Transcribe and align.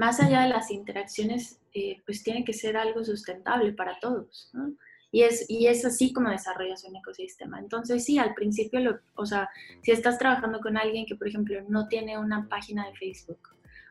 más 0.00 0.18
allá 0.18 0.40
de 0.44 0.48
las 0.48 0.70
interacciones, 0.70 1.60
eh, 1.74 2.00
pues 2.06 2.22
tiene 2.22 2.42
que 2.42 2.54
ser 2.54 2.74
algo 2.74 3.04
sustentable 3.04 3.74
para 3.74 3.98
todos, 4.00 4.48
¿no? 4.54 4.72
Y 5.12 5.24
es, 5.24 5.44
y 5.50 5.66
es 5.66 5.84
así 5.84 6.10
como 6.14 6.30
desarrollas 6.30 6.84
un 6.84 6.96
ecosistema. 6.96 7.58
Entonces, 7.58 8.02
sí, 8.02 8.18
al 8.18 8.32
principio, 8.32 8.80
lo, 8.80 8.98
o 9.14 9.26
sea, 9.26 9.50
si 9.82 9.90
estás 9.90 10.16
trabajando 10.18 10.60
con 10.60 10.78
alguien 10.78 11.04
que, 11.04 11.16
por 11.16 11.28
ejemplo, 11.28 11.60
no 11.68 11.86
tiene 11.86 12.16
una 12.16 12.48
página 12.48 12.86
de 12.86 12.96
Facebook 12.96 13.40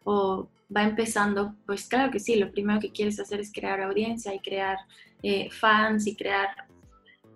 o 0.04 0.50
va 0.76 0.82
empezando, 0.82 1.54
pues 1.68 1.86
claro 1.86 2.12
que 2.12 2.20
sí, 2.20 2.38
lo 2.38 2.52
primero 2.52 2.80
que 2.80 2.92
quieres 2.92 3.20
hacer 3.20 3.40
es 3.40 3.52
crear 3.54 3.80
audiencia 3.80 4.34
y 4.34 4.40
crear 4.40 4.80
eh, 5.22 5.52
fans 5.52 6.08
y 6.08 6.16
crear, 6.16 6.48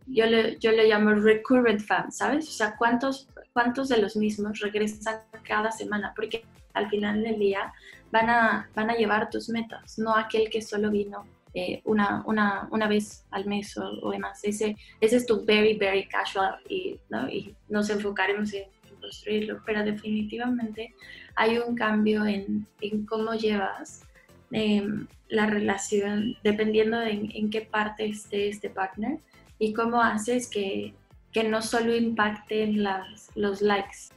yo 0.07 0.25
le, 0.25 0.57
yo 0.57 0.71
le 0.71 0.87
llamo 0.87 1.13
recurrent 1.13 1.81
fans, 1.81 2.17
¿sabes? 2.17 2.49
O 2.49 2.51
sea, 2.51 2.75
¿cuántos, 2.75 3.29
¿cuántos 3.53 3.89
de 3.89 3.99
los 3.99 4.15
mismos 4.15 4.61
regresan 4.61 5.19
cada 5.43 5.71
semana? 5.71 6.11
Porque 6.15 6.43
al 6.73 6.89
final 6.89 7.21
del 7.21 7.37
día 7.37 7.71
van 8.13 8.29
a, 8.29 8.69
van 8.75 8.91
a 8.91 8.95
llevar 8.95 9.31
tus 9.31 9.49
metas, 9.49 9.97
no 9.97 10.15
aquel 10.15 10.47
que 10.51 10.61
solo 10.61 10.91
vino 10.91 11.25
eh, 11.55 11.81
una, 11.83 12.23
una, 12.27 12.67
una, 12.71 12.87
vez 12.87 13.25
al 13.31 13.45
mes 13.45 13.75
o, 13.75 14.11
demás. 14.11 14.39
Ese, 14.43 14.75
ese 15.01 15.15
es 15.17 15.25
tu 15.25 15.43
very, 15.43 15.75
very 15.77 16.07
casual 16.07 16.59
y, 16.69 16.99
¿no? 17.09 17.27
y 17.27 17.55
nos 17.69 17.89
enfocaremos 17.89 18.53
en, 18.53 18.65
construirlo, 19.01 19.61
pero 19.65 19.83
definitivamente 19.83 20.93
hay 21.35 21.57
un 21.57 21.75
cambio 21.75 22.25
en, 22.25 22.65
en 22.79 23.05
cómo 23.05 23.33
llevas 23.33 24.03
em, 24.51 25.07
la 25.27 25.47
relación 25.47 26.37
dependiendo 26.41 26.99
de 26.99 27.11
en, 27.11 27.49
qué 27.49 27.61
parte 27.61 28.05
esté 28.05 28.47
este 28.47 28.69
partner 28.69 29.19
y 29.59 29.73
cómo 29.73 30.01
haces 30.01 30.49
que, 30.49 30.93
que 31.33 31.43
no 31.43 31.61
solo 31.61 31.93
impacten 31.93 32.81
las, 32.81 33.29
los 33.35 33.61
likes. 33.61 34.13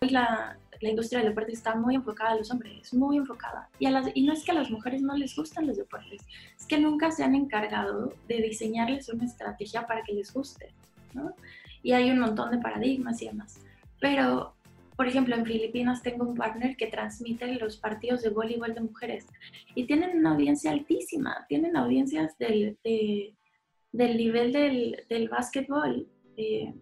La, 0.00 0.56
la 0.80 0.90
industria 0.90 1.20
del 1.20 1.30
deporte 1.30 1.52
está 1.52 1.74
muy 1.74 1.94
enfocada 1.94 2.32
a 2.32 2.36
los 2.36 2.50
hombres, 2.50 2.92
muy 2.94 3.16
enfocada. 3.16 3.68
Y, 3.78 3.86
a 3.86 3.90
las, 3.90 4.10
y 4.14 4.22
no 4.22 4.32
es 4.32 4.44
que 4.44 4.52
a 4.52 4.54
las 4.54 4.70
mujeres 4.70 5.02
no 5.02 5.16
les 5.16 5.36
gustan 5.36 5.66
los 5.66 5.76
deportes, 5.76 6.22
es 6.58 6.66
que 6.66 6.78
nunca 6.78 7.10
se 7.10 7.22
han 7.22 7.34
encargado 7.34 8.14
de 8.28 8.40
diseñarles 8.40 9.08
una 9.08 9.26
estrategia 9.26 9.86
para 9.86 10.02
que 10.02 10.14
les 10.14 10.32
guste, 10.32 10.72
¿no? 11.12 11.34
Y 11.82 11.92
hay 11.92 12.10
un 12.10 12.20
montón 12.20 12.50
de 12.50 12.58
paradigmas 12.58 13.20
y 13.22 13.26
demás. 13.26 13.60
Pero, 14.00 14.54
por 14.96 15.06
ejemplo, 15.06 15.34
en 15.34 15.44
Filipinas 15.44 16.02
tengo 16.02 16.24
un 16.24 16.36
partner 16.36 16.76
que 16.76 16.86
transmite 16.86 17.46
los 17.54 17.76
partidos 17.76 18.22
de 18.22 18.30
voleibol 18.30 18.74
de 18.74 18.80
mujeres 18.80 19.26
y 19.74 19.86
tienen 19.86 20.18
una 20.18 20.32
audiencia 20.32 20.70
altísima, 20.70 21.46
tienen 21.48 21.76
audiencias 21.76 22.36
del, 22.38 22.78
del 22.82 24.16
nivel 24.16 24.52
del, 24.52 25.04
del 25.08 25.28
básquetbol. 25.28 26.06
Eh, 26.36 26.74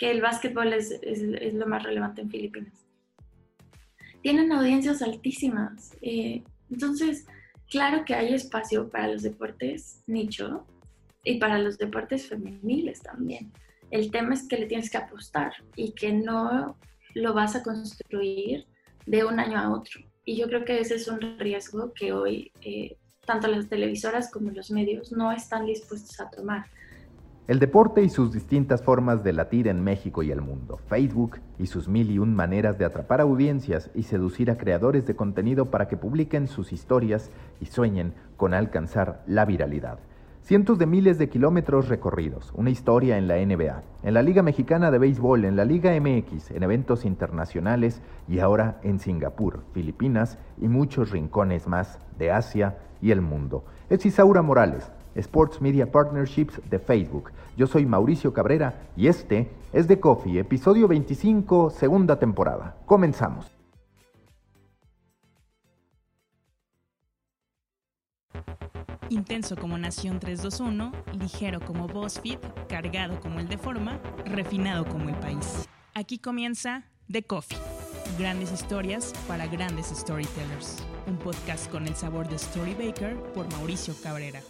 que 0.00 0.10
el 0.10 0.22
básquetbol 0.22 0.72
es, 0.72 0.92
es, 1.02 1.52
lo 1.52 1.66
más 1.66 1.82
relevante 1.82 2.22
en 2.22 2.30
Filipinas. 2.30 2.72
Tienen 4.22 4.50
audiencias 4.50 5.02
altísimas. 5.02 5.94
Eh, 6.00 6.42
entonces, 6.70 7.26
claro 7.68 8.06
que 8.06 8.14
hay 8.14 8.32
espacio 8.32 8.88
para 8.88 9.08
los 9.08 9.22
deportes 9.22 10.02
nicho 10.06 10.64
y 11.22 11.38
para 11.38 11.58
los 11.58 11.76
deportes 11.76 12.26
femeniles 12.26 13.02
también. 13.02 13.52
El 13.90 14.10
tema 14.10 14.32
es 14.32 14.48
que 14.48 14.56
le 14.56 14.64
tienes 14.64 14.88
que 14.88 14.96
apostar 14.96 15.52
y 15.76 15.92
que 15.92 16.14
no 16.14 16.78
lo 17.14 17.34
vas 17.34 17.54
a 17.54 17.62
construir 17.62 18.66
de 19.04 19.24
un 19.24 19.38
año 19.38 19.58
a 19.58 19.70
otro. 19.70 20.00
Y 20.24 20.36
yo 20.36 20.46
creo 20.46 20.64
que 20.64 20.80
ese 20.80 20.94
es 20.94 21.08
un 21.08 21.38
riesgo 21.38 21.92
que 21.92 22.14
hoy 22.14 22.52
eh, 22.62 22.96
tanto 23.26 23.48
las 23.48 23.68
televisoras 23.68 24.30
como 24.30 24.50
los 24.50 24.70
medios 24.70 25.12
no 25.12 25.30
están 25.30 25.66
dispuestos 25.66 26.18
a 26.20 26.30
tomar. 26.30 26.64
El 27.48 27.58
deporte 27.58 28.02
y 28.02 28.08
sus 28.08 28.32
distintas 28.32 28.82
formas 28.82 29.24
de 29.24 29.32
latir 29.32 29.66
en 29.66 29.82
México 29.82 30.22
y 30.22 30.30
el 30.30 30.40
mundo, 30.40 30.78
Facebook 30.86 31.38
y 31.58 31.66
sus 31.66 31.88
mil 31.88 32.10
y 32.10 32.18
un 32.18 32.34
maneras 32.34 32.78
de 32.78 32.84
atrapar 32.84 33.20
audiencias 33.20 33.90
y 33.94 34.04
seducir 34.04 34.50
a 34.50 34.58
creadores 34.58 35.06
de 35.06 35.16
contenido 35.16 35.66
para 35.66 35.88
que 35.88 35.96
publiquen 35.96 36.46
sus 36.46 36.72
historias 36.72 37.30
y 37.60 37.66
sueñen 37.66 38.14
con 38.36 38.54
alcanzar 38.54 39.24
la 39.26 39.46
viralidad. 39.46 39.98
Cientos 40.42 40.78
de 40.78 40.86
miles 40.86 41.18
de 41.18 41.28
kilómetros 41.28 41.88
recorridos, 41.88 42.52
una 42.54 42.70
historia 42.70 43.18
en 43.18 43.28
la 43.28 43.36
NBA, 43.36 43.82
en 44.02 44.14
la 44.14 44.22
Liga 44.22 44.42
Mexicana 44.42 44.90
de 44.90 44.98
Béisbol, 44.98 45.44
en 45.44 45.56
la 45.56 45.64
Liga 45.64 45.92
MX, 45.98 46.52
en 46.52 46.62
eventos 46.62 47.04
internacionales 47.04 48.00
y 48.28 48.38
ahora 48.38 48.78
en 48.82 48.98
Singapur, 48.98 49.64
Filipinas 49.72 50.38
y 50.58 50.68
muchos 50.68 51.10
rincones 51.10 51.66
más 51.66 51.98
de 52.18 52.30
Asia 52.30 52.78
y 53.02 53.10
el 53.10 53.20
mundo. 53.20 53.64
Es 53.88 54.04
Isaura 54.06 54.42
Morales, 54.42 54.90
Sports 55.14 55.60
Media 55.60 55.90
Partnerships 55.90 56.60
de 56.68 56.78
Facebook. 56.78 57.32
Yo 57.56 57.66
soy 57.66 57.86
Mauricio 57.86 58.32
Cabrera 58.32 58.88
y 58.96 59.08
este 59.08 59.50
es 59.72 59.86
The 59.86 60.00
Coffee, 60.00 60.38
episodio 60.38 60.88
25, 60.88 61.70
segunda 61.70 62.18
temporada. 62.18 62.76
Comenzamos. 62.86 63.60
Intenso 69.10 69.56
como 69.56 69.76
Nación 69.76 70.20
321, 70.20 70.92
ligero 71.18 71.60
como 71.60 71.88
BuzzFeed, 71.88 72.38
cargado 72.68 73.18
como 73.20 73.40
el 73.40 73.48
de 73.48 73.58
forma, 73.58 73.98
refinado 74.24 74.86
como 74.86 75.08
el 75.08 75.16
país. 75.16 75.68
Aquí 75.94 76.18
comienza 76.18 76.84
The 77.10 77.24
Coffee. 77.24 77.58
Grandes 78.18 78.52
historias 78.52 79.12
para 79.26 79.48
grandes 79.48 79.86
storytellers. 79.86 80.76
Un 81.08 81.16
podcast 81.16 81.68
con 81.70 81.88
el 81.88 81.96
sabor 81.96 82.28
de 82.28 82.38
Storybaker 82.38 83.16
por 83.34 83.50
Mauricio 83.52 83.94
Cabrera. 84.00 84.40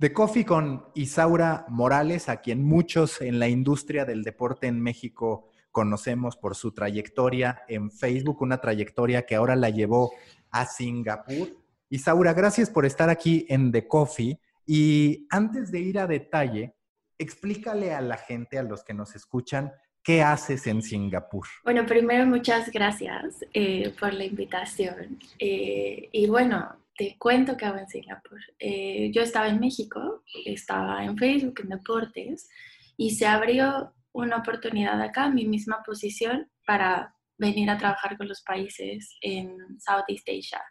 De 0.00 0.14
Coffee 0.14 0.46
con 0.46 0.86
Isaura 0.94 1.66
Morales, 1.68 2.30
a 2.30 2.40
quien 2.40 2.64
muchos 2.64 3.20
en 3.20 3.38
la 3.38 3.48
industria 3.48 4.06
del 4.06 4.22
deporte 4.22 4.66
en 4.66 4.80
México 4.80 5.50
conocemos 5.70 6.38
por 6.38 6.56
su 6.56 6.72
trayectoria 6.72 7.64
en 7.68 7.90
Facebook, 7.90 8.40
una 8.40 8.62
trayectoria 8.62 9.26
que 9.26 9.34
ahora 9.34 9.56
la 9.56 9.68
llevó 9.68 10.10
a 10.50 10.64
Singapur. 10.64 11.50
Isaura, 11.90 12.32
gracias 12.32 12.70
por 12.70 12.86
estar 12.86 13.10
aquí 13.10 13.44
en 13.50 13.72
The 13.72 13.86
Coffee. 13.86 14.40
Y 14.64 15.26
antes 15.28 15.70
de 15.70 15.80
ir 15.80 15.98
a 15.98 16.06
detalle, 16.06 16.72
explícale 17.18 17.92
a 17.92 18.00
la 18.00 18.16
gente, 18.16 18.58
a 18.58 18.62
los 18.62 18.82
que 18.82 18.94
nos 18.94 19.14
escuchan, 19.14 19.70
¿Qué 20.02 20.22
haces 20.22 20.66
en 20.66 20.80
Singapur? 20.80 21.46
Bueno, 21.62 21.84
primero 21.84 22.24
muchas 22.24 22.70
gracias 22.70 23.44
eh, 23.52 23.92
por 24.00 24.14
la 24.14 24.24
invitación. 24.24 25.18
Eh, 25.38 26.08
y 26.10 26.26
bueno, 26.26 26.74
te 27.00 27.16
cuento 27.16 27.56
que 27.56 27.64
hago 27.64 27.78
en 27.78 27.88
Singapur. 27.88 28.38
Eh, 28.58 29.10
yo 29.10 29.22
estaba 29.22 29.48
en 29.48 29.58
México, 29.58 30.22
estaba 30.44 31.02
en 31.02 31.16
Facebook, 31.16 31.60
en 31.62 31.70
deportes, 31.70 32.50
y 32.98 33.12
se 33.12 33.26
abrió 33.26 33.94
una 34.12 34.36
oportunidad 34.36 35.00
acá, 35.00 35.30
mi 35.30 35.46
misma 35.46 35.82
posición, 35.82 36.50
para 36.66 37.14
venir 37.38 37.70
a 37.70 37.78
trabajar 37.78 38.18
con 38.18 38.28
los 38.28 38.42
países 38.42 39.16
en 39.22 39.56
Southeast 39.80 40.28
Asia. 40.28 40.62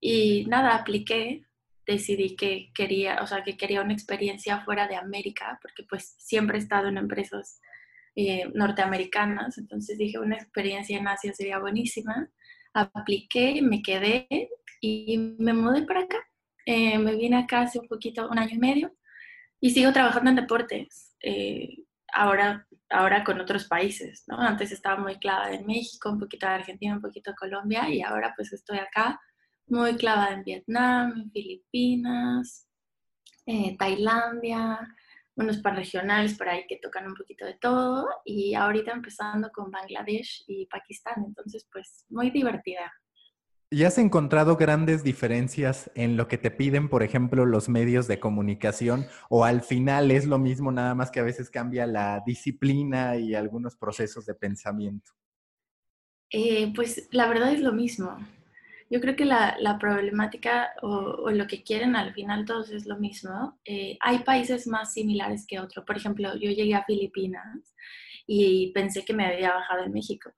Y 0.00 0.44
nada, 0.46 0.74
apliqué, 0.74 1.44
decidí 1.86 2.34
que 2.34 2.72
quería, 2.74 3.20
o 3.22 3.26
sea, 3.28 3.44
que 3.44 3.56
quería 3.56 3.82
una 3.82 3.92
experiencia 3.92 4.60
fuera 4.62 4.88
de 4.88 4.96
América, 4.96 5.60
porque 5.62 5.84
pues 5.88 6.16
siempre 6.18 6.58
he 6.58 6.62
estado 6.62 6.88
en 6.88 6.98
empresas 6.98 7.60
eh, 8.16 8.50
norteamericanas, 8.54 9.56
entonces 9.58 9.98
dije, 9.98 10.18
una 10.18 10.34
experiencia 10.34 10.98
en 10.98 11.06
Asia 11.06 11.32
sería 11.32 11.60
buenísima. 11.60 12.28
Apliqué, 12.72 13.62
me 13.62 13.82
quedé 13.82 14.26
y 14.84 15.36
me 15.38 15.52
mudé 15.52 15.82
para 15.84 16.00
acá. 16.00 16.18
Eh, 16.66 16.98
me 16.98 17.14
vine 17.16 17.36
acá 17.38 17.62
hace 17.62 17.78
un 17.78 17.88
poquito, 17.88 18.28
un 18.28 18.38
año 18.38 18.54
y 18.54 18.58
medio, 18.58 18.94
y 19.60 19.70
sigo 19.70 19.92
trabajando 19.92 20.30
en 20.30 20.36
deportes. 20.36 21.14
Eh, 21.20 21.84
ahora, 22.12 22.66
ahora 22.90 23.24
con 23.24 23.40
otros 23.40 23.64
países, 23.66 24.24
¿no? 24.26 24.38
Antes 24.38 24.72
estaba 24.72 25.00
muy 25.00 25.16
clavada 25.16 25.54
en 25.54 25.66
México, 25.66 26.10
un 26.10 26.20
poquito 26.20 26.46
de 26.46 26.54
Argentina, 26.54 26.94
un 26.94 27.00
poquito 27.02 27.30
de 27.30 27.36
Colombia, 27.36 27.88
y 27.88 28.02
ahora 28.02 28.32
pues 28.36 28.52
estoy 28.52 28.78
acá 28.78 29.20
muy 29.66 29.96
clavada 29.96 30.34
en 30.34 30.44
Vietnam, 30.44 31.12
en 31.16 31.30
Filipinas, 31.30 32.68
eh, 33.46 33.76
Tailandia, 33.78 34.80
unos 35.36 35.58
par 35.58 35.76
regionales 35.76 36.36
por 36.36 36.48
ahí 36.48 36.64
que 36.68 36.78
tocan 36.82 37.06
un 37.06 37.14
poquito 37.14 37.46
de 37.46 37.54
todo, 37.54 38.06
y 38.24 38.54
ahorita 38.54 38.92
empezando 38.92 39.50
con 39.50 39.70
Bangladesh 39.70 40.44
y 40.46 40.66
Pakistán, 40.66 41.24
entonces 41.26 41.66
pues 41.72 42.04
muy 42.10 42.30
divertida. 42.30 42.92
¿Y 43.74 43.82
has 43.82 43.98
encontrado 43.98 44.54
grandes 44.56 45.02
diferencias 45.02 45.90
en 45.96 46.16
lo 46.16 46.28
que 46.28 46.38
te 46.38 46.52
piden, 46.52 46.88
por 46.88 47.02
ejemplo, 47.02 47.44
los 47.44 47.68
medios 47.68 48.06
de 48.06 48.20
comunicación? 48.20 49.08
¿O 49.28 49.44
al 49.44 49.62
final 49.62 50.12
es 50.12 50.26
lo 50.26 50.38
mismo, 50.38 50.70
nada 50.70 50.94
más 50.94 51.10
que 51.10 51.18
a 51.18 51.24
veces 51.24 51.50
cambia 51.50 51.84
la 51.84 52.22
disciplina 52.24 53.16
y 53.16 53.34
algunos 53.34 53.74
procesos 53.74 54.26
de 54.26 54.34
pensamiento? 54.36 55.10
Eh, 56.30 56.72
pues 56.72 57.08
la 57.10 57.26
verdad 57.26 57.52
es 57.52 57.62
lo 57.62 57.72
mismo. 57.72 58.16
Yo 58.90 59.00
creo 59.00 59.16
que 59.16 59.24
la, 59.24 59.76
problemática 59.80 60.68
o, 60.80 61.32
lo 61.32 61.48
que 61.48 61.64
quieren 61.64 61.96
al 61.96 62.14
final 62.14 62.44
todos 62.44 62.70
es 62.70 62.86
lo 62.86 62.96
mismo. 63.00 63.58
Eh, 63.64 63.98
hay 64.00 64.20
países 64.20 64.68
más 64.68 64.92
similares 64.92 65.46
que 65.48 65.58
otros. 65.58 65.84
Por 65.84 65.96
ejemplo, 65.96 66.32
yo 66.36 66.52
llegué 66.52 66.76
a 66.76 66.84
Filipinas 66.84 67.74
y 68.24 68.70
pensé 68.72 69.04
que 69.04 69.14
me 69.14 69.26
había 69.26 69.52
bajado 69.52 69.82
en 69.82 69.92
México 69.92 70.30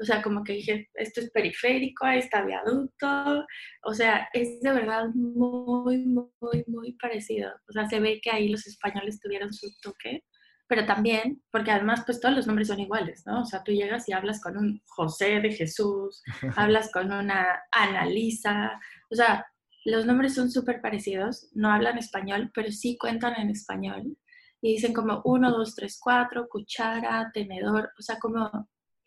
o 0.00 0.04
sea, 0.04 0.22
como 0.22 0.42
que 0.42 0.54
dije, 0.54 0.88
esto 0.94 1.20
es 1.20 1.30
periférico, 1.30 2.04
ahí 2.04 2.18
está 2.18 2.44
viaducto. 2.44 3.46
O 3.84 3.94
sea, 3.94 4.28
es 4.32 4.60
de 4.60 4.72
verdad 4.72 5.06
muy, 5.14 6.04
muy, 6.04 6.64
muy 6.66 6.92
parecido. 7.00 7.52
O 7.68 7.72
sea, 7.72 7.88
se 7.88 8.00
ve 8.00 8.20
que 8.22 8.30
ahí 8.30 8.48
los 8.48 8.66
españoles 8.66 9.20
tuvieron 9.20 9.52
su 9.52 9.68
toque, 9.80 10.24
pero 10.66 10.86
también, 10.86 11.42
porque 11.50 11.70
además 11.70 12.02
pues 12.06 12.20
todos 12.20 12.34
los 12.34 12.46
nombres 12.46 12.68
son 12.68 12.80
iguales, 12.80 13.22
¿no? 13.26 13.42
O 13.42 13.44
sea, 13.44 13.62
tú 13.62 13.72
llegas 13.72 14.08
y 14.08 14.12
hablas 14.12 14.40
con 14.40 14.56
un 14.56 14.80
José 14.86 15.40
de 15.40 15.52
Jesús, 15.52 16.22
hablas 16.56 16.90
con 16.92 17.12
una 17.12 17.62
Analisa, 17.70 18.80
o 19.10 19.14
sea, 19.14 19.46
los 19.84 20.06
nombres 20.06 20.34
son 20.34 20.50
súper 20.50 20.80
parecidos, 20.80 21.50
no 21.52 21.70
hablan 21.70 21.98
español, 21.98 22.50
pero 22.54 22.72
sí 22.72 22.96
cuentan 22.98 23.34
en 23.36 23.50
español. 23.50 24.16
Y 24.62 24.72
dicen 24.72 24.94
como 24.94 25.20
1, 25.24 25.50
2, 25.50 25.74
3, 25.74 25.98
4, 26.02 26.48
cuchara, 26.48 27.30
tenedor, 27.34 27.90
o 27.98 28.02
sea, 28.02 28.18
como, 28.18 28.50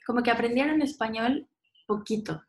como 0.08 0.24
que 0.24 0.32
aprendieron 0.32 0.82
español 0.82 1.50
poquito, 1.86 2.42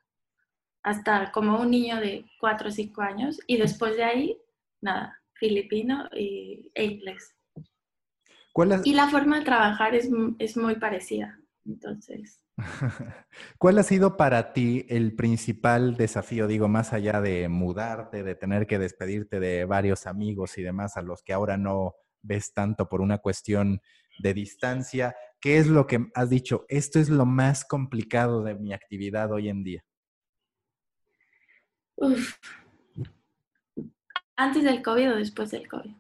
hasta 0.85 1.33
como 1.33 1.61
un 1.61 1.73
niño 1.73 1.97
de 1.97 2.25
4 2.39 2.69
o 2.69 2.71
5 2.71 3.03
años, 3.03 3.41
y 3.49 3.57
después 3.57 3.97
de 3.97 4.05
ahí, 4.05 4.39
nada, 4.81 5.21
filipino 5.35 6.09
y, 6.13 6.71
e 6.73 6.85
inglés. 6.85 7.35
Y 8.85 8.95
la 8.95 9.09
forma 9.09 9.41
de 9.41 9.45
trabajar 9.45 9.97
es, 9.97 10.09
es 10.39 10.57
muy 10.57 10.77
parecida, 10.77 11.41
entonces. 11.67 12.41
¿Cuál 13.59 13.79
ha 13.79 13.83
sido 13.83 14.17
para 14.17 14.53
ti 14.53 14.87
el 14.89 15.17
principal 15.17 15.97
desafío, 15.97 16.47
digo, 16.47 16.69
más 16.69 16.93
allá 16.93 17.21
de 17.21 17.49
mudarte, 17.49 18.23
de 18.23 18.37
tener 18.37 18.69
que 18.69 18.79
despedirte 18.79 19.41
de 19.41 19.65
varios 19.65 20.07
amigos 20.07 20.59
y 20.59 20.63
demás 20.63 20.97
a 20.97 21.03
los 21.03 21.25
que 21.25 21.33
ahora 21.33 21.57
no 21.57 21.97
ves 22.23 22.53
tanto 22.53 22.89
por 22.89 23.01
una 23.01 23.19
cuestión 23.19 23.81
de 24.21 24.35
distancia? 24.35 25.17
¿Qué 25.41 25.59
es 25.59 25.67
lo 25.69 25.87
que 25.87 26.07
has 26.15 26.31
dicho? 26.31 26.65
Esto 26.69 26.99
es 26.99 27.09
lo 27.09 27.25
más 27.27 27.65
complicado 27.65 28.43
de 28.43 28.55
mi 28.55 28.73
actividad 28.73 29.31
hoy 29.33 29.49
en 29.49 29.63
día. 29.63 29.85
¿Antes 34.37 34.65
del 34.65 34.83
COVID 34.83 35.13
o 35.13 35.17
después 35.17 35.51
del 35.51 35.69
COVID? 35.69 35.93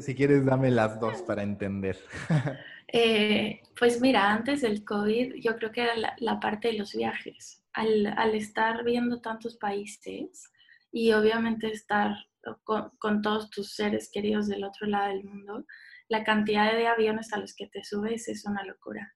Si 0.00 0.14
quieres, 0.14 0.44
dame 0.44 0.70
las 0.70 0.98
dos 1.00 1.22
para 1.22 1.42
entender. 1.42 1.98
Eh, 2.92 3.62
pues 3.78 4.00
mira, 4.00 4.32
antes 4.32 4.62
del 4.62 4.84
COVID 4.84 5.34
yo 5.36 5.54
creo 5.54 5.70
que 5.70 5.82
era 5.82 5.92
la, 6.18 6.40
parte 6.40 6.66
de 6.66 6.74
los 6.74 6.92
viajes. 6.92 7.62
Al, 7.72 8.34
estar 8.34 8.82
viendo 8.82 9.20
tantos 9.20 9.56
países 9.58 10.50
y 10.90 11.12
obviamente 11.12 11.68
estar 11.68 12.16
con, 12.64 13.22
todos 13.22 13.48
tus 13.48 13.74
seres 13.76 14.10
queridos 14.12 14.48
del 14.48 14.64
otro 14.64 14.88
lado 14.88 15.10
del 15.10 15.22
mundo, 15.22 15.64
la 16.10 16.24
cantidad 16.24 16.72
de 16.74 16.88
aviones 16.88 17.32
a 17.32 17.38
los 17.38 17.54
que 17.54 17.68
te 17.68 17.84
subes 17.84 18.28
es 18.28 18.44
una 18.44 18.64
locura. 18.64 19.14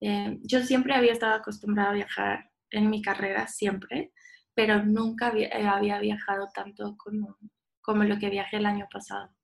Eh, 0.00 0.38
yo 0.42 0.62
siempre 0.62 0.94
había 0.94 1.12
estado 1.12 1.34
acostumbrada 1.34 1.90
a 1.90 1.94
viajar 1.94 2.50
en 2.70 2.88
mi 2.88 3.02
carrera, 3.02 3.48
siempre, 3.48 4.12
pero 4.54 4.84
nunca 4.84 5.26
había, 5.26 5.50
había 5.74 5.98
viajado 5.98 6.48
tanto 6.54 6.96
como, 6.96 7.36
como 7.80 8.04
lo 8.04 8.18
que 8.18 8.30
viajé 8.30 8.58
el 8.58 8.66
año 8.66 8.86
pasado. 8.92 9.34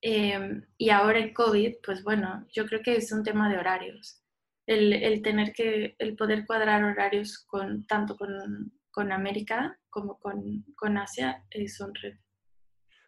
Em, 0.00 0.66
y 0.76 0.90
ahora 0.90 1.20
en 1.20 1.32
COVID, 1.32 1.76
pues 1.84 2.02
bueno, 2.02 2.46
yo 2.52 2.66
creo 2.66 2.82
que 2.82 2.96
es 2.96 3.12
un 3.12 3.22
tema 3.22 3.48
de 3.48 3.58
horarios. 3.58 4.24
El, 4.66 4.92
el 4.92 5.22
tener 5.22 5.52
que, 5.52 5.94
el 6.00 6.16
poder 6.16 6.44
cuadrar 6.46 6.82
horarios 6.82 7.44
con, 7.46 7.86
tanto 7.86 8.16
con, 8.16 8.72
con 8.90 9.12
América 9.12 9.78
como 9.88 10.18
con, 10.18 10.64
con 10.74 10.98
Asia 10.98 11.44
es 11.50 11.80
un 11.80 11.94
reto. 11.94 12.20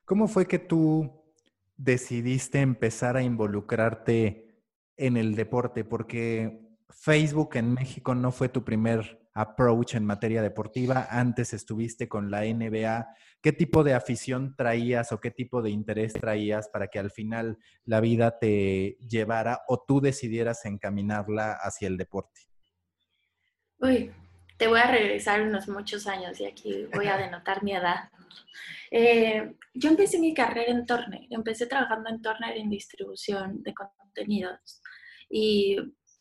¿Cómo 0.05 0.29
fue 0.29 0.47
que 0.47 0.61
tú 0.61 1.18
decidiste 1.79 2.61
empezar 2.61 3.17
a 3.17 3.23
involucrarte 3.23 4.63
en 4.99 5.17
el 5.17 5.35
deporte? 5.35 5.85
Porque 5.85 6.61
Facebook 6.91 7.57
en 7.57 7.73
México 7.73 8.15
no 8.15 8.31
fue 8.31 8.51
tu 8.51 8.65
primer 8.65 9.19
approach 9.33 9.95
en 9.95 10.05
materia 10.05 10.43
deportiva. 10.43 11.07
Antes 11.11 11.55
estuviste 11.55 12.09
con 12.09 12.31
la 12.31 12.43
NBA. 12.43 13.07
¿Qué 13.41 13.53
tipo 13.53 13.85
de 13.85 13.95
afición 13.95 14.57
traías 14.57 15.13
o 15.13 15.21
qué 15.21 15.31
tipo 15.31 15.63
de 15.63 15.71
interés 15.71 16.13
traías 16.13 16.69
para 16.69 16.89
que 16.89 16.99
al 16.99 17.13
final 17.13 17.57
la 17.85 18.01
vida 18.01 18.39
te 18.39 18.99
llevara 19.09 19.63
o 19.69 19.85
tú 19.87 20.01
decidieras 20.01 20.65
encaminarla 20.65 21.53
hacia 21.53 21.87
el 21.87 21.97
deporte? 21.97 22.41
Uy, 23.79 24.11
te 24.57 24.67
voy 24.67 24.81
a 24.81 24.91
regresar 24.91 25.41
unos 25.43 25.69
muchos 25.69 26.09
años 26.09 26.41
y 26.41 26.47
aquí 26.47 26.89
voy 26.93 27.07
a 27.07 27.17
denotar 27.17 27.63
mi 27.63 27.77
edad. 27.77 28.11
Eh, 28.91 29.55
yo 29.75 29.91
empecé 29.91 30.19
mi 30.19 30.35
carrera 30.35 30.73
en 30.73 30.87
Turner, 30.87 31.27
empecé 31.31 31.67
trabajando 31.67 32.09
en 32.11 32.23
Turner 32.23 32.57
en 32.57 32.71
distribución 32.71 33.63
de 33.63 33.75
contenidos 33.75 34.81
y 35.29 35.77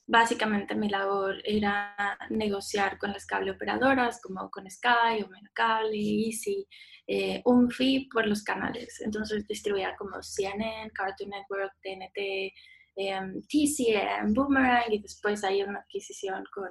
básicamente 0.06 0.76
mi 0.76 0.90
labor 0.90 1.36
era 1.44 2.18
negociar 2.30 2.98
con 2.98 3.12
las 3.12 3.26
cable 3.26 3.52
operadoras 3.52 4.22
como 4.22 4.50
con 4.50 4.70
Sky, 4.70 5.24
Omega 5.26 5.52
Cable, 5.54 5.98
Easy, 5.98 6.68
eh, 7.06 7.42
un 7.46 7.70
fee 7.70 8.10
por 8.12 8.26
los 8.26 8.44
canales. 8.44 9.02
Entonces 9.02 9.48
distribuía 9.48 9.96
como 9.98 10.22
CNN, 10.22 10.92
Cartoon 10.92 11.30
Network, 11.30 11.74
TNT, 11.82 12.54
em, 12.96 13.42
TCM, 13.44 14.34
Boomerang 14.34 14.92
y 14.92 15.00
después 15.00 15.44
hay 15.44 15.62
una 15.64 15.80
adquisición 15.80 16.44
con 16.54 16.70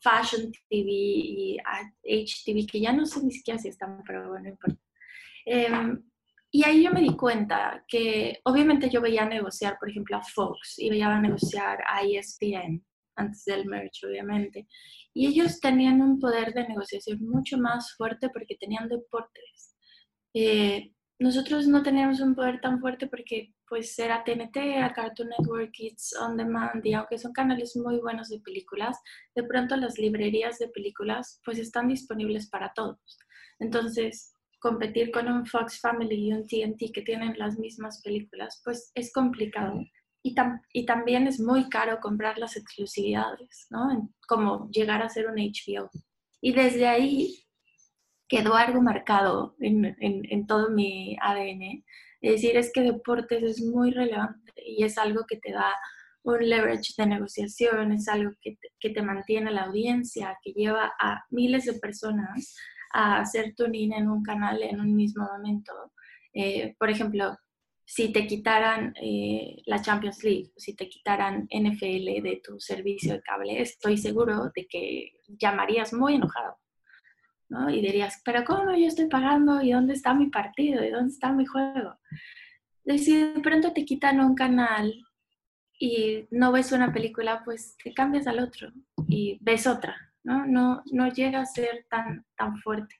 Fashion 0.00 0.52
TV 0.68 0.90
y 0.90 1.58
HTV, 1.58 2.66
que 2.70 2.80
ya 2.80 2.92
no 2.92 3.04
sé 3.06 3.22
ni 3.22 3.32
siquiera 3.32 3.58
si 3.58 3.68
están, 3.68 4.02
pero 4.06 4.28
bueno, 4.28 4.44
no 4.44 4.50
importa. 4.50 4.80
Em, 5.44 6.02
y 6.50 6.64
ahí 6.64 6.84
yo 6.84 6.92
me 6.92 7.00
di 7.00 7.14
cuenta 7.16 7.84
que 7.86 8.40
obviamente 8.44 8.88
yo 8.88 9.00
veía 9.00 9.24
negociar, 9.26 9.76
por 9.78 9.90
ejemplo, 9.90 10.16
a 10.16 10.22
Fox 10.22 10.78
y 10.78 10.88
veía 10.90 11.20
negociar 11.20 11.78
a 11.86 12.02
ESPN 12.02 12.84
antes 13.16 13.44
del 13.44 13.66
merge, 13.66 14.06
obviamente. 14.06 14.66
Y 15.12 15.26
ellos 15.26 15.60
tenían 15.60 16.00
un 16.00 16.18
poder 16.18 16.54
de 16.54 16.68
negociación 16.68 17.18
mucho 17.20 17.58
más 17.58 17.94
fuerte 17.96 18.30
porque 18.30 18.56
tenían 18.56 18.88
deportes. 18.88 19.76
Eh, 20.34 20.92
nosotros 21.18 21.66
no 21.66 21.82
teníamos 21.82 22.20
un 22.20 22.34
poder 22.34 22.60
tan 22.60 22.80
fuerte 22.80 23.08
porque 23.08 23.52
pues 23.68 23.98
era 23.98 24.24
TNT, 24.24 24.82
a 24.82 24.92
Cartoon 24.92 25.28
Network, 25.28 25.72
Kids 25.72 26.14
On 26.20 26.36
Demand 26.36 26.84
y 26.84 26.94
aunque 26.94 27.18
son 27.18 27.32
canales 27.32 27.76
muy 27.76 27.98
buenos 27.98 28.28
de 28.28 28.40
películas, 28.40 28.98
de 29.34 29.44
pronto 29.44 29.76
las 29.76 29.98
librerías 29.98 30.58
de 30.58 30.68
películas 30.68 31.40
pues 31.44 31.58
están 31.58 31.88
disponibles 31.88 32.48
para 32.48 32.72
todos. 32.72 33.18
Entonces, 33.58 34.32
competir 34.60 35.10
con 35.10 35.28
un 35.28 35.46
Fox 35.46 35.80
Family 35.80 36.28
y 36.28 36.32
un 36.32 36.46
TNT 36.46 36.92
que 36.92 37.02
tienen 37.02 37.38
las 37.38 37.58
mismas 37.58 38.02
películas, 38.02 38.60
pues 38.64 38.90
es 38.94 39.12
complicado. 39.12 39.80
Y, 40.22 40.34
y 40.72 40.84
también 40.84 41.26
es 41.26 41.40
muy 41.40 41.68
caro 41.68 42.00
comprar 42.00 42.38
las 42.38 42.56
exclusividades, 42.56 43.66
¿no? 43.70 44.10
Como 44.26 44.68
llegar 44.70 45.02
a 45.02 45.08
ser 45.08 45.28
un 45.28 45.36
HBO. 45.36 45.90
Y 46.40 46.52
desde 46.52 46.86
ahí 46.86 47.46
quedó 48.28 48.54
algo 48.54 48.82
marcado 48.82 49.56
en, 49.58 49.96
en, 50.00 50.46
todo 50.46 50.70
mi 50.70 51.16
ADN. 51.20 51.84
Decir, 52.20 52.56
es 52.56 52.72
que 52.72 52.82
deportes 52.82 53.42
es 53.42 53.62
muy 53.62 53.90
relevante 53.90 54.52
y 54.56 54.84
es 54.84 54.98
algo 54.98 55.24
que 55.28 55.36
te 55.36 55.52
da 55.52 55.72
un 56.22 56.48
leverage 56.48 56.94
de 56.98 57.06
negociación, 57.06 57.92
es 57.92 58.08
algo 58.08 58.32
que 58.40 58.56
te, 58.60 58.68
que 58.80 58.90
te 58.90 59.02
mantiene 59.02 59.50
la 59.50 59.64
audiencia, 59.64 60.36
que 60.42 60.52
lleva 60.52 60.92
a 61.00 61.24
miles 61.30 61.64
de 61.64 61.74
personas 61.74 62.54
a 62.92 63.20
hacer 63.20 63.54
tuning 63.54 63.92
en 63.92 64.08
un 64.08 64.22
canal 64.22 64.62
en 64.62 64.80
un 64.80 64.94
mismo 64.94 65.24
momento. 65.24 65.72
Eh, 66.32 66.74
por 66.78 66.90
ejemplo, 66.90 67.36
si 67.84 68.12
te 68.12 68.26
quitaran 68.26 68.92
eh, 69.00 69.62
la 69.66 69.80
Champions 69.80 70.22
League, 70.22 70.52
si 70.56 70.74
te 70.74 70.88
quitaran 70.88 71.48
NFL 71.50 72.22
de 72.22 72.40
tu 72.44 72.60
servicio 72.60 73.14
de 73.14 73.22
cable, 73.22 73.62
estoy 73.62 73.96
seguro 73.96 74.50
de 74.54 74.66
que 74.66 75.12
llamarías 75.26 75.92
muy 75.94 76.16
enojado. 76.16 76.58
¿No? 77.48 77.70
Y 77.70 77.80
dirías, 77.80 78.20
pero 78.24 78.44
¿cómo 78.44 78.74
yo 78.74 78.86
estoy 78.86 79.06
pagando? 79.06 79.60
¿Y 79.62 79.72
dónde 79.72 79.94
está 79.94 80.14
mi 80.14 80.26
partido? 80.26 80.84
¿Y 80.84 80.90
dónde 80.90 81.12
está 81.12 81.32
mi 81.32 81.46
juego? 81.46 81.98
Si 82.84 83.16
de 83.16 83.40
pronto 83.40 83.72
te 83.72 83.84
quitan 83.84 84.20
un 84.20 84.34
canal 84.34 84.92
y 85.78 86.26
no 86.30 86.52
ves 86.52 86.72
una 86.72 86.92
película, 86.92 87.42
pues 87.44 87.76
te 87.82 87.92
cambias 87.92 88.26
al 88.26 88.40
otro 88.40 88.72
y 89.06 89.38
ves 89.40 89.66
otra, 89.66 89.96
¿no? 90.24 90.46
No, 90.46 90.82
no 90.92 91.12
llega 91.12 91.40
a 91.40 91.46
ser 91.46 91.86
tan, 91.90 92.24
tan 92.36 92.58
fuerte. 92.58 92.94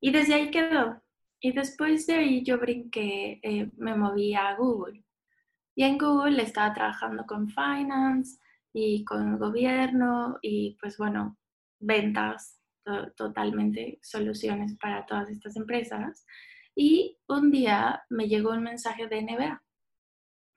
Y 0.00 0.10
desde 0.10 0.34
ahí 0.34 0.50
quedó. 0.50 1.02
Y 1.40 1.52
después 1.52 2.06
de 2.06 2.14
ahí 2.14 2.42
yo 2.44 2.58
brinqué, 2.58 3.40
eh, 3.42 3.70
me 3.76 3.94
moví 3.96 4.34
a 4.34 4.54
Google. 4.54 5.04
Y 5.74 5.84
en 5.84 5.98
Google 5.98 6.42
estaba 6.42 6.72
trabajando 6.72 7.24
con 7.26 7.48
finance 7.48 8.38
y 8.72 9.04
con 9.04 9.38
gobierno 9.38 10.38
y 10.42 10.76
pues 10.80 10.96
bueno, 10.98 11.36
ventas 11.78 12.61
totalmente 13.16 13.98
soluciones 14.02 14.76
para 14.78 15.06
todas 15.06 15.28
estas 15.30 15.56
empresas. 15.56 16.24
Y 16.74 17.18
un 17.28 17.50
día 17.50 18.02
me 18.08 18.28
llegó 18.28 18.50
un 18.50 18.62
mensaje 18.62 19.06
de 19.06 19.22
NBA, 19.22 19.62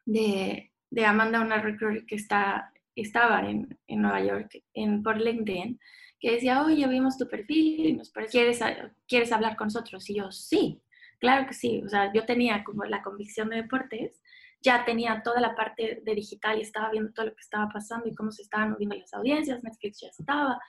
de, 0.06 0.72
de 0.90 1.06
Amanda, 1.06 1.42
una 1.42 1.62
recruiter 1.62 2.06
que 2.06 2.16
está, 2.16 2.72
estaba 2.96 3.50
en, 3.50 3.78
en 3.88 4.02
Nueva 4.02 4.24
York 4.24 4.64
en, 4.74 5.04
por 5.04 5.20
LinkedIn, 5.20 5.80
que 6.20 6.32
decía, 6.32 6.64
oye, 6.64 6.88
vimos 6.88 7.18
tu 7.18 7.28
perfil 7.28 7.86
y 7.86 7.94
nos 7.94 8.10
parece, 8.12 8.32
¿quieres, 8.32 8.60
¿quieres 9.08 9.32
hablar 9.32 9.56
con 9.56 9.68
nosotros? 9.68 10.10
Y 10.10 10.16
yo, 10.16 10.32
sí, 10.32 10.82
claro 11.20 11.48
que 11.48 11.54
sí. 11.54 11.82
O 11.86 11.90
sea, 11.90 12.12
yo 12.14 12.26
tenía 12.26 12.64
como 12.64 12.86
la 12.86 13.04
convicción 13.04 13.50
de 13.50 13.58
deportes, 13.58 14.22
ya 14.62 14.86
tenía 14.86 15.22
toda 15.22 15.40
la 15.42 15.54
parte 15.56 16.02
de 16.04 16.16
digital 16.16 16.58
y 16.58 16.62
estaba 16.62 16.90
viendo 16.90 17.12
todo 17.14 17.28
lo 17.28 17.36
que 17.36 17.42
estaba 17.42 17.70
pasando 17.70 18.08
y 18.08 18.16
cómo 18.16 18.32
se 18.32 18.42
estaban 18.42 18.72
moviendo 18.72 18.96
las 18.96 19.14
audiencias, 19.14 19.64
Netflix 19.64 20.02
ya 20.02 20.08
estaba, 20.08 20.60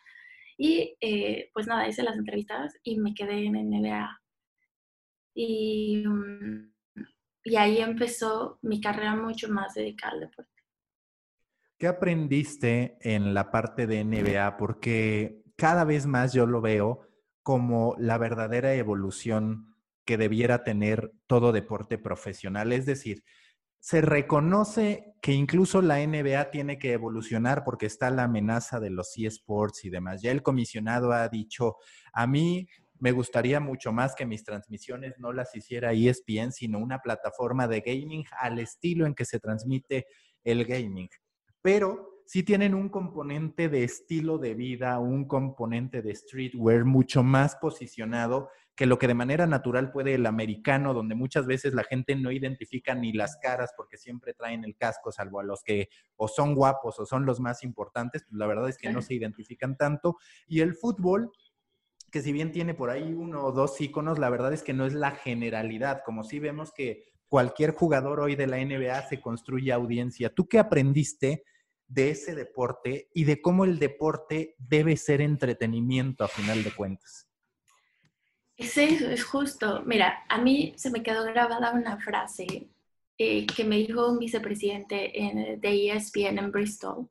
y 0.57 0.97
eh, 1.01 1.51
pues 1.53 1.67
nada, 1.67 1.89
hice 1.89 2.03
las 2.03 2.17
entrevistas 2.17 2.77
y 2.83 2.99
me 2.99 3.15
quedé 3.15 3.45
en 3.45 3.55
NBA. 3.55 4.21
Y 5.35 6.05
mm, 6.07 6.77
y 7.47 7.55
ahí 7.55 7.79
empezó 7.79 8.59
mi 8.63 8.81
carrera 8.81 9.15
mucho 9.15 9.49
más 9.49 9.75
dedicada 9.75 10.15
al 10.15 10.21
deporte. 10.21 10.51
¿Qué 11.79 11.87
aprendiste 11.87 12.99
en 13.01 13.35
la 13.35 13.53
parte 13.53 13.87
de 13.87 14.03
NBA? 14.03 14.57
Porque 14.57 15.45
cada 15.55 15.85
vez 15.85 16.07
más 16.07 16.33
yo 16.33 16.47
lo 16.47 16.61
veo 16.61 17.03
como 17.45 17.95
la 18.01 18.19
verdadera 18.19 18.75
evolución 18.75 19.77
que 20.05 20.17
debiera 20.17 20.65
tener 20.65 21.13
todo 21.29 21.53
deporte 21.53 21.99
profesional. 21.99 22.73
Es 22.73 22.85
decir, 22.85 23.23
se 23.87 24.01
reconoce 24.01 25.15
que 25.23 25.31
incluso 25.31 25.81
la 25.81 26.05
NBA 26.05 26.51
tiene 26.51 26.77
que 26.77 26.93
evolucionar 26.93 27.63
porque 27.63 27.87
está 27.87 28.11
la 28.11 28.25
amenaza 28.25 28.81
de 28.81 28.91
los 28.91 29.17
eSports 29.17 29.85
y 29.85 29.91
demás. 29.91 30.23
Ya 30.23 30.33
el 30.33 30.43
comisionado 30.43 31.13
ha 31.13 31.29
dicho, 31.29 31.77
a 32.13 32.27
mí 32.27 32.67
me 32.99 33.13
gustaría 33.13 33.61
mucho 33.61 33.93
más 33.93 34.17
que 34.17 34.27
mis 34.27 34.43
transmisiones 34.43 35.21
no 35.21 35.33
las 35.33 35.55
hiciera 35.55 35.93
ESPN, 35.93 36.51
sino 36.51 36.81
una 36.81 36.99
plataforma 36.99 37.69
de 37.69 37.81
gaming 37.81 38.25
al 38.41 38.59
estilo 38.59 39.07
en 39.07 39.15
que 39.15 39.25
se 39.25 39.39
transmite 39.39 40.09
el 40.43 40.65
gaming. 40.65 41.09
Pero 41.63 42.16
sí 42.27 42.43
tienen 42.43 42.75
un 42.75 42.89
componente 42.89 43.69
de 43.69 43.85
estilo 43.85 44.39
de 44.39 44.55
vida, 44.55 44.99
un 44.99 45.27
componente 45.27 46.03
de 46.03 46.15
streetwear 46.15 46.85
mucho 46.85 47.23
más 47.23 47.57
posicionado 47.57 48.51
que 48.75 48.85
lo 48.85 48.99
que 48.99 49.07
de 49.07 49.15
manera 49.15 49.47
natural 49.47 49.91
puede 49.91 50.15
el 50.15 50.27
americano, 50.27 50.93
donde 50.93 51.15
muchas 51.15 51.47
veces 51.47 51.73
la 51.73 51.85
gente 51.85 52.15
no 52.15 52.31
identifica 52.31 52.95
ni 52.95 53.13
las 53.13 53.39
caras 53.39 53.73
porque 53.77 53.97
siempre 53.97 54.35
traen 54.35 54.65
el 54.65 54.77
casco, 54.77 55.13
salvo 55.13 55.41
a 55.41 55.45
los 55.45 55.63
que 55.63 55.89
o 56.17 56.29
son 56.29 56.55
guapos 56.55 56.99
o 56.99 57.07
son 57.07 57.25
los 57.25 57.41
más 57.41 57.63
importantes, 57.63 58.25
pues 58.29 58.39
la 58.39 58.47
verdad 58.47 58.69
es 58.69 58.77
que 58.77 58.93
no 58.93 59.01
se 59.01 59.15
identifican 59.15 59.77
tanto. 59.77 60.19
Y 60.47 60.61
el 60.61 60.75
fútbol 60.75 61.31
que 62.11 62.23
si 62.23 62.33
bien 62.33 62.53
tiene 62.53 62.75
por 62.75 62.91
ahí 62.91 63.13
uno 63.13 63.45
o 63.45 63.53
dos 63.53 63.81
iconos, 63.81 64.19
la 64.19 64.31
verdad 64.31 64.53
es 64.53 64.63
que 64.63 64.73
no 64.73 64.87
es 64.87 64.95
la 64.95 65.11
generalidad, 65.13 66.03
como 66.05 66.25
si 66.25 66.39
vemos 66.39 66.73
que 66.73 67.05
cualquier 67.29 67.73
jugador 67.73 68.21
hoy 68.21 68.37
de 68.37 68.47
la 68.47 68.59
NBA 68.59 69.09
se 69.09 69.21
construye 69.21 69.73
audiencia. 69.73 70.33
¿Tú 70.33 70.49
qué 70.49 70.59
aprendiste 70.59 71.45
de 71.89 72.11
ese 72.11 72.35
deporte 72.35 73.09
y 73.15 73.25
de 73.25 73.41
cómo 73.41 73.65
el 73.65 73.79
deporte 73.79 74.55
debe 74.59 74.97
ser 74.97 75.21
entretenimiento 75.21 76.25
a 76.25 76.29
final 76.29 76.63
de 76.65 76.73
cuentas? 76.73 77.29
Sí, 78.59 78.99
es 79.03 79.25
justo. 79.25 79.83
Mira, 79.85 80.25
a 80.29 80.39
mí 80.39 80.73
se 80.77 80.91
me 80.91 81.03
quedó 81.03 81.25
grabada 81.25 81.73
una 81.73 81.99
frase 81.99 82.71
eh, 83.19 83.47
que 83.47 83.65
me 83.65 83.77
dijo 83.77 84.11
un 84.11 84.19
vicepresidente 84.19 85.21
en, 85.21 85.61
de 85.61 85.93
ESPN 85.93 86.39
en 86.39 86.53
Bristol. 86.53 87.09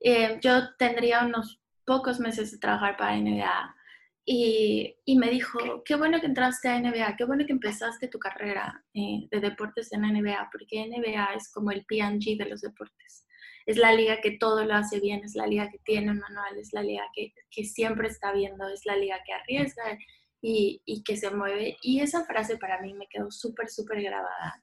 Eh, 0.00 0.38
yo 0.42 0.74
tendría 0.76 1.24
unos 1.24 1.60
pocos 1.84 2.18
meses 2.18 2.50
de 2.50 2.58
trabajar 2.58 2.96
para 2.96 3.16
NBA 3.16 3.76
y, 4.24 4.96
y, 5.04 5.16
me 5.16 5.30
dijo, 5.30 5.84
qué 5.84 5.94
bueno 5.94 6.20
que 6.20 6.26
entraste 6.26 6.68
a 6.68 6.80
NBA, 6.80 7.16
qué 7.16 7.24
bueno 7.24 7.46
que 7.46 7.52
empezaste 7.52 8.08
tu 8.08 8.18
carrera 8.18 8.84
eh, 8.92 9.28
de 9.30 9.40
deportes 9.40 9.92
en 9.92 10.02
NBA, 10.02 10.48
porque 10.50 10.84
NBA 10.84 11.34
es 11.34 11.48
como 11.52 11.70
el 11.70 11.84
PG 11.86 12.36
de 12.36 12.46
los 12.48 12.60
deportes. 12.60 13.25
Es 13.66 13.76
la 13.76 13.92
liga 13.92 14.20
que 14.20 14.32
todo 14.38 14.64
lo 14.64 14.74
hace 14.74 15.00
bien, 15.00 15.24
es 15.24 15.34
la 15.34 15.46
liga 15.46 15.68
que 15.70 15.78
tiene 15.78 16.10
un 16.12 16.18
manual, 16.18 16.56
es 16.56 16.72
la 16.72 16.82
liga 16.82 17.04
que, 17.12 17.34
que 17.50 17.64
siempre 17.64 18.08
está 18.08 18.32
viendo, 18.32 18.68
es 18.68 18.86
la 18.86 18.96
liga 18.96 19.18
que 19.26 19.32
arriesga 19.32 19.98
y, 20.40 20.80
y, 20.86 21.02
que 21.02 21.16
se 21.16 21.30
mueve. 21.30 21.76
Y 21.82 22.00
esa 22.00 22.24
frase 22.24 22.56
para 22.58 22.80
mí 22.80 22.94
me 22.94 23.08
quedó 23.08 23.30
súper, 23.30 23.68
súper 23.68 24.02
grabada. 24.02 24.62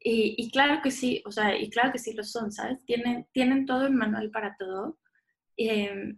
Y, 0.00 0.34
y, 0.36 0.50
claro 0.50 0.82
que 0.82 0.90
sí, 0.90 1.22
o 1.24 1.30
sea, 1.30 1.56
y 1.56 1.70
claro 1.70 1.92
que 1.92 1.98
sí 1.98 2.12
lo 2.12 2.24
son, 2.24 2.52
¿sabes? 2.52 2.84
Tienen, 2.84 3.26
tienen 3.32 3.66
todo 3.66 3.86
el 3.86 3.94
manual 3.94 4.30
para 4.30 4.56
todo. 4.58 4.98
Eh, 5.56 6.16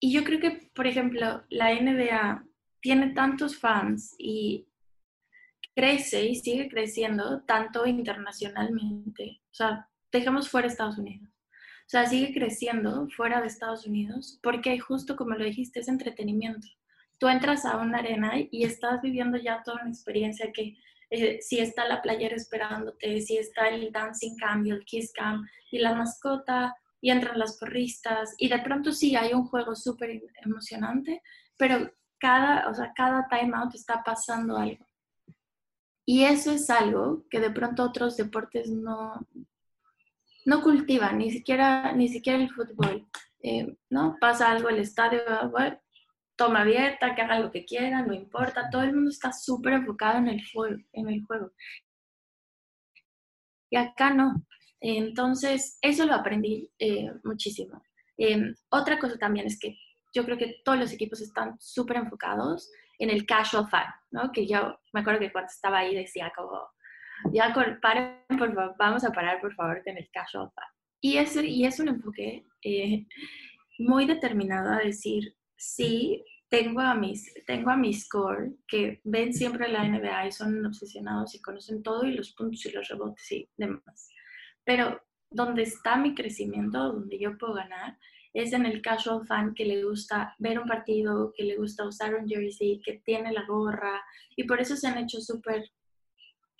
y 0.00 0.12
yo 0.12 0.24
creo 0.24 0.40
que, 0.40 0.70
por 0.74 0.86
ejemplo, 0.86 1.44
la 1.48 1.74
NBA 1.74 2.44
tiene 2.80 3.10
tantos 3.14 3.58
fans 3.58 4.14
y 4.18 4.68
crece 5.74 6.26
y 6.26 6.36
sigue 6.36 6.68
creciendo 6.68 7.42
tanto 7.42 7.86
internacionalmente. 7.86 9.40
O 9.50 9.54
sea, 9.54 9.88
dejemos 10.12 10.48
fuera 10.48 10.68
Estados 10.68 10.98
Unidos. 10.98 11.28
O 11.88 11.90
sea, 11.90 12.04
sigue 12.04 12.34
creciendo 12.34 13.08
fuera 13.16 13.40
de 13.40 13.46
Estados 13.46 13.86
Unidos 13.86 14.38
porque 14.42 14.78
justo 14.78 15.16
como 15.16 15.30
lo 15.30 15.42
dijiste, 15.42 15.80
es 15.80 15.88
entretenimiento. 15.88 16.66
Tú 17.16 17.28
entras 17.28 17.64
a 17.64 17.78
una 17.78 18.00
arena 18.00 18.32
y 18.50 18.64
estás 18.64 19.00
viviendo 19.00 19.38
ya 19.38 19.62
toda 19.62 19.80
una 19.80 19.90
experiencia 19.90 20.52
que 20.52 20.76
eh, 21.08 21.38
si 21.40 21.60
está 21.60 21.88
la 21.88 22.02
playera 22.02 22.36
esperándote, 22.36 23.22
si 23.22 23.38
está 23.38 23.70
el 23.70 23.90
dancing 23.90 24.36
cam 24.36 24.66
y 24.66 24.70
el 24.70 24.84
kiss 24.84 25.12
cam 25.14 25.48
y 25.70 25.78
la 25.78 25.94
mascota 25.94 26.76
y 27.00 27.10
entran 27.10 27.38
las 27.38 27.56
porristas 27.56 28.34
y 28.36 28.50
de 28.50 28.58
pronto 28.58 28.92
sí 28.92 29.16
hay 29.16 29.32
un 29.32 29.46
juego 29.46 29.74
súper 29.74 30.20
emocionante, 30.44 31.22
pero 31.56 31.90
cada, 32.18 32.68
o 32.68 32.74
sea, 32.74 32.92
cada 32.94 33.26
timeout 33.28 33.74
está 33.74 34.02
pasando 34.04 34.58
algo. 34.58 34.86
Y 36.04 36.24
eso 36.24 36.52
es 36.52 36.68
algo 36.68 37.24
que 37.30 37.40
de 37.40 37.50
pronto 37.50 37.82
otros 37.82 38.18
deportes 38.18 38.68
no, 38.68 39.26
no 40.48 40.62
cultivan, 40.62 41.18
ni 41.18 41.30
siquiera, 41.30 41.92
ni 41.92 42.08
siquiera 42.08 42.38
el 42.38 42.50
fútbol. 42.50 43.06
Eh, 43.42 43.76
¿no? 43.90 44.16
Pasa 44.18 44.50
algo, 44.50 44.70
el 44.70 44.78
estadio, 44.78 45.20
toma 46.36 46.62
abierta, 46.62 47.14
que 47.14 47.20
hagan 47.20 47.42
lo 47.42 47.52
que 47.52 47.66
quieran, 47.66 48.08
no 48.08 48.14
importa, 48.14 48.70
todo 48.70 48.82
el 48.82 48.94
mundo 48.94 49.10
está 49.10 49.30
súper 49.30 49.74
enfocado 49.74 50.18
en 50.18 50.28
el, 50.28 50.42
en 50.94 51.08
el 51.10 51.22
juego. 51.26 51.52
Y 53.70 53.76
acá 53.76 54.14
no, 54.14 54.46
entonces, 54.80 55.78
eso 55.82 56.06
lo 56.06 56.14
aprendí 56.14 56.70
eh, 56.78 57.12
muchísimo. 57.24 57.82
Em, 58.16 58.54
otra 58.70 58.98
cosa 58.98 59.18
también 59.18 59.46
es 59.46 59.58
que 59.60 59.76
yo 60.14 60.24
creo 60.24 60.38
que 60.38 60.62
todos 60.64 60.78
los 60.78 60.92
equipos 60.92 61.20
están 61.20 61.56
súper 61.60 61.98
enfocados 61.98 62.70
en 62.98 63.10
el 63.10 63.26
casual 63.26 63.68
fan, 63.68 63.86
¿no? 64.10 64.32
Que 64.32 64.46
yo 64.46 64.78
me 64.94 65.00
acuerdo 65.00 65.20
que 65.20 65.30
cuando 65.30 65.50
estaba 65.50 65.80
ahí 65.80 65.94
decía 65.94 66.32
como, 66.34 66.58
ya 67.32 67.52
paren, 67.80 68.22
por 68.38 68.54
favor, 68.54 68.74
vamos 68.78 69.04
a 69.04 69.12
parar 69.12 69.40
por 69.40 69.54
favor 69.54 69.82
con 69.84 69.96
el 69.96 70.08
casual 70.10 70.50
fan. 70.54 70.64
Y 71.00 71.16
es, 71.16 71.36
y 71.36 71.64
es 71.64 71.78
un 71.78 71.88
enfoque 71.88 72.44
eh, 72.62 73.06
muy 73.78 74.06
determinado 74.06 74.72
a 74.72 74.78
decir, 74.78 75.34
sí, 75.56 76.24
tengo 76.48 76.80
a, 76.80 76.94
mis, 76.94 77.32
tengo 77.46 77.70
a 77.70 77.76
mi 77.76 77.92
score, 77.92 78.52
que 78.66 79.00
ven 79.04 79.32
siempre 79.32 79.68
la 79.68 79.86
NBA 79.86 80.28
y 80.28 80.32
son 80.32 80.64
obsesionados 80.64 81.34
y 81.34 81.42
conocen 81.42 81.82
todo 81.82 82.04
y 82.04 82.14
los 82.14 82.32
puntos 82.32 82.64
y 82.66 82.72
los 82.72 82.88
rebotes 82.88 83.30
y 83.32 83.48
demás. 83.56 84.10
Pero 84.64 85.00
donde 85.30 85.62
está 85.62 85.96
mi 85.96 86.14
crecimiento, 86.14 86.92
donde 86.92 87.18
yo 87.18 87.36
puedo 87.36 87.54
ganar, 87.54 87.98
es 88.32 88.52
en 88.52 88.66
el 88.66 88.82
casual 88.82 89.26
fan 89.26 89.54
que 89.54 89.64
le 89.64 89.84
gusta 89.84 90.34
ver 90.38 90.58
un 90.58 90.68
partido, 90.68 91.32
que 91.36 91.44
le 91.44 91.56
gusta 91.56 91.86
usar 91.86 92.14
un 92.14 92.28
jersey, 92.28 92.80
que 92.84 93.00
tiene 93.04 93.32
la 93.32 93.44
gorra. 93.46 94.00
Y 94.36 94.44
por 94.44 94.60
eso 94.60 94.76
se 94.76 94.86
han 94.86 94.98
hecho 94.98 95.20
súper 95.20 95.70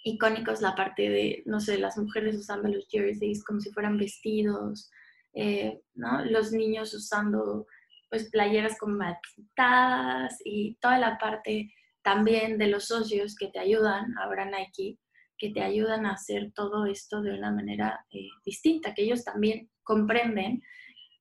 icónicos 0.04 0.60
la 0.60 0.74
parte 0.74 1.08
de, 1.08 1.42
no 1.46 1.60
sé, 1.60 1.78
las 1.78 1.96
mujeres 1.98 2.36
usando 2.36 2.68
los 2.68 2.88
jerseys 2.88 3.44
como 3.44 3.60
si 3.60 3.70
fueran 3.72 3.98
vestidos, 3.98 4.90
eh, 5.34 5.80
¿no? 5.94 6.24
Los 6.24 6.52
niños 6.52 6.94
usando 6.94 7.66
pues 8.10 8.30
playeras 8.30 8.78
como 8.78 8.98
pintadas 9.36 10.38
y 10.44 10.76
toda 10.80 10.98
la 10.98 11.18
parte 11.18 11.72
también 12.02 12.58
de 12.58 12.68
los 12.68 12.86
socios 12.86 13.36
que 13.36 13.48
te 13.48 13.58
ayudan, 13.58 14.16
ahora 14.18 14.46
Nike, 14.46 14.98
que 15.36 15.50
te 15.50 15.62
ayudan 15.62 16.06
a 16.06 16.12
hacer 16.12 16.52
todo 16.52 16.86
esto 16.86 17.22
de 17.22 17.34
una 17.34 17.50
manera 17.50 18.04
eh, 18.10 18.28
distinta, 18.44 18.94
que 18.94 19.02
ellos 19.02 19.24
también 19.24 19.70
comprenden, 19.82 20.62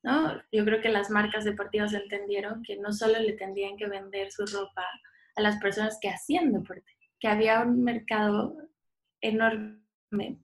¿no? 0.01 0.41
Yo 0.51 0.65
creo 0.65 0.81
que 0.81 0.89
las 0.89 1.09
marcas 1.09 1.43
deportivas 1.43 1.93
entendieron 1.93 2.63
que 2.63 2.77
no 2.77 2.93
solo 2.93 3.19
le 3.19 3.33
tendrían 3.33 3.77
que 3.77 3.87
vender 3.87 4.31
su 4.31 4.45
ropa 4.45 4.85
a 5.35 5.41
las 5.41 5.57
personas 5.59 5.99
que 6.01 6.09
hacían 6.09 6.51
deporte, 6.51 6.96
que 7.19 7.27
había 7.27 7.61
un 7.61 7.83
mercado 7.83 8.55
enorme 9.21 9.79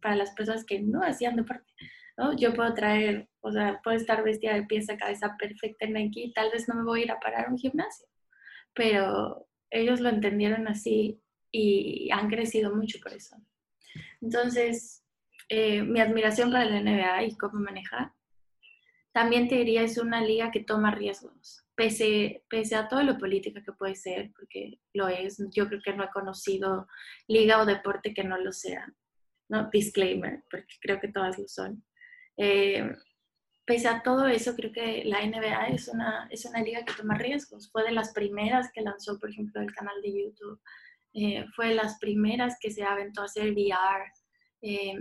para 0.01 0.15
las 0.15 0.31
personas 0.31 0.65
que 0.65 0.81
no 0.81 1.01
hacían 1.03 1.35
deporte, 1.35 1.71
¿no? 2.17 2.35
Yo 2.35 2.53
puedo 2.53 2.73
traer, 2.73 3.29
o 3.41 3.51
sea, 3.51 3.79
puedo 3.83 3.97
estar 3.97 4.23
vestida 4.23 4.53
de 4.55 4.63
pies 4.63 4.89
a 4.89 4.97
cabeza 4.97 5.35
perfecta 5.37 5.85
en 5.85 5.93
Nike 5.93 6.31
tal 6.33 6.51
vez 6.51 6.67
no 6.67 6.75
me 6.75 6.83
voy 6.83 7.01
a 7.01 7.03
ir 7.03 7.11
a 7.11 7.19
parar 7.19 7.47
a 7.47 7.49
un 7.49 7.57
gimnasio, 7.57 8.07
pero 8.73 9.47
ellos 9.69 9.99
lo 9.99 10.09
entendieron 10.09 10.67
así 10.67 11.21
y 11.51 12.09
han 12.11 12.29
crecido 12.29 12.75
mucho 12.75 12.99
por 13.01 13.13
eso. 13.13 13.37
Entonces, 14.21 15.03
eh, 15.49 15.83
mi 15.83 15.99
admiración 15.99 16.51
para 16.51 16.65
la 16.65 16.81
NBA 16.81 17.23
y 17.25 17.37
cómo 17.37 17.59
maneja, 17.59 18.15
también 19.13 19.47
te 19.47 19.55
diría 19.55 19.83
es 19.83 19.97
una 19.97 20.21
liga 20.21 20.51
que 20.51 20.63
toma 20.63 20.91
riesgos, 20.91 21.63
pese, 21.75 22.43
pese 22.49 22.75
a 22.75 22.87
todo 22.87 23.03
lo 23.03 23.17
política 23.17 23.63
que 23.63 23.71
puede 23.71 23.95
ser, 23.95 24.31
porque 24.35 24.79
lo 24.93 25.07
es. 25.07 25.41
Yo 25.51 25.67
creo 25.67 25.81
que 25.83 25.93
no 25.93 26.03
he 26.03 26.09
conocido 26.09 26.87
liga 27.27 27.61
o 27.61 27.65
deporte 27.65 28.13
que 28.13 28.23
no 28.23 28.37
lo 28.37 28.51
sea. 28.51 28.91
¿no? 29.49 29.69
Disclaimer, 29.71 30.43
porque 30.49 30.75
creo 30.81 30.99
que 30.99 31.09
todas 31.09 31.37
lo 31.37 31.47
son. 31.47 31.83
Eh, 32.37 32.91
pese 33.65 33.87
a 33.87 34.01
todo 34.01 34.27
eso, 34.27 34.55
creo 34.55 34.71
que 34.71 35.03
la 35.05 35.25
NBA 35.25 35.67
es 35.67 35.87
una, 35.87 36.27
es 36.31 36.45
una 36.45 36.61
liga 36.61 36.83
que 36.83 36.93
toma 36.93 37.17
riesgos. 37.17 37.69
Fue 37.71 37.83
de 37.83 37.91
las 37.91 38.13
primeras 38.13 38.71
que 38.73 38.81
lanzó, 38.81 39.19
por 39.19 39.29
ejemplo, 39.29 39.61
el 39.61 39.73
canal 39.73 40.01
de 40.01 40.23
YouTube 40.23 40.59
eh, 41.13 41.45
fue 41.55 41.69
de 41.69 41.75
las 41.75 41.99
primeras 41.99 42.57
que 42.59 42.71
se 42.71 42.83
aventó 42.83 43.21
a 43.21 43.25
hacer 43.25 43.51
VR, 43.51 44.11
eh, 44.63 44.97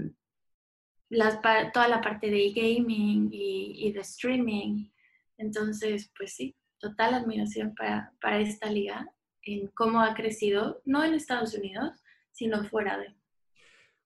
toda 1.73 1.89
la 1.89 2.01
parte 2.01 2.31
de 2.31 2.53
gaming 2.53 3.29
y, 3.33 3.93
de 3.93 4.01
streaming. 4.01 4.91
Entonces, 5.39 6.11
pues 6.17 6.35
sí, 6.35 6.57
total 6.79 7.15
admiración 7.15 7.75
para, 7.75 8.13
para 8.21 8.41
esta 8.41 8.71
liga 8.71 9.07
en 9.43 9.69
cómo 9.69 10.01
ha 10.01 10.15
crecido, 10.15 10.81
no 10.85 11.05
en 11.05 11.15
Estados 11.15 11.55
Unidos, 11.55 12.03
sino 12.33 12.65
fuera 12.65 12.99
de. 12.99 13.15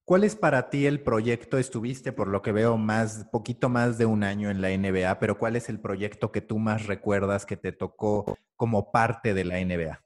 ¿Cuál 0.04 0.22
es 0.22 0.36
para 0.36 0.70
ti 0.70 0.86
el 0.86 1.02
proyecto? 1.02 1.58
Estuviste, 1.58 2.12
por 2.12 2.28
lo 2.28 2.40
que 2.40 2.52
veo, 2.52 2.76
más, 2.76 3.26
poquito 3.32 3.68
más 3.68 3.98
de 3.98 4.06
un 4.06 4.22
año 4.22 4.50
en 4.50 4.60
la 4.60 4.70
NBA, 4.70 5.18
pero 5.18 5.36
¿cuál 5.36 5.56
es 5.56 5.68
el 5.68 5.80
proyecto 5.80 6.30
que 6.30 6.40
tú 6.40 6.58
más 6.58 6.86
recuerdas 6.86 7.44
que 7.44 7.56
te 7.56 7.72
tocó 7.72 8.38
como 8.54 8.92
parte 8.92 9.34
de 9.34 9.44
la 9.44 9.58
NBA? 9.58 10.00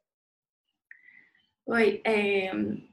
Hoy, 1.64 2.00
em, 2.04 2.88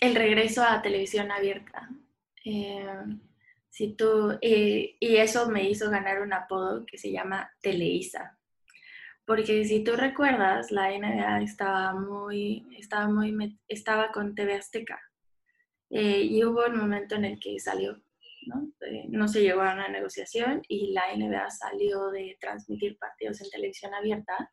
el 0.00 0.14
regreso 0.14 0.62
a 0.62 0.80
televisión 0.80 1.30
abierta. 1.30 1.90
Em, 2.42 3.20
si 3.76 3.94
tú, 3.94 4.38
y 4.40 4.96
eso 5.00 5.50
me 5.50 5.68
hizo 5.68 5.90
ganar 5.90 6.22
un 6.22 6.32
apodo 6.32 6.86
que 6.86 6.96
se 6.96 7.12
llama 7.12 7.50
Teleisa. 7.60 8.38
Porque 9.26 9.66
si 9.66 9.84
tú 9.84 9.96
recuerdas, 9.96 10.70
la 10.70 10.88
NBA 10.88 11.42
estaba 11.42 11.92
muy, 11.92 12.66
estaba 12.78 13.06
muy, 13.06 13.58
estaba 13.68 14.12
con 14.12 14.34
TV 14.34 14.54
Azteca. 14.54 14.98
Eh, 15.90 16.22
y 16.22 16.42
hubo 16.42 16.64
un 16.64 16.78
momento 16.78 17.16
en 17.16 17.26
el 17.26 17.38
que 17.38 17.60
salió, 17.60 18.02
¿no? 18.46 18.72
Eh, 18.80 19.08
no 19.10 19.28
se 19.28 19.42
llegó 19.42 19.60
a 19.60 19.74
una 19.74 19.88
negociación 19.88 20.62
y 20.68 20.92
la 20.94 21.14
NBA 21.14 21.50
salió 21.50 22.10
de 22.10 22.38
transmitir 22.40 22.96
partidos 22.98 23.42
en 23.42 23.50
televisión 23.50 23.92
abierta. 23.92 24.50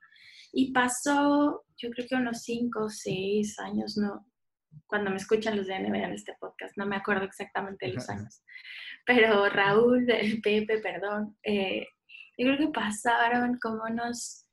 Y 0.52 0.74
pasó, 0.74 1.64
yo 1.78 1.92
creo 1.92 2.08
que 2.10 2.16
unos 2.16 2.42
5 2.42 2.84
o 2.84 2.90
6 2.90 3.58
años, 3.60 3.96
no, 3.96 4.28
cuando 4.86 5.12
me 5.12 5.18
escuchan 5.18 5.56
los 5.56 5.68
de 5.68 5.80
NBA 5.80 6.08
en 6.08 6.14
este 6.14 6.36
podcast, 6.38 6.76
no 6.78 6.86
me 6.86 6.98
acuerdo 6.98 7.24
exactamente 7.24 7.88
los 7.88 8.10
años, 8.10 8.44
pero 9.06 9.50
Raúl, 9.50 10.06
Pepe, 10.44 10.80
perdón, 10.80 11.38
eh, 11.44 11.88
yo 12.38 12.48
creo 12.48 12.58
que 12.58 12.68
pasaron 12.74 13.60
como 13.62 13.84
unos 13.84 14.46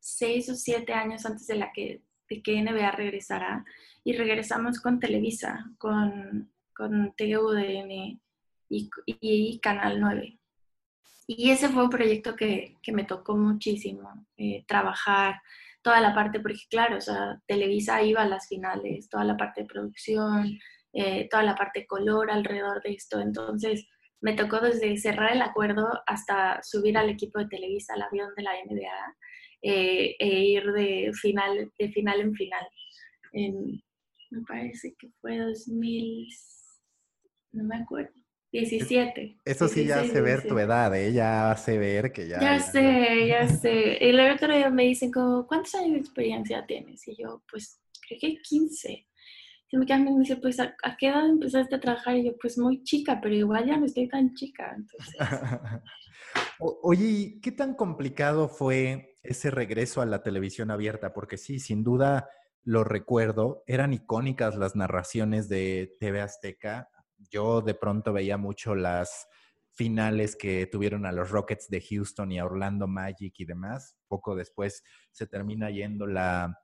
seis 0.00 0.48
o 0.48 0.54
siete 0.54 0.92
años 0.92 1.26
antes 1.26 1.46
de, 1.46 1.56
la 1.56 1.72
que, 1.72 2.02
de 2.28 2.42
que 2.42 2.62
NBA 2.62 2.90
regresara 2.92 3.64
y 4.04 4.14
regresamos 4.14 4.80
con 4.80 5.00
Televisa, 5.00 5.70
con, 5.78 6.50
con 6.74 7.14
TUDN 7.16 8.20
y, 8.70 8.90
y, 9.06 9.60
Canal 9.60 10.00
9. 10.00 10.38
Y 11.26 11.50
ese 11.50 11.68
fue 11.68 11.84
un 11.84 11.90
proyecto 11.90 12.34
que, 12.34 12.76
que 12.82 12.92
me 12.92 13.04
tocó 13.04 13.36
muchísimo 13.36 14.26
eh, 14.38 14.64
trabajar, 14.66 15.42
toda 15.82 16.00
la 16.00 16.14
parte, 16.14 16.40
porque 16.40 16.62
claro, 16.70 16.96
o 16.96 17.00
sea, 17.00 17.40
Televisa 17.46 18.02
iba 18.02 18.22
a 18.22 18.28
las 18.28 18.48
finales, 18.48 19.08
toda 19.08 19.24
la 19.24 19.36
parte 19.36 19.62
de 19.62 19.68
producción, 19.68 20.58
eh, 20.92 21.28
toda 21.30 21.42
la 21.42 21.54
parte 21.54 21.86
color 21.86 22.30
alrededor 22.30 22.82
de 22.82 22.92
esto. 22.92 23.20
Entonces, 23.20 23.86
me 24.20 24.34
tocó 24.34 24.60
desde 24.60 24.96
cerrar 24.96 25.32
el 25.32 25.42
acuerdo 25.42 25.86
hasta 26.06 26.60
subir 26.62 26.96
al 26.98 27.10
equipo 27.10 27.38
de 27.38 27.48
Televisa 27.48 27.94
al 27.94 28.02
avión 28.02 28.30
de 28.36 28.42
la 28.42 28.52
NBA 28.52 29.16
eh, 29.62 30.16
e 30.18 30.26
ir 30.26 30.72
de 30.72 31.12
final, 31.14 31.72
de 31.78 31.88
final 31.92 32.20
en 32.20 32.34
final. 32.34 32.66
me 33.32 34.42
parece 34.46 34.94
que 34.98 35.08
fue 35.20 35.38
2000, 35.38 36.28
no 37.52 37.64
me 37.64 37.76
acuerdo. 37.76 38.18
17. 38.52 39.36
Eso 39.44 39.68
sí 39.68 39.84
ya 39.84 40.00
hace 40.00 40.20
ver 40.22 40.46
tu 40.46 40.58
edad, 40.58 40.94
¿eh? 40.96 41.12
Ya 41.12 41.50
hace 41.50 41.78
ver 41.78 42.12
que 42.12 42.28
ya... 42.28 42.40
Ya, 42.40 42.58
sé, 42.58 43.26
ya 43.26 43.46
sé. 43.46 43.98
Y 44.00 44.08
el 44.08 44.20
otro 44.20 44.54
día 44.54 44.70
me 44.70 44.84
dicen 44.84 45.12
como, 45.12 45.46
¿cuántos 45.46 45.74
años 45.74 45.92
de 45.92 45.98
experiencia 45.98 46.64
tienes? 46.66 47.06
Y 47.08 47.16
yo, 47.16 47.42
pues, 47.50 47.78
creo 48.06 48.18
que 48.20 48.36
15. 48.42 49.07
Y 49.70 49.76
me 49.76 49.86
quedan 49.86 50.08
y 50.08 50.12
me 50.12 50.20
dice, 50.20 50.36
pues, 50.36 50.58
¿a, 50.60 50.74
qué 50.98 51.08
edad 51.08 51.28
empezaste 51.28 51.74
a 51.74 51.80
trabajar? 51.80 52.16
Y 52.16 52.26
yo, 52.26 52.36
pues, 52.40 52.58
muy 52.58 52.82
chica, 52.82 53.20
pero 53.20 53.34
igual 53.34 53.66
ya 53.66 53.76
no 53.76 53.86
estoy 53.86 54.08
tan 54.08 54.34
chica. 54.34 54.76
Oye, 56.58 57.38
¿qué 57.42 57.52
tan 57.52 57.74
complicado 57.74 58.48
fue 58.48 59.16
ese 59.22 59.50
regreso 59.50 60.00
a 60.00 60.06
la 60.06 60.22
televisión 60.22 60.70
abierta? 60.70 61.12
Porque 61.12 61.36
sí, 61.36 61.58
sin 61.58 61.84
duda 61.84 62.28
lo 62.64 62.84
recuerdo, 62.84 63.62
eran 63.66 63.94
icónicas 63.94 64.56
las 64.56 64.76
narraciones 64.76 65.48
de 65.48 65.92
TV 66.00 66.20
Azteca 66.20 66.88
yo 67.30 67.60
de 67.60 67.74
pronto 67.74 68.12
veía 68.12 68.36
mucho 68.36 68.74
las 68.74 69.26
finales 69.72 70.36
que 70.36 70.66
tuvieron 70.66 71.06
a 71.06 71.12
los 71.12 71.30
Rockets 71.30 71.68
de 71.68 71.80
Houston 71.80 72.32
y 72.32 72.38
a 72.38 72.44
Orlando 72.44 72.86
Magic 72.86 73.34
y 73.38 73.44
demás. 73.44 73.96
Poco 74.08 74.34
después 74.34 74.82
se 75.12 75.26
termina 75.26 75.70
yendo 75.70 76.06
la 76.06 76.58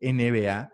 NBA. 0.00 0.70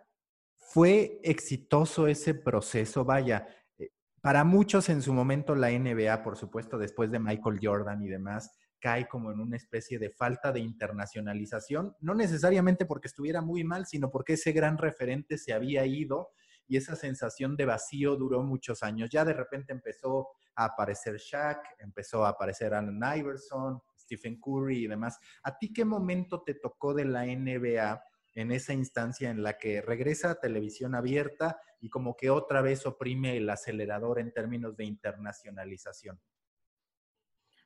Fue 0.64 1.20
exitoso 1.22 2.06
ese 2.06 2.34
proceso, 2.34 3.04
vaya. 3.04 3.46
Eh, 3.78 3.90
para 4.20 4.44
muchos 4.44 4.88
en 4.88 5.02
su 5.02 5.12
momento 5.12 5.54
la 5.54 5.70
NBA, 5.70 6.22
por 6.22 6.36
supuesto, 6.36 6.78
después 6.78 7.10
de 7.10 7.20
Michael 7.20 7.60
Jordan 7.62 8.02
y 8.02 8.08
demás, 8.08 8.50
cae 8.80 9.08
como 9.08 9.32
en 9.32 9.40
una 9.40 9.56
especie 9.56 9.98
de 9.98 10.10
falta 10.10 10.52
de 10.52 10.60
internacionalización, 10.60 11.96
no 12.00 12.14
necesariamente 12.14 12.84
porque 12.84 13.08
estuviera 13.08 13.40
muy 13.40 13.64
mal, 13.64 13.86
sino 13.86 14.10
porque 14.10 14.34
ese 14.34 14.52
gran 14.52 14.76
referente 14.76 15.38
se 15.38 15.52
había 15.52 15.86
ido 15.86 16.30
y 16.66 16.76
esa 16.76 16.96
sensación 16.96 17.56
de 17.56 17.66
vacío 17.66 18.16
duró 18.16 18.42
muchos 18.42 18.82
años. 18.82 19.10
Ya 19.10 19.24
de 19.24 19.32
repente 19.32 19.72
empezó 19.72 20.28
a 20.54 20.66
aparecer 20.66 21.16
Shaq, 21.16 21.58
empezó 21.78 22.24
a 22.24 22.30
aparecer 22.30 22.74
Allen 22.74 23.00
Iverson, 23.16 23.80
Stephen 23.98 24.38
Curry 24.40 24.84
y 24.84 24.86
demás. 24.86 25.18
¿A 25.42 25.56
ti 25.56 25.72
qué 25.72 25.84
momento 25.84 26.42
te 26.42 26.54
tocó 26.54 26.94
de 26.94 27.04
la 27.04 27.24
NBA 27.24 28.02
en 28.34 28.52
esa 28.52 28.72
instancia 28.72 29.30
en 29.30 29.42
la 29.42 29.58
que 29.58 29.80
regresa 29.80 30.30
a 30.30 30.40
televisión 30.40 30.94
abierta 30.94 31.60
y 31.80 31.88
como 31.88 32.16
que 32.16 32.30
otra 32.30 32.62
vez 32.62 32.86
oprime 32.86 33.36
el 33.36 33.48
acelerador 33.48 34.18
en 34.18 34.32
términos 34.32 34.76
de 34.76 34.84
internacionalización? 34.84 36.20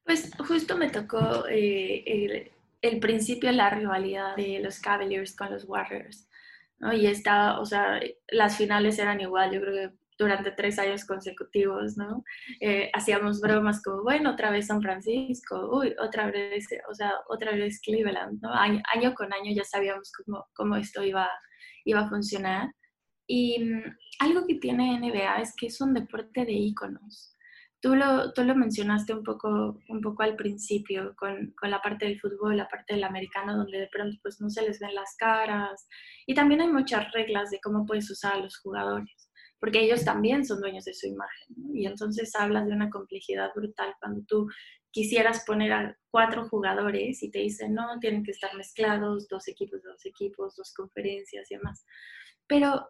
Pues 0.05 0.31
justo 0.39 0.77
me 0.77 0.91
tocó 0.91 1.47
eh, 1.49 2.03
el, 2.07 2.53
el, 2.81 3.01
principio 3.01 3.53
la 3.53 3.71
rivalidad 3.71 4.37
de 4.37 4.59
los 4.61 4.81
Cavaliers 4.81 5.37
con 5.37 5.51
los 5.51 5.65
Warriors. 5.65 6.29
¿no? 6.79 6.93
Y 6.93 7.07
estaba, 7.07 7.61
o 7.61 7.67
sea, 7.67 8.01
las 8.29 8.57
finales 8.57 8.99
eran 8.99 9.21
igual, 9.21 9.53
yo 9.53 9.61
creo 9.61 9.91
que 9.91 9.97
durante 10.19 10.51
tres 10.51 10.79
años 10.79 11.05
consecutivos, 11.05 11.97
¿no? 11.97 12.25
Eh, 12.61 12.91
hacíamos 12.93 13.41
bromas 13.41 13.81
como, 13.83 14.03
bueno, 14.03 14.33
otra 14.33 14.51
vez 14.51 14.67
San 14.67 14.83
Francisco, 14.83 15.71
uy, 15.73 15.95
otra 16.01 16.31
vez, 16.31 16.67
o 16.91 16.95
sea, 16.95 17.15
otra 17.29 17.53
vez 17.53 17.81
Cleveland, 17.81 18.41
¿no? 18.43 18.53
Año, 18.53 19.15
con 19.15 19.33
año 19.33 19.53
ya 19.55 19.65
sabíamos 19.65 20.11
cómo, 20.13 20.47
cómo 20.55 20.77
esto 20.77 21.05
iba, 21.05 21.29
iba 21.85 22.01
a 22.01 22.09
funcionar. 22.09 22.69
Y 23.29 23.63
mm, 23.63 23.97
algo 24.21 24.47
que 24.47 24.57
tiene 24.57 24.99
NBA 24.99 25.41
es 25.41 25.55
que 25.57 25.67
es 25.67 25.81
un 25.81 25.95
deporte 25.95 26.45
de 26.45 26.53
íconos. 26.53 27.37
Tú 27.81 27.95
lo, 27.95 28.33
tú 28.33 28.43
lo 28.43 28.57
mencionaste 28.57 29.15
un 29.15 29.23
poco, 29.23 29.79
un 29.89 30.01
poco 30.01 30.25
al 30.25 30.35
principio 30.35 31.15
con, 31.17 31.55
con, 31.61 31.71
la 31.71 31.81
parte 31.81 32.07
del 32.07 32.21
fútbol, 32.21 32.57
la 32.57 32.67
parte 32.69 32.95
del 32.95 33.05
americano, 33.05 33.57
donde 33.57 33.79
de 33.79 33.89
pronto 33.93 34.17
pues 34.21 34.41
no 34.41 34.51
se 34.51 34.63
les 34.63 34.81
ven 34.81 34.95
las 34.97 35.15
caras. 35.17 35.87
Y 36.27 36.35
también 36.35 36.61
hay 36.61 36.69
muchas 36.69 37.13
reglas 37.13 37.51
de 37.51 37.61
cómo 37.63 37.87
puedes 37.87 38.11
usar 38.11 38.35
a 38.35 38.41
los 38.41 38.59
jugadores, 38.59 39.28
porque 39.61 39.81
ellos 39.81 40.05
también 40.05 40.45
son 40.45 40.61
dueños 40.61 40.85
de 40.85 40.95
su 40.95 41.07
imagen. 41.07 41.49
Y 41.75 41.87
entonces 41.87 42.35
hablas 42.35 42.67
de 42.67 42.73
una 42.73 42.91
complejidad 42.91 43.51
brutal 43.55 43.95
cuando 44.01 44.23
tú 44.27 44.49
quisieras 44.91 45.45
poner 45.47 45.73
a 45.73 45.99
cuatro 46.11 46.49
jugadores 46.49 47.23
y 47.23 47.31
te 47.31 47.41
dicen, 47.41 47.75
no, 47.75 47.99
tienen 48.01 48.25
que 48.25 48.31
estar 48.31 48.55
mezclados, 48.57 49.29
dos 49.29 49.49
equipos, 49.49 49.83
dos 49.83 50.05
equipos, 50.07 50.57
dos 50.57 50.73
conferencias 50.75 51.51
y 51.51 51.57
demás. 51.57 51.85
Pero 52.47 52.89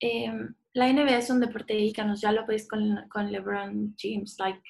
Em, 0.00 0.54
la 0.74 0.92
NBA 0.92 1.18
es 1.18 1.30
un 1.30 1.40
deporte 1.40 1.74
de 1.74 1.80
ícanos, 1.80 2.20
ya 2.20 2.32
lo 2.32 2.46
ves 2.46 2.68
con, 2.68 3.08
con 3.08 3.32
LeBron 3.32 3.94
James, 3.98 4.36
like, 4.38 4.60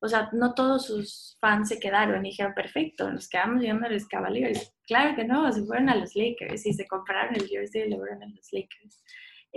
o 0.00 0.08
sea, 0.08 0.28
no 0.32 0.54
todos 0.54 0.86
sus 0.86 1.36
fans 1.40 1.68
se 1.68 1.80
quedaron 1.80 2.24
y 2.24 2.30
dijeron, 2.30 2.54
perfecto, 2.54 3.10
nos 3.10 3.28
quedamos 3.28 3.60
viendo 3.60 3.86
a 3.86 3.90
los 3.90 4.06
Cavaliers. 4.06 4.72
Claro 4.86 5.16
que 5.16 5.24
no, 5.24 5.50
se 5.52 5.64
fueron 5.64 5.88
a 5.88 5.96
los 5.96 6.14
Lakers 6.14 6.66
y 6.66 6.72
se 6.72 6.86
compraron 6.86 7.34
el 7.34 7.48
jersey 7.48 7.82
de 7.82 7.88
LeBron 7.88 8.22
en 8.22 8.34
los 8.36 8.52
Lakers. 8.52 9.02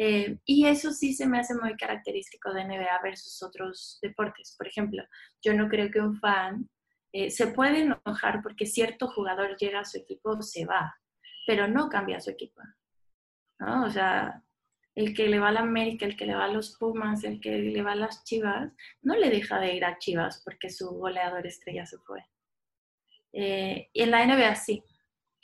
Eh, 0.02 0.38
y 0.46 0.66
eso 0.66 0.94
sí 0.94 1.14
se 1.14 1.28
me 1.28 1.40
hace 1.40 1.54
muy 1.56 1.76
característico 1.76 2.54
de 2.54 2.64
NBA 2.64 3.02
versus 3.04 3.44
otros 3.44 4.00
deportes. 4.02 4.56
Por 4.58 4.66
ejemplo, 4.66 5.04
yo 5.42 5.54
no 5.54 5.68
creo 5.68 5.92
que 5.92 6.00
un 6.00 6.18
fan 6.18 6.70
eh, 7.12 7.30
se 7.30 7.48
puede 7.48 7.82
enojar 7.82 8.42
porque 8.42 8.66
cierto 8.66 9.10
jugador 9.10 9.58
llega 9.58 9.82
a 9.82 9.86
su 9.86 9.98
equipo, 9.98 10.42
se 10.42 10.66
va, 10.66 10.96
pero 11.46 11.68
no 11.68 11.90
cambia 11.90 12.22
su 12.22 12.30
equipo. 12.30 12.62
¿no? 13.60 13.84
O 13.84 13.90
sea, 13.90 14.42
el 14.96 15.14
que 15.14 15.28
le 15.28 15.38
va 15.38 15.50
a 15.50 15.52
la 15.52 15.60
América, 15.62 16.06
el 16.06 16.16
que 16.16 16.26
le 16.26 16.36
va 16.36 16.46
a 16.46 16.54
los 16.54 16.78
Pumas, 16.78 17.26
el 17.26 17.42
que 17.42 17.58
le 17.58 17.82
va 17.82 17.92
a 17.92 17.96
las 17.96 18.24
Chivas, 18.24 18.72
no 19.02 19.18
le 19.18 19.30
deja 19.30 19.60
de 19.60 19.76
ir 19.76 19.84
a 19.84 19.98
Chivas 19.98 20.42
porque 20.46 20.70
su 20.70 20.92
goleador 20.92 21.46
estrella 21.46 21.86
se 21.86 21.98
fue. 21.98 22.26
Eh, 23.34 23.90
y 23.92 24.02
en 24.02 24.12
la 24.12 24.26
NBA 24.26 24.56
sí. 24.56 24.82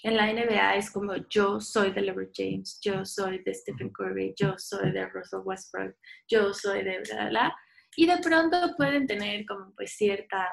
En 0.05 0.17
la 0.17 0.31
NBA 0.31 0.75
es 0.75 0.91
como 0.91 1.15
yo 1.31 1.59
soy 1.59 1.91
de 1.91 2.01
LeBron 2.01 2.29
James, 2.31 2.79
yo 2.79 3.03
soy 3.03 3.41
de 3.43 3.55
Stephen 3.55 3.89
Curry, 3.89 4.35
yo 4.37 4.53
soy 4.55 4.91
de 4.91 5.09
Russell 5.09 5.39
Westbrook, 5.43 5.95
yo 6.27 6.53
soy 6.53 6.83
de 6.83 7.01
bla, 7.09 7.29
bla, 7.29 7.55
Y 7.95 8.05
de 8.05 8.19
pronto 8.19 8.75
pueden 8.77 9.07
tener 9.07 9.47
como 9.47 9.73
pues 9.75 9.93
cierta 9.95 10.47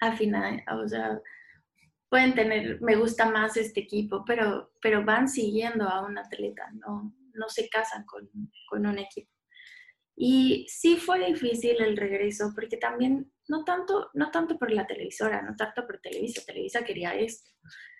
afinidad, 0.00 0.60
o 0.82 0.88
sea, 0.88 1.20
pueden 2.08 2.34
tener, 2.34 2.80
me 2.80 2.96
gusta 2.96 3.28
más 3.30 3.58
este 3.58 3.80
equipo, 3.80 4.24
pero, 4.26 4.72
pero 4.80 5.04
van 5.04 5.28
siguiendo 5.28 5.86
a 5.86 6.06
un 6.06 6.16
atleta, 6.16 6.70
¿no? 6.72 7.14
no 7.34 7.50
se 7.50 7.68
casan 7.68 8.06
con, 8.06 8.30
un 8.70 8.98
equipo. 8.98 9.30
Y 10.16 10.64
sí 10.70 10.96
fue 10.96 11.26
difícil 11.26 11.82
el 11.82 11.98
regreso, 11.98 12.52
porque 12.54 12.78
también, 12.78 13.30
no 13.46 13.62
tanto, 13.64 14.08
no 14.14 14.30
tanto 14.30 14.58
por 14.58 14.70
la 14.70 14.86
televisora, 14.86 15.42
no 15.42 15.54
tanto 15.54 15.86
por 15.86 16.00
Televisa, 16.00 16.40
Televisa 16.46 16.82
quería 16.82 17.14
esto, 17.14 17.50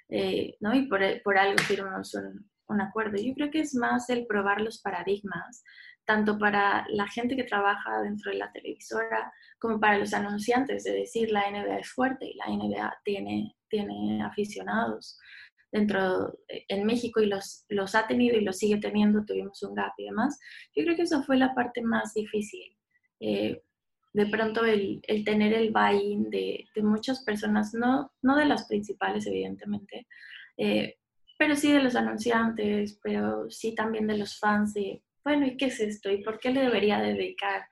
eh, 0.08 0.56
¿no? 0.60 0.74
Y 0.74 0.86
por, 0.86 1.00
por 1.22 1.38
algo 1.38 1.58
firmamos 1.62 2.14
un, 2.14 2.48
un 2.68 2.80
acuerdo. 2.80 3.16
Yo 3.20 3.34
creo 3.34 3.50
que 3.50 3.60
es 3.60 3.74
más 3.74 4.08
el 4.10 4.26
probar 4.26 4.60
los 4.60 4.80
paradigmas, 4.80 5.62
tanto 6.04 6.38
para 6.38 6.86
la 6.88 7.06
gente 7.08 7.36
que 7.36 7.44
trabaja 7.44 8.02
dentro 8.02 8.30
de 8.30 8.38
la 8.38 8.52
televisora 8.52 9.32
como 9.58 9.78
para 9.80 9.98
los 9.98 10.14
anunciantes, 10.14 10.84
de 10.84 10.92
decir 10.92 11.30
la 11.30 11.50
NBA 11.50 11.78
es 11.78 11.90
fuerte 11.90 12.26
y 12.26 12.34
la 12.34 12.46
NBA 12.46 12.98
tiene, 13.04 13.54
tiene 13.68 14.22
aficionados 14.22 15.18
dentro 15.70 16.32
en 16.48 16.86
México 16.86 17.20
y 17.20 17.26
los, 17.26 17.66
los 17.68 17.94
ha 17.94 18.06
tenido 18.06 18.38
y 18.38 18.44
los 18.44 18.56
sigue 18.56 18.78
teniendo, 18.78 19.24
tuvimos 19.24 19.62
un 19.62 19.74
gap 19.74 19.92
y 19.98 20.06
demás. 20.06 20.38
Yo 20.74 20.84
creo 20.84 20.96
que 20.96 21.02
eso 21.02 21.22
fue 21.22 21.36
la 21.36 21.54
parte 21.54 21.82
más 21.82 22.14
difícil. 22.14 22.74
Eh, 23.20 23.62
de 24.12 24.26
pronto 24.26 24.64
el, 24.64 25.00
el 25.06 25.24
tener 25.24 25.52
el 25.52 25.70
buy-in 25.70 26.30
de, 26.30 26.64
de, 26.74 26.82
muchas 26.82 27.22
personas, 27.24 27.74
no, 27.74 28.12
no 28.22 28.36
de 28.36 28.46
las 28.46 28.66
principales 28.66 29.26
evidentemente, 29.26 30.06
eh, 30.56 30.96
pero 31.38 31.54
sí 31.54 31.72
de 31.72 31.82
los 31.82 31.94
anunciantes, 31.94 32.98
pero 33.02 33.48
sí 33.50 33.74
también 33.74 34.06
de 34.06 34.18
los 34.18 34.38
fans 34.38 34.74
de, 34.74 35.02
bueno, 35.24 35.46
¿y 35.46 35.56
qué 35.56 35.66
es 35.66 35.80
esto? 35.80 36.10
¿Y 36.10 36.22
por 36.22 36.40
qué 36.40 36.50
le 36.50 36.62
debería 36.62 37.00
dedicar 37.00 37.62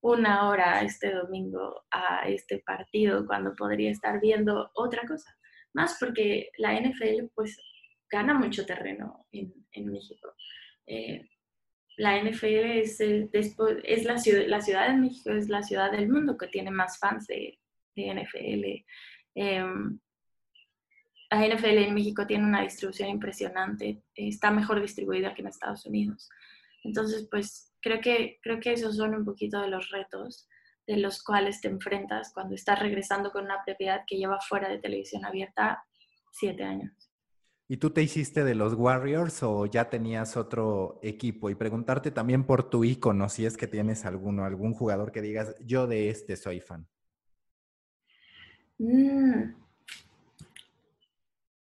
una 0.00 0.48
hora 0.48 0.82
este 0.82 1.12
domingo 1.12 1.84
a 1.90 2.28
este 2.28 2.58
partido 2.60 3.26
cuando 3.26 3.54
podría 3.56 3.90
estar 3.90 4.20
viendo 4.20 4.70
otra 4.74 5.02
cosa? 5.06 5.36
Más 5.74 5.96
porque 5.98 6.50
la 6.58 6.78
NFL 6.78 7.26
pues 7.34 7.58
gana 8.10 8.34
mucho 8.34 8.64
terreno 8.64 9.26
en, 9.32 9.52
en 9.72 9.90
México. 9.90 10.34
Eh, 10.86 11.28
la 11.98 12.16
NFL 12.22 12.78
es, 12.80 13.00
es 13.00 14.04
la, 14.04 14.18
ciudad, 14.18 14.46
la 14.46 14.60
ciudad 14.60 14.88
de 14.88 14.94
México, 14.94 15.30
es 15.30 15.48
la 15.48 15.62
ciudad 15.62 15.90
del 15.90 16.08
mundo 16.08 16.38
que 16.38 16.46
tiene 16.46 16.70
más 16.70 16.98
fans 16.98 17.26
de, 17.26 17.58
de 17.96 18.14
NFL. 18.14 18.84
Em, 19.34 19.98
la 21.30 21.46
NFL 21.46 21.78
en 21.78 21.94
México 21.94 22.26
tiene 22.26 22.44
una 22.44 22.62
distribución 22.62 23.08
impresionante, 23.10 24.02
está 24.14 24.50
mejor 24.50 24.80
distribuida 24.80 25.34
que 25.34 25.42
en 25.42 25.48
Estados 25.48 25.84
Unidos. 25.86 26.30
Entonces, 26.84 27.26
pues 27.28 27.74
creo 27.82 28.00
que, 28.00 28.38
creo 28.42 28.60
que 28.60 28.72
esos 28.72 28.96
son 28.96 29.14
un 29.14 29.24
poquito 29.24 29.60
de 29.60 29.68
los 29.68 29.90
retos 29.90 30.48
de 30.86 30.98
los 30.98 31.22
cuales 31.22 31.60
te 31.60 31.68
enfrentas 31.68 32.32
cuando 32.32 32.54
estás 32.54 32.78
regresando 32.78 33.30
con 33.30 33.44
una 33.44 33.62
propiedad 33.64 34.04
que 34.06 34.16
lleva 34.16 34.40
fuera 34.40 34.68
de 34.68 34.78
televisión 34.78 35.24
abierta 35.24 35.84
siete 36.30 36.62
años. 36.62 37.07
¿Y 37.70 37.76
tú 37.76 37.90
te 37.90 38.02
hiciste 38.02 38.44
de 38.44 38.54
los 38.54 38.72
Warriors 38.72 39.42
o 39.42 39.66
ya 39.66 39.90
tenías 39.90 40.38
otro 40.38 40.98
equipo? 41.02 41.50
Y 41.50 41.54
preguntarte 41.54 42.10
también 42.10 42.44
por 42.44 42.70
tu 42.70 42.82
icono, 42.82 43.28
si 43.28 43.44
es 43.44 43.58
que 43.58 43.66
tienes 43.66 44.06
alguno, 44.06 44.46
algún 44.46 44.72
jugador 44.72 45.12
que 45.12 45.20
digas, 45.20 45.54
yo 45.60 45.86
de 45.86 46.08
este 46.08 46.36
soy 46.36 46.60
fan. 46.60 46.88
Mm. 48.78 49.54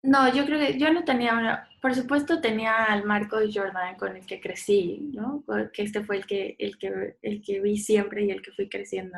No, 0.03 0.33
yo 0.33 0.45
creo 0.45 0.59
que 0.59 0.77
yo 0.77 0.93
no 0.93 1.03
tenía 1.03 1.33
una, 1.33 1.67
por 1.81 1.95
supuesto 1.95 2.39
tenía 2.41 2.85
al 2.85 3.03
Marco 3.03 3.37
Jordan 3.51 3.97
con 3.97 4.15
el 4.15 4.25
que 4.25 4.39
crecí, 4.39 5.09
¿no? 5.13 5.43
Que 5.73 5.81
este 5.81 6.03
fue 6.03 6.17
el 6.17 6.27
que, 6.27 6.55
el 6.59 6.77
que, 6.77 7.17
el 7.23 7.41
que 7.41 7.59
vi 7.59 7.77
siempre 7.77 8.23
y 8.23 8.29
el 8.29 8.43
que 8.43 8.51
fui 8.51 8.69
creciendo. 8.69 9.17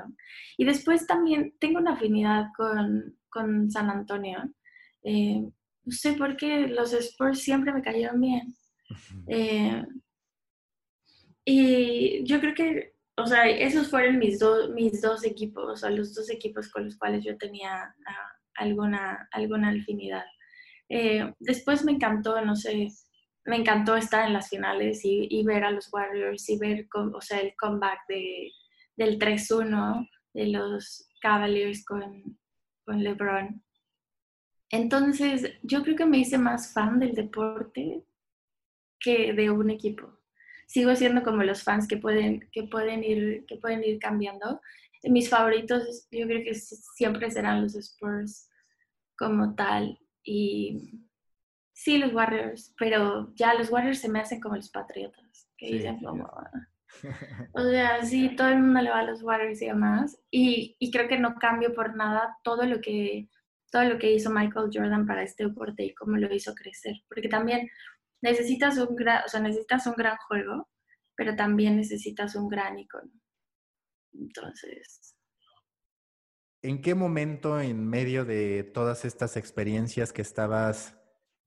Y 0.57 0.63
después 0.63 1.05
también 1.05 1.53
tengo 1.59 1.79
una 1.79 1.93
afinidad 1.93 2.47
con, 2.55 3.17
con 3.29 3.69
San 3.69 3.89
Antonio. 3.89 4.49
Eh, 5.03 5.49
no 5.89 5.95
sé 5.95 6.13
por 6.13 6.38
qué 6.38 6.67
los 6.67 6.93
Spurs 6.93 7.41
siempre 7.41 7.73
me 7.73 7.82
cayeron 7.82 8.21
bien. 8.21 8.56
Eh, 9.28 9.84
y 11.45 12.23
yo 12.25 12.39
creo 12.39 12.54
que, 12.54 12.93
o 13.17 13.25
sea, 13.25 13.47
esos 13.49 13.89
fueron 13.89 14.19
mis, 14.19 14.39
mis 14.75 15.02
dos 15.02 15.25
equipos, 15.25 15.65
o 15.67 15.75
sea, 15.75 15.89
los 15.89 16.13
dos 16.13 16.30
equipos 16.30 16.69
con 16.69 16.86
los 16.86 16.95
cuales 16.95 17.23
yo 17.23 17.38
tenía 17.38 17.95
ah, 18.06 18.32
alguna, 18.56 19.28
alguna 19.32 19.69
afinidad. 19.71 20.25
Eh, 20.89 21.34
después 21.39 21.84
me 21.84 21.93
encantó, 21.93 22.39
no 22.41 22.56
sé, 22.56 22.88
me 23.45 23.56
encantó 23.56 23.95
estar 23.95 24.28
en 24.28 24.34
las 24.34 24.49
finales 24.49 25.02
y, 25.04 25.43
ver 25.43 25.63
a 25.63 25.71
los 25.71 25.91
Warriors 25.91 26.47
y 26.49 26.58
ver, 26.60 26.88
o 26.93 27.21
sea, 27.21 27.39
el 27.39 27.56
comeback 27.56 27.99
de, 28.08 28.52
del 28.95 29.17
3-1 29.17 30.08
de 30.36 30.47
los 30.47 31.10
Cavaliers 31.19 31.84
con, 31.84 32.38
con 32.86 33.04
LeBron. 33.04 33.63
Entonces, 34.69 35.53
yo 35.63 35.84
creo 35.84 35.95
que 35.95 36.05
me 36.05 36.19
hice 36.19 36.38
más 36.38 36.73
fan 36.73 36.99
del 36.99 37.15
deporte 37.15 38.03
que 38.99 39.34
de 39.34 39.49
un 39.49 39.69
equipo. 39.69 40.19
Sigo 40.67 40.95
siendo 40.95 41.23
como 41.23 41.43
los 41.43 41.63
fans 41.63 41.88
que 41.88 41.97
pueden, 41.97 42.47
que 42.51 42.63
pueden, 42.63 43.03
ir, 43.03 43.45
que 43.47 43.55
pueden 43.58 43.84
ir 43.84 43.97
cambiando. 43.97 44.62
Mis 45.03 45.29
favoritos, 45.29 46.08
yo 46.12 46.27
creo 46.27 46.43
que 46.43 46.53
siempre 46.53 47.32
serán 47.32 47.63
los 47.63 47.73
Spurs 47.75 48.47
como 49.17 49.55
tal. 49.55 49.99
Y 50.23 51.01
sí, 51.73 51.97
los 51.97 52.13
Warriors, 52.13 52.75
pero 52.77 53.34
ya 53.36 53.55
los 53.55 53.71
Warriors 53.71 53.99
se 53.99 54.10
me 54.10 54.19
hacen 54.19 54.39
como 54.39 54.55
los 54.55 54.69
Patriotas, 54.69 55.49
que 55.58 55.67
dicen 55.73 55.99
como... 55.99 56.29
O 57.53 57.62
sea, 57.62 58.03
sí, 58.03 58.36
todo 58.36 58.49
el 58.49 58.60
mundo 58.60 58.82
le 58.82 58.89
va 58.89 58.99
a 58.99 59.03
los 59.03 59.21
Warriors 59.21 59.62
y 59.62 59.67
demás. 59.67 60.19
Y, 60.32 60.75
y 60.79 60.91
creo 60.91 61.08
que 61.08 61.19
no 61.19 61.36
cambio 61.36 61.73
por 61.73 61.95
nada 61.95 62.38
todo 62.43 62.65
lo 62.65 62.82
que 62.82 63.29
todo 63.69 63.84
lo 63.84 63.97
que 63.97 64.12
hizo 64.12 64.29
Michael 64.29 64.69
Jordan 64.73 65.05
para 65.05 65.23
este 65.23 65.45
deporte 65.45 65.84
y 65.84 65.93
cómo 65.93 66.17
lo 66.17 66.34
hizo 66.34 66.53
crecer. 66.53 66.95
Porque 67.08 67.29
también 67.29 67.69
necesitas 68.21 68.77
un 68.77 68.95
gran, 68.95 69.23
o 69.25 69.27
sea, 69.27 69.39
necesitas 69.39 69.86
un 69.88 69.93
gran 69.93 70.17
juego, 70.27 70.69
pero 71.15 71.36
también 71.36 71.77
necesitas 71.77 72.36
un 72.36 72.49
gran 72.49 72.77
icono. 72.79 73.12
Entonces. 74.13 75.15
¿En 76.62 76.82
qué 76.82 76.93
momento 76.93 77.60
en 77.62 77.88
medio 77.88 78.25
de 78.25 78.63
todas 78.63 79.05
estas 79.05 79.38
experiencias 79.38 80.12
que 80.12 80.21
estabas 80.21 80.95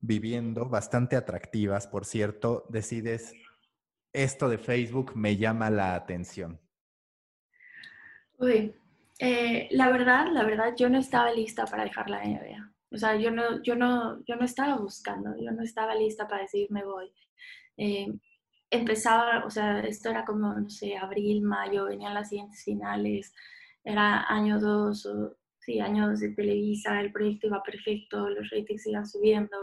viviendo, 0.01 0.69
bastante 0.69 1.17
atractivas, 1.17 1.87
por 1.87 2.07
cierto, 2.07 2.67
decides 2.71 3.35
esto 4.13 4.49
de 4.49 4.59
Facebook 4.59 5.13
me 5.15 5.37
llama 5.37 5.71
la 5.71 5.95
atención? 5.95 6.61
Uy, 8.39 8.75
eh, 9.25 9.69
la 9.71 9.89
verdad, 9.89 10.27
la 10.33 10.43
verdad, 10.43 10.75
yo 10.77 10.89
no 10.89 10.99
estaba 10.99 11.31
lista 11.33 11.65
para 11.65 11.85
dejar 11.85 12.11
la 12.11 12.25
NBA. 12.25 12.73
O 12.91 12.99
sea, 12.99 13.15
yo 13.15 13.31
no, 13.31 13.63
yo 13.63 13.77
no, 13.77 14.21
yo 14.25 14.35
no 14.35 14.45
estaba 14.45 14.77
buscando, 14.79 15.37
yo 15.41 15.53
no 15.53 15.63
estaba 15.63 15.95
lista 15.95 16.27
para 16.27 16.43
decir 16.43 16.67
me 16.71 16.85
voy. 16.85 17.13
Eh, 17.77 18.09
empezaba, 18.69 19.45
o 19.47 19.51
sea, 19.51 19.79
esto 19.81 20.11
era 20.11 20.25
como, 20.25 20.53
no 20.55 20.69
sé, 20.69 20.97
abril, 20.97 21.43
mayo, 21.43 21.85
venían 21.85 22.15
las 22.15 22.31
siguientes 22.31 22.65
finales, 22.65 23.33
era 23.85 24.25
año 24.29 24.59
dos, 24.59 25.07
o, 25.07 25.37
sí, 25.61 25.79
año 25.79 26.09
dos 26.09 26.19
de 26.19 26.35
Televisa, 26.35 27.01
el 27.01 27.13
proyecto 27.13 27.47
iba 27.47 27.63
perfecto, 27.63 28.29
los 28.29 28.51
ratings 28.51 28.89
iban 28.89 29.07
subiendo, 29.07 29.57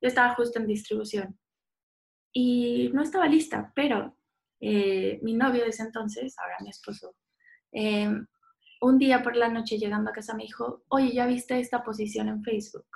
yo 0.00 0.08
estaba 0.08 0.34
justo 0.36 0.60
en 0.60 0.68
distribución. 0.68 1.36
Y 2.32 2.90
no 2.94 3.02
estaba 3.02 3.26
lista, 3.26 3.72
pero 3.74 4.16
eh, 4.60 5.18
mi 5.22 5.34
novio 5.34 5.64
de 5.64 5.70
ese 5.70 5.82
entonces, 5.82 6.36
ahora 6.38 6.58
mi 6.60 6.70
esposo, 6.70 7.16
un 8.80 8.98
día 8.98 9.22
por 9.22 9.36
la 9.36 9.48
noche 9.48 9.78
llegando 9.78 10.10
a 10.10 10.14
casa 10.14 10.34
me 10.34 10.44
dijo, 10.44 10.82
oye, 10.88 11.12
¿ya 11.12 11.26
viste 11.26 11.58
esta 11.58 11.82
posición 11.82 12.28
en 12.28 12.42
Facebook? 12.42 12.86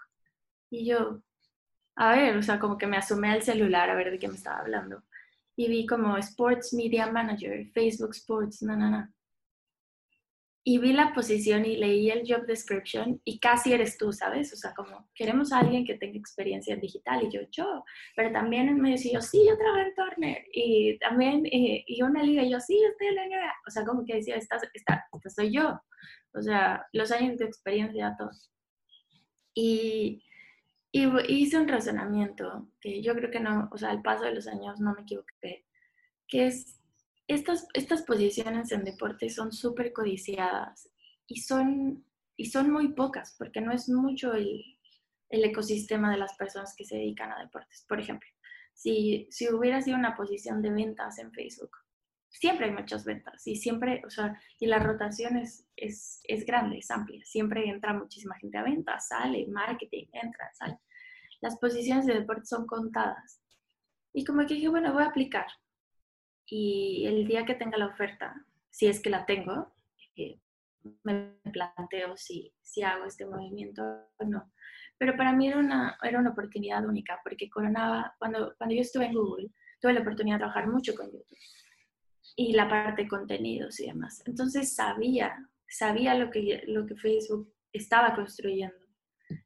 Y 0.71 0.87
yo, 0.87 1.23
a 1.97 2.13
ver, 2.13 2.37
o 2.37 2.43
sea, 2.43 2.59
como 2.59 2.79
que 2.79 2.87
me 2.87 2.97
asomé 2.97 3.31
al 3.31 3.43
celular 3.43 3.91
a 3.91 3.95
ver 3.95 4.11
de 4.11 4.19
qué 4.19 4.29
me 4.29 4.35
estaba 4.35 4.61
hablando. 4.61 5.03
Y 5.57 5.69
vi 5.69 5.87
como 5.87 6.17
Sports 6.17 6.75
Media 6.75 7.11
Manager, 7.11 7.67
Facebook 7.73 8.13
Sports, 8.13 8.63
no, 8.63 8.77
no, 8.77 8.91
no 8.91 9.09
y 10.67 10.79
vi 10.79 10.95
la 10.95 11.13
posición 11.13 11.67
y 11.67 11.77
leí 11.77 12.11
el 12.11 12.23
job 12.27 12.47
description 12.47 13.21
y 13.23 13.39
casi 13.39 13.75
eres 13.75 13.99
tú, 13.99 14.15
¿sabes? 14.15 14.51
O 14.55 14.57
sea, 14.57 14.73
como 14.73 15.11
queremos 15.15 15.53
a 15.53 15.59
alguien 15.59 15.85
que 15.85 15.99
tenga 15.99 16.19
experiencia 16.19 16.73
en 16.73 16.81
digital 16.81 17.23
y 17.23 17.31
yo, 17.31 17.43
yo, 17.51 17.85
pero 18.17 18.33
también 18.33 18.81
me 18.81 18.93
decía, 18.93 19.13
yo, 19.13 19.21
sí, 19.21 19.45
yo 19.47 19.59
trabajo 19.59 19.81
en 19.87 19.95
Turner 19.95 20.45
y 20.55 20.99
también, 20.99 21.45
eh, 21.45 21.85
y 21.87 22.03
una 22.03 22.23
liga, 22.23 22.43
y 22.43 22.51
yo, 22.51 22.61
sí, 22.61 22.83
estoy 22.83 23.09
en 23.09 23.15
la 23.15 23.27
NBA. 23.27 23.55
O 23.67 23.71
sea, 23.71 23.85
como 23.85 24.07
que 24.07 24.15
decía, 24.15 24.37
esta, 24.37 24.57
esta, 24.73 25.07
esta 25.13 25.31
soy 25.31 25.53
yo. 25.53 25.79
O 26.33 26.41
sea, 26.41 26.87
los 26.95 27.13
años 27.13 27.37
de 27.37 27.45
experiencia, 27.45 28.17
todos. 28.19 28.51
Y, 29.53 30.25
y 30.93 31.07
hice 31.29 31.59
un 31.59 31.69
razonamiento 31.69 32.71
que 32.81 33.03
yo 33.03 33.15
creo 33.15 33.31
que 33.31 33.41
no, 33.41 33.69
o 33.71 33.77
sea, 33.77 33.91
al 33.91 34.01
paso 34.01 34.25
de 34.25 34.35
los 34.35 34.47
años 34.47 34.81
no 34.81 34.95
me 34.95 35.03
equivoqué, 35.03 35.67
que 36.27 36.47
es 36.47 36.74
estas, 37.29 38.03
posiciones 38.03 38.73
en 38.73 38.85
deporte 38.85 39.31
son 39.31 39.53
súper 39.53 39.93
codiciadas 39.93 40.91
y 41.27 41.41
son, 41.41 42.05
muy 42.71 42.89
pocas, 42.93 43.35
porque 43.39 43.61
no 43.61 43.73
es 43.73 43.89
mucho 43.89 44.35
el, 44.35 44.63
ecosistema 45.31 46.13
de 46.13 46.19
las 46.19 46.35
personas 46.37 46.75
que 46.77 46.85
se 46.85 46.97
dedican 46.97 47.33
a 47.33 47.41
deportes. 47.41 47.85
Por 47.89 47.99
ejemplo, 47.99 48.29
si, 48.73 49.29
hubiera 49.53 49.81
sido 49.83 49.97
una 49.97 50.17
posición 50.17 50.63
de 50.63 50.71
ventas 50.71 51.19
en 51.19 51.33
Facebook, 51.33 51.77
siempre 52.29 52.67
hay 52.67 52.73
muchas 52.73 53.05
ventas 53.05 53.47
y 53.47 53.57
siempre, 53.57 54.03
o 54.07 54.11
sea, 54.11 54.41
y 54.61 54.67
la 54.67 54.79
rotación 54.79 55.37
es 55.39 55.67
grande, 56.47 56.79
es 56.79 56.91
amplia, 56.91 57.25
siempre 57.25 57.69
entra 57.69 57.95
muchísima 57.95 58.37
gente 58.37 58.59
a 58.59 58.63
ventas, 58.63 59.09
sale, 59.09 59.47
marketing, 59.49 60.07
entra, 60.13 60.53
sale. 60.53 60.79
Las 61.41 61.59
posiciones 61.59 62.07
de 62.07 62.15
deporte 62.15 62.47
son 62.47 62.67
contadas. 62.67 63.41
Y 64.13 64.25
como 64.25 64.47
que 64.47 64.55
dije, 64.55 64.69
bueno, 64.69 64.93
voy 64.93 65.03
a 65.03 65.09
aplicar 65.09 65.47
y 66.47 67.07
el 67.07 67.27
día 67.27 67.45
que 67.45 67.55
tenga 67.55 67.79
la 67.79 67.87
oferta, 67.87 68.35
si 68.71 68.87
es 68.87 69.01
que 69.01 69.11
la 69.11 69.25
tengo, 69.27 69.73
eh, 70.17 70.39
me 71.03 71.37
planteo 71.53 72.17
si, 72.17 72.53
si 72.61 72.83
hago 72.83 73.07
este 73.07 73.27
movimiento 73.27 73.83
o 74.19 74.25
no. 74.25 74.53
pero 74.99 75.17
para 75.17 75.33
mí 75.33 75.49
era 75.49 75.59
una, 75.59 75.97
era 76.03 76.19
una 76.19 76.31
oportunidad 76.31 76.85
única, 76.85 77.21
porque 77.23 77.49
coronaba, 77.49 78.15
cuando, 78.19 78.55
cuando 78.59 78.75
yo 78.75 78.83
estuve 78.83 79.07
en 79.07 79.15
Google, 79.15 79.51
tuve 79.81 79.95
la 79.95 80.01
oportunidad 80.01 80.37
de 80.37 80.41
trabajar 80.41 80.69
mucho 80.69 80.95
con 80.95 81.07
YouTube 81.07 81.27
y 82.37 82.53
la 82.53 82.69
parte 82.69 83.03
de 83.03 83.09
contenidos 83.09 83.81
y 83.81 83.87
demás. 83.87 84.23
Entonces 84.27 84.75
sabía, 84.75 85.37
sabía 85.69 86.15
lo 86.15 86.31
que, 86.31 86.65
lo 86.67 86.87
que 86.87 86.97
Facebook 86.97 87.53
estaba 87.73 88.15
construyendo 88.15 88.77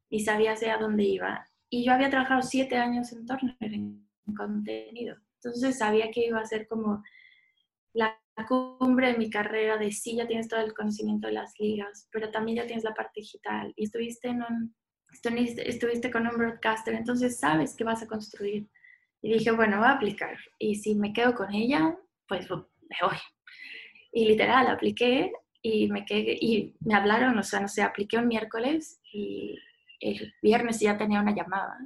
y 0.09 0.21
sabía 0.21 0.53
hacia 0.53 0.79
dónde 0.79 1.05
iba. 1.05 1.47
Y 1.71 1.85
yo 1.85 1.93
había 1.93 2.11
trabajado 2.11 2.43
siete 2.43 2.77
años 2.77 3.13
en 3.13 3.27
Turner 3.27 3.57
en 3.61 4.09
contenido. 4.37 5.17
Entonces 5.43 5.79
sabía 5.79 6.11
que 6.11 6.27
iba 6.27 6.41
a 6.41 6.47
ser 6.47 6.67
como 6.67 7.03
la 7.93 8.19
cumbre 8.47 9.13
de 9.13 9.19
mi 9.19 9.31
carrera 9.31 9.77
de 9.77 9.91
sí, 9.91 10.17
ya 10.17 10.27
tienes 10.27 10.49
todo 10.49 10.61
el 10.61 10.75
conocimiento 10.75 11.27
de 11.27 11.35
las 11.35 11.59
ligas, 11.59 12.09
pero 12.13 12.31
también 12.31 12.59
ya 12.59 12.67
tienes 12.67 12.85
la 12.85 12.95
parte 12.95 13.21
digital 13.21 13.73
y 13.77 13.85
estuviste, 13.85 14.29
en 14.29 14.43
un, 14.43 14.75
estuviste 15.25 16.11
con 16.11 16.27
un 16.27 16.37
broadcaster, 16.37 16.95
entonces 16.95 17.39
sabes 17.39 17.75
que 17.75 17.85
vas 17.85 18.03
a 18.03 18.07
construir. 18.07 18.69
Y 19.21 19.33
dije, 19.33 19.51
bueno, 19.51 19.79
voy 19.79 19.87
a 19.87 19.93
aplicar. 19.93 20.39
Y 20.59 20.77
si 20.77 20.95
me 20.95 21.13
quedo 21.13 21.35
con 21.35 21.53
ella, 21.53 21.97
pues 22.29 22.49
me 22.51 22.97
voy. 23.03 23.17
Y 24.13 24.27
literal, 24.27 24.69
apliqué 24.69 25.33
y 25.61 25.89
me 25.89 26.05
quedé, 26.05 26.39
y 26.41 26.77
me 26.81 26.95
hablaron, 26.95 27.37
o 27.37 27.43
sea, 27.43 27.61
no 27.61 27.69
sé, 27.69 27.83
apliqué 27.83 28.17
un 28.17 28.29
miércoles 28.29 29.01
y 29.13 29.59
el 30.01 30.33
viernes 30.41 30.79
ya 30.79 30.97
tenía 30.97 31.21
una 31.21 31.35
llamada. 31.35 31.77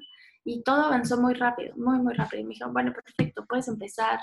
Y 0.44 0.62
todo 0.62 0.82
avanzó 0.82 1.20
muy 1.20 1.34
rápido, 1.34 1.76
muy, 1.76 1.98
muy 1.98 2.14
rápido. 2.14 2.40
Y 2.40 2.44
me 2.44 2.50
dijeron, 2.50 2.72
bueno, 2.72 2.92
perfecto, 2.92 3.44
puedes 3.46 3.68
empezar 3.68 4.18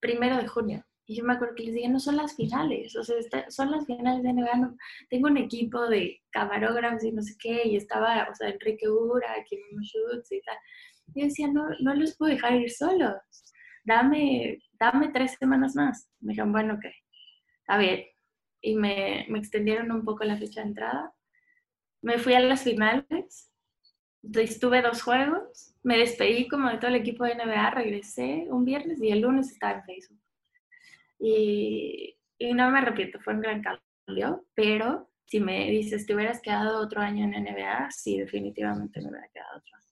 primero 0.00 0.36
de 0.36 0.48
junio. 0.48 0.84
Y 1.06 1.16
yo 1.16 1.24
me 1.24 1.32
acuerdo 1.32 1.54
que 1.54 1.64
les 1.64 1.74
dije, 1.74 1.88
no 1.88 1.98
son 1.98 2.16
las 2.16 2.36
finales, 2.36 2.94
o 2.96 3.02
sea, 3.02 3.16
son 3.50 3.70
las 3.70 3.86
finales 3.86 4.22
de 4.22 4.32
NBA. 4.32 4.74
tengo 5.10 5.28
un 5.28 5.36
equipo 5.36 5.88
de 5.88 6.20
camarógrafos 6.30 7.04
y 7.04 7.12
no 7.12 7.22
sé 7.22 7.34
qué, 7.40 7.62
y 7.66 7.76
estaba, 7.76 8.28
o 8.30 8.34
sea, 8.34 8.48
Enrique 8.50 8.88
Ura, 8.88 9.34
Kim 9.48 9.58
Schutz 9.82 10.30
y 10.32 10.40
tal. 10.42 10.56
Y 11.14 11.20
yo 11.20 11.26
decía, 11.26 11.48
no, 11.48 11.66
no 11.80 11.94
los 11.94 12.16
puedo 12.16 12.32
dejar 12.32 12.54
ir 12.54 12.70
solos, 12.70 13.16
dame, 13.84 14.58
dame 14.78 15.10
tres 15.12 15.32
semanas 15.38 15.74
más. 15.74 16.08
Me 16.20 16.32
dijeron, 16.32 16.52
bueno, 16.52 16.74
ok, 16.74 16.84
a 17.68 17.78
ver. 17.78 18.06
Y 18.60 18.76
me, 18.76 19.26
me 19.28 19.38
extendieron 19.40 19.90
un 19.90 20.04
poco 20.04 20.24
la 20.24 20.36
fecha 20.36 20.60
de 20.60 20.68
entrada. 20.68 21.12
Me 22.00 22.18
fui 22.18 22.34
a 22.34 22.40
las 22.40 22.62
finales, 22.62 23.51
estuve 24.34 24.82
dos 24.82 25.02
juegos, 25.02 25.74
me 25.82 25.98
despedí 25.98 26.48
como 26.48 26.68
de 26.68 26.78
todo 26.78 26.88
el 26.88 26.96
equipo 26.96 27.24
de 27.24 27.34
NBA, 27.34 27.70
regresé 27.70 28.46
un 28.48 28.64
viernes 28.64 29.00
y 29.02 29.10
el 29.10 29.20
lunes 29.20 29.50
estaba 29.50 29.78
en 29.78 29.84
Facebook. 29.84 30.20
Y, 31.18 32.16
y 32.38 32.54
no 32.54 32.70
me 32.70 32.78
arrepiento, 32.78 33.20
fue 33.20 33.34
un 33.34 33.40
gran 33.40 33.62
cambio, 33.62 34.44
pero 34.54 35.10
si 35.26 35.40
me 35.40 35.70
dices, 35.70 36.06
¿te 36.06 36.14
hubieras 36.14 36.40
quedado 36.40 36.80
otro 36.80 37.00
año 37.00 37.24
en 37.24 37.30
NBA? 37.30 37.90
Sí, 37.90 38.18
definitivamente 38.18 39.00
me 39.00 39.08
hubiera 39.08 39.28
quedado 39.28 39.58
otro 39.58 39.76
año. 39.76 39.91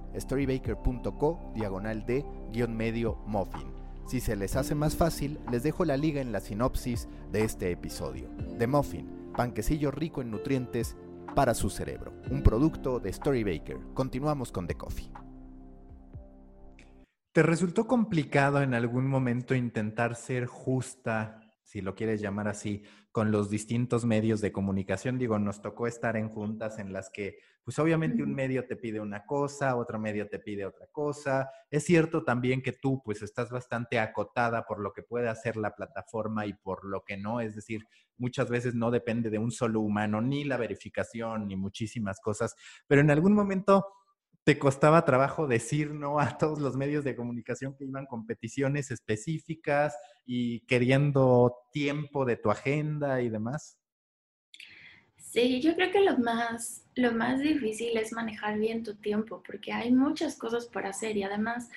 storybaker.co, 0.15 1.51
diagonal 1.55 2.05
de, 2.05 2.25
guion 2.51 2.75
medio 2.75 3.17
muffin. 3.25 3.81
Si 4.05 4.19
se 4.19 4.35
les 4.35 4.55
hace 4.55 4.75
más 4.75 4.95
fácil, 4.95 5.39
les 5.51 5.63
dejo 5.63 5.85
la 5.85 5.95
liga 5.97 6.21
en 6.21 6.31
la 6.31 6.41
sinopsis 6.41 7.07
de 7.31 7.43
este 7.43 7.71
episodio. 7.71 8.29
The 8.57 8.67
Muffin, 8.67 9.31
panquecillo 9.37 9.91
rico 9.91 10.21
en 10.21 10.31
nutrientes 10.31 10.97
para 11.35 11.53
su 11.53 11.69
cerebro, 11.69 12.13
un 12.29 12.43
producto 12.43 12.99
de 12.99 13.13
Storybaker. 13.13 13.77
Continuamos 13.93 14.51
con 14.51 14.67
The 14.67 14.75
Coffee. 14.75 15.11
¿Te 17.31 17.43
resultó 17.43 17.87
complicado 17.87 18.61
en 18.61 18.73
algún 18.73 19.07
momento 19.07 19.55
intentar 19.55 20.15
ser 20.15 20.45
justa, 20.45 21.39
si 21.63 21.81
lo 21.81 21.95
quieres 21.95 22.21
llamar 22.21 22.47
así, 22.47 22.83
con 23.11 23.31
los 23.31 23.49
distintos 23.49 24.05
medios 24.05 24.41
de 24.41 24.51
comunicación? 24.51 25.17
Digo, 25.17 25.39
nos 25.39 25.61
tocó 25.61 25.87
estar 25.87 26.17
en 26.17 26.29
juntas 26.29 26.79
en 26.79 26.93
las 26.93 27.09
que, 27.09 27.37
pues 27.63 27.77
obviamente 27.79 28.23
un 28.23 28.33
medio 28.33 28.65
te 28.67 28.75
pide 28.75 28.99
una 28.99 29.25
cosa, 29.25 29.75
otro 29.75 29.99
medio 29.99 30.27
te 30.29 30.39
pide 30.39 30.65
otra 30.65 30.87
cosa. 30.91 31.49
Es 31.69 31.83
cierto 31.85 32.23
también 32.23 32.61
que 32.61 32.71
tú, 32.71 33.01
pues 33.03 33.21
estás 33.21 33.49
bastante 33.49 33.99
acotada 33.99 34.65
por 34.65 34.79
lo 34.79 34.93
que 34.93 35.03
puede 35.03 35.29
hacer 35.29 35.57
la 35.57 35.75
plataforma 35.75 36.45
y 36.45 36.53
por 36.53 36.85
lo 36.85 37.03
que 37.03 37.17
no. 37.17 37.41
Es 37.41 37.55
decir, 37.55 37.87
muchas 38.17 38.49
veces 38.49 38.75
no 38.75 38.91
depende 38.91 39.29
de 39.29 39.39
un 39.39 39.51
solo 39.51 39.81
humano, 39.81 40.21
ni 40.21 40.43
la 40.43 40.57
verificación, 40.57 41.47
ni 41.47 41.55
muchísimas 41.55 42.19
cosas. 42.19 42.55
Pero 42.87 43.01
en 43.01 43.11
algún 43.11 43.33
momento 43.33 43.87
te 44.43 44.57
costaba 44.57 45.05
trabajo 45.05 45.47
decir 45.47 45.93
no 45.93 46.19
a 46.19 46.37
todos 46.37 46.59
los 46.59 46.75
medios 46.75 47.03
de 47.03 47.15
comunicación 47.15 47.75
que 47.75 47.85
iban 47.85 48.07
competiciones 48.07 48.89
específicas 48.89 49.95
y 50.25 50.61
queriendo 50.61 51.55
tiempo 51.71 52.25
de 52.25 52.37
tu 52.37 52.49
agenda 52.49 53.21
y 53.21 53.29
demás? 53.29 53.77
Sí, 55.17 55.61
yo 55.61 55.75
creo 55.75 55.91
que 55.91 56.01
lo 56.01 56.17
más, 56.17 56.85
lo 56.95 57.13
más 57.13 57.39
difícil 57.39 57.95
es 57.97 58.11
manejar 58.11 58.57
bien 58.57 58.83
tu 58.83 58.95
tiempo, 58.95 59.41
porque 59.45 59.71
hay 59.71 59.91
muchas 59.91 60.37
cosas 60.37 60.65
por 60.65 60.85
hacer 60.85 61.15
y 61.15 61.23
además 61.23 61.69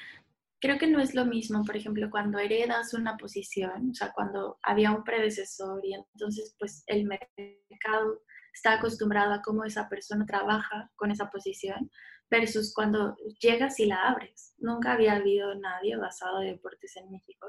creo 0.60 0.78
que 0.78 0.86
no 0.86 0.98
es 0.98 1.14
lo 1.14 1.26
mismo, 1.26 1.62
por 1.64 1.76
ejemplo, 1.76 2.10
cuando 2.10 2.38
heredas 2.38 2.94
una 2.94 3.16
posición, 3.16 3.90
o 3.90 3.94
sea, 3.94 4.12
cuando 4.12 4.58
había 4.62 4.90
un 4.90 5.04
predecesor 5.04 5.84
y 5.84 5.94
entonces 5.94 6.56
pues 6.58 6.82
el 6.86 7.04
mercado 7.04 8.22
está 8.52 8.74
acostumbrado 8.74 9.34
a 9.34 9.42
cómo 9.42 9.64
esa 9.64 9.88
persona 9.88 10.24
trabaja 10.24 10.90
con 10.96 11.10
esa 11.10 11.30
posición 11.30 11.90
versus 12.34 12.74
cuando 12.74 13.16
llegas 13.40 13.78
y 13.78 13.86
la 13.86 14.08
abres. 14.08 14.54
Nunca 14.58 14.94
había 14.94 15.14
habido 15.14 15.54
nadie 15.54 15.96
basado 15.96 16.40
de 16.40 16.52
deportes 16.52 16.96
en 16.96 17.10
México. 17.10 17.46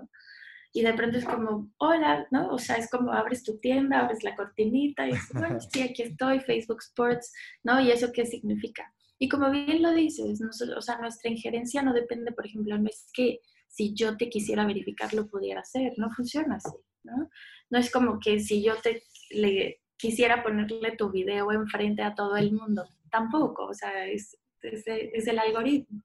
Y 0.74 0.82
de 0.84 0.94
pronto 0.94 1.18
es 1.18 1.26
como, 1.26 1.72
hola, 1.78 2.28
¿no? 2.32 2.50
O 2.50 2.60
sea, 2.60 2.76
es 2.76 2.90
como 2.90 3.12
abres 3.14 3.44
tu 3.44 3.58
tienda, 3.60 4.02
abres 4.02 4.24
la 4.24 4.36
cortinita 4.36 5.08
y 5.08 5.12
es, 5.12 5.30
bueno, 5.34 5.58
sí, 5.72 5.82
aquí 5.82 6.04
estoy, 6.04 6.40
Facebook 6.42 6.82
Sports, 6.82 7.34
¿no? 7.64 7.80
¿Y 7.80 7.92
eso 7.92 8.12
qué 8.14 8.26
significa? 8.26 8.94
Y 9.18 9.30
como 9.30 9.50
bien 9.50 9.82
lo 9.82 9.94
dices, 9.94 10.42
o 10.42 10.82
sea, 10.82 10.98
nuestra 10.98 11.32
injerencia 11.32 11.82
no 11.82 11.94
depende, 11.94 12.34
por 12.34 12.46
ejemplo, 12.46 12.78
no 12.78 12.90
es 12.90 13.10
que 13.14 13.40
si 13.68 13.94
yo 13.94 14.18
te 14.18 14.30
quisiera 14.30 14.66
verificar 14.66 15.14
lo 15.14 15.28
pudiera 15.28 15.62
hacer, 15.62 15.94
no 15.98 16.12
funciona 16.12 16.58
así, 16.58 16.78
¿no? 17.04 17.30
No 17.70 17.80
es 17.80 17.90
como 17.90 18.20
que 18.20 18.40
si 18.40 18.62
yo 18.62 18.76
te 18.84 19.04
le, 19.32 19.80
quisiera 19.98 20.44
ponerle 20.44 20.98
tu 20.98 21.10
video 21.10 21.52
enfrente 21.52 22.04
a 22.04 22.14
todo 22.14 22.36
el 22.36 22.52
mundo, 22.52 22.84
tampoco, 23.10 23.68
o 23.68 23.74
sea, 23.74 24.08
es, 24.08 24.38
es, 24.74 25.28
el 25.28 25.40
algoritmo. 25.40 26.02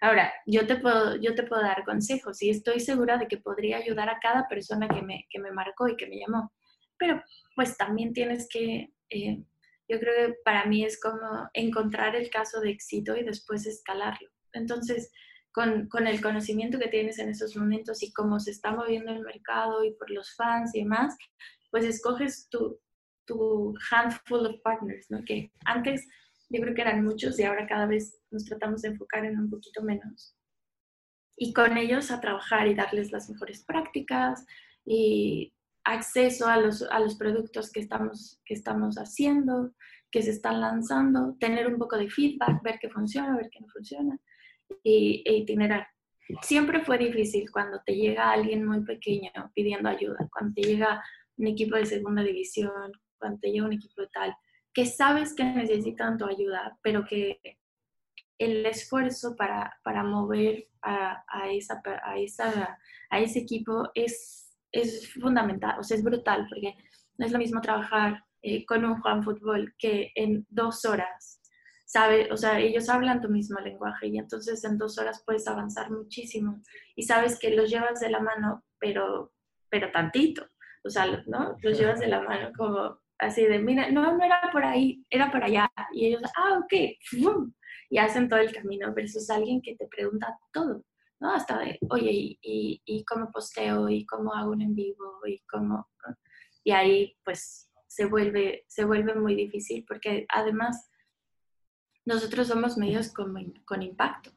Ahora, 0.00 0.32
yo 0.46 0.66
te, 0.66 0.76
puedo, 0.76 1.16
yo 1.16 1.34
te 1.34 1.42
puedo 1.42 1.62
dar 1.62 1.84
consejos 1.84 2.40
y 2.42 2.50
estoy 2.50 2.80
segura 2.80 3.18
de 3.18 3.28
que 3.28 3.36
podría 3.36 3.76
ayudar 3.76 4.08
a 4.08 4.18
cada 4.18 4.48
persona 4.48 4.88
que 4.88 5.02
me, 5.02 5.26
que 5.28 5.38
me 5.38 5.52
marcó 5.52 5.88
y 5.88 5.96
que 5.96 6.06
me 6.06 6.18
llamó. 6.18 6.52
Pero 6.98 7.22
pues 7.54 7.76
también 7.76 8.12
tienes 8.12 8.48
que, 8.48 8.92
eh, 9.10 9.44
yo 9.88 10.00
creo 10.00 10.28
que 10.28 10.34
para 10.44 10.64
mí 10.64 10.84
es 10.84 10.98
como 11.00 11.48
encontrar 11.52 12.16
el 12.16 12.30
caso 12.30 12.60
de 12.60 12.70
éxito 12.70 13.16
y 13.16 13.24
después 13.24 13.66
escalarlo. 13.66 14.28
Entonces, 14.52 15.12
con, 15.52 15.88
con, 15.88 16.06
el 16.06 16.22
conocimiento 16.22 16.78
que 16.78 16.88
tienes 16.88 17.18
en 17.18 17.28
esos 17.28 17.56
momentos 17.56 18.02
y 18.02 18.12
cómo 18.12 18.40
se 18.40 18.52
está 18.52 18.70
moviendo 18.72 19.12
el 19.12 19.20
mercado 19.20 19.84
y 19.84 19.92
por 19.94 20.10
los 20.10 20.34
fans 20.34 20.74
y 20.74 20.80
demás, 20.80 21.16
pues 21.70 21.84
escoges 21.84 22.48
tu, 22.48 22.80
tu 23.30 23.74
handful 23.90 24.46
of 24.46 24.60
partners, 24.62 25.06
¿no? 25.08 25.24
Que 25.24 25.52
antes 25.64 26.06
yo 26.50 26.60
creo 26.60 26.74
que 26.74 26.82
eran 26.82 27.04
muchos 27.04 27.38
y 27.38 27.44
ahora 27.44 27.66
cada 27.66 27.86
vez 27.86 28.18
nos 28.30 28.44
tratamos 28.44 28.82
de 28.82 28.88
enfocar 28.88 29.24
en 29.24 29.38
un 29.38 29.48
poquito 29.48 29.82
menos. 29.82 30.36
Y 31.36 31.52
con 31.52 31.78
ellos 31.78 32.10
a 32.10 32.20
trabajar 32.20 32.66
y 32.66 32.74
darles 32.74 33.12
las 33.12 33.30
mejores 33.30 33.64
prácticas 33.64 34.44
y 34.84 35.54
acceso 35.84 36.48
a 36.48 36.58
los, 36.58 36.82
a 36.82 36.98
los 36.98 37.14
productos 37.16 37.70
que 37.70 37.80
estamos, 37.80 38.40
que 38.44 38.54
estamos 38.54 38.96
haciendo, 38.96 39.72
que 40.10 40.22
se 40.22 40.32
están 40.32 40.60
lanzando, 40.60 41.36
tener 41.38 41.68
un 41.68 41.78
poco 41.78 41.96
de 41.96 42.10
feedback, 42.10 42.62
ver 42.62 42.78
qué 42.80 42.90
funciona, 42.90 43.36
ver 43.36 43.48
qué 43.50 43.60
no 43.60 43.68
funciona 43.68 44.18
y, 44.82 45.22
e 45.24 45.36
itinerar. 45.36 45.86
Siempre 46.42 46.80
fue 46.84 46.98
difícil 46.98 47.50
cuando 47.50 47.80
te 47.86 47.94
llega 47.94 48.30
alguien 48.30 48.66
muy 48.66 48.84
pequeño 48.84 49.30
pidiendo 49.54 49.88
ayuda, 49.88 50.28
cuando 50.32 50.54
te 50.54 50.62
llega 50.62 51.02
un 51.36 51.46
equipo 51.46 51.76
de 51.76 51.86
segunda 51.86 52.22
división, 52.22 52.92
cuando 53.18 53.38
te 53.38 53.50
llega 53.50 53.66
un 53.66 53.72
equipo 53.72 54.02
de 54.02 54.08
tal 54.08 54.36
que 54.72 54.86
sabes 54.86 55.34
que 55.34 55.44
necesitan 55.44 56.18
tu 56.18 56.26
ayuda, 56.26 56.78
pero 56.82 57.04
que 57.04 57.40
el 58.38 58.64
esfuerzo 58.64 59.36
para, 59.36 59.78
para 59.84 60.02
mover 60.02 60.68
a, 60.82 61.24
a, 61.28 61.50
esa, 61.50 61.82
a, 62.04 62.18
esa, 62.18 62.78
a 63.10 63.20
ese 63.20 63.40
equipo 63.40 63.90
es, 63.94 64.56
es 64.72 65.12
fundamental, 65.12 65.78
o 65.78 65.82
sea, 65.82 65.96
es 65.96 66.02
brutal, 66.02 66.46
porque 66.48 66.74
no 67.18 67.26
es 67.26 67.32
lo 67.32 67.38
mismo 67.38 67.60
trabajar 67.60 68.24
eh, 68.42 68.64
con 68.64 68.84
un 68.84 69.00
Juan 69.02 69.22
Fútbol 69.22 69.74
que 69.78 70.12
en 70.14 70.46
dos 70.48 70.86
horas 70.86 71.42
sabe, 71.84 72.32
o 72.32 72.36
sea, 72.36 72.58
ellos 72.60 72.88
hablan 72.88 73.20
tu 73.20 73.28
mismo 73.28 73.58
lenguaje 73.60 74.06
y 74.06 74.16
entonces 74.16 74.64
en 74.64 74.78
dos 74.78 74.96
horas 74.98 75.22
puedes 75.26 75.46
avanzar 75.46 75.90
muchísimo 75.90 76.62
y 76.94 77.02
sabes 77.02 77.38
que 77.38 77.50
los 77.50 77.68
llevas 77.68 78.00
de 78.00 78.10
la 78.10 78.20
mano, 78.20 78.64
pero, 78.78 79.34
pero 79.68 79.90
tantito, 79.90 80.46
o 80.84 80.88
sea, 80.88 81.04
¿no? 81.26 81.56
Los 81.60 81.78
llevas 81.78 82.00
de 82.00 82.06
la 82.06 82.22
mano 82.22 82.52
como 82.56 83.00
así 83.20 83.44
de, 83.44 83.58
mira, 83.58 83.90
no, 83.90 84.16
no 84.16 84.24
era 84.24 84.50
por 84.52 84.64
ahí, 84.64 85.04
era 85.10 85.30
por 85.30 85.44
allá. 85.44 85.70
Y 85.92 86.06
ellos, 86.06 86.22
ah, 86.36 86.58
ok, 86.58 86.72
y 87.90 87.98
hacen 87.98 88.28
todo 88.28 88.40
el 88.40 88.52
camino 88.52 88.92
versus 88.94 89.30
alguien 89.30 89.60
que 89.62 89.76
te 89.76 89.86
pregunta 89.86 90.38
todo. 90.52 90.84
¿no? 91.20 91.34
Hasta 91.34 91.58
de, 91.58 91.78
oye, 91.90 92.10
¿y, 92.12 92.82
y, 92.84 93.04
cómo 93.04 93.30
posteo? 93.30 93.88
¿Y 93.88 94.06
cómo 94.06 94.32
hago 94.32 94.52
un 94.52 94.62
en 94.62 94.74
vivo? 94.74 95.20
¿Y 95.26 95.38
cómo? 95.50 95.88
Y 96.64 96.72
ahí, 96.72 97.16
pues, 97.24 97.70
se 97.86 98.06
vuelve, 98.06 98.64
se 98.68 98.84
vuelve 98.84 99.14
muy 99.14 99.34
difícil 99.34 99.84
porque 99.86 100.24
además 100.28 100.90
nosotros 102.06 102.46
somos 102.46 102.78
medios 102.78 103.12
con, 103.12 103.34
con 103.64 103.82
impacto. 103.82 104.30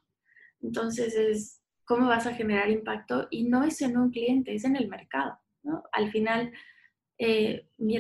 Entonces, 0.61 1.15
es 1.15 1.61
cómo 1.85 2.07
vas 2.07 2.27
a 2.27 2.33
generar 2.33 2.69
impacto 2.69 3.27
y 3.29 3.43
no 3.43 3.63
es 3.63 3.81
en 3.81 3.97
un 3.97 4.09
cliente, 4.09 4.55
es 4.55 4.65
en 4.65 4.75
el 4.75 4.89
mercado. 4.89 5.39
¿no? 5.63 5.83
Al 5.91 6.11
final, 6.11 6.51
eh, 7.25 7.69
mi, 7.77 7.97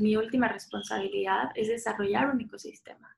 mi 0.00 0.16
última 0.16 0.48
responsabilidad 0.48 1.50
es 1.54 1.68
desarrollar 1.68 2.30
un 2.30 2.40
ecosistema. 2.40 3.14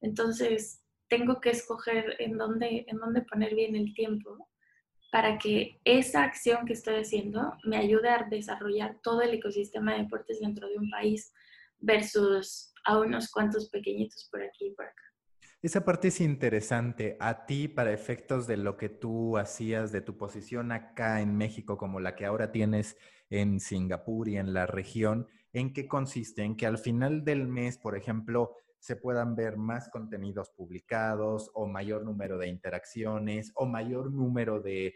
Entonces, 0.00 0.82
tengo 1.06 1.40
que 1.40 1.50
escoger 1.50 2.16
en 2.18 2.36
dónde, 2.36 2.84
en 2.88 2.96
dónde 2.96 3.22
poner 3.22 3.54
bien 3.54 3.76
el 3.76 3.94
tiempo 3.94 4.48
para 5.12 5.38
que 5.38 5.78
esa 5.84 6.24
acción 6.24 6.66
que 6.66 6.72
estoy 6.72 6.96
haciendo 6.96 7.56
me 7.62 7.76
ayude 7.76 8.08
a 8.08 8.26
desarrollar 8.28 8.98
todo 9.04 9.22
el 9.22 9.34
ecosistema 9.34 9.92
de 9.92 10.02
deportes 10.02 10.40
dentro 10.40 10.66
de 10.66 10.78
un 10.78 10.90
país 10.90 11.32
versus 11.78 12.74
a 12.84 12.98
unos 12.98 13.30
cuantos 13.30 13.68
pequeñitos 13.68 14.28
por 14.32 14.42
aquí 14.42 14.66
y 14.66 14.74
por 14.74 14.86
acá. 14.86 15.02
Esa 15.62 15.84
parte 15.84 16.08
es 16.08 16.20
interesante. 16.20 17.16
A 17.20 17.46
ti, 17.46 17.68
para 17.68 17.92
efectos 17.92 18.48
de 18.48 18.56
lo 18.56 18.76
que 18.76 18.88
tú 18.88 19.38
hacías, 19.38 19.92
de 19.92 20.00
tu 20.00 20.16
posición 20.16 20.72
acá 20.72 21.20
en 21.20 21.36
México, 21.36 21.78
como 21.78 22.00
la 22.00 22.16
que 22.16 22.26
ahora 22.26 22.50
tienes 22.50 22.96
en 23.32 23.60
Singapur 23.60 24.28
y 24.28 24.36
en 24.36 24.52
la 24.52 24.66
región, 24.66 25.26
¿en 25.54 25.72
qué 25.72 25.88
consiste? 25.88 26.42
En 26.42 26.54
que 26.54 26.66
al 26.66 26.76
final 26.76 27.24
del 27.24 27.48
mes, 27.48 27.78
por 27.78 27.96
ejemplo, 27.96 28.54
se 28.78 28.96
puedan 28.96 29.34
ver 29.34 29.56
más 29.56 29.88
contenidos 29.88 30.50
publicados 30.50 31.50
o 31.54 31.66
mayor 31.66 32.04
número 32.04 32.36
de 32.36 32.48
interacciones 32.48 33.50
o 33.54 33.64
mayor 33.64 34.12
número 34.12 34.60
de, 34.60 34.94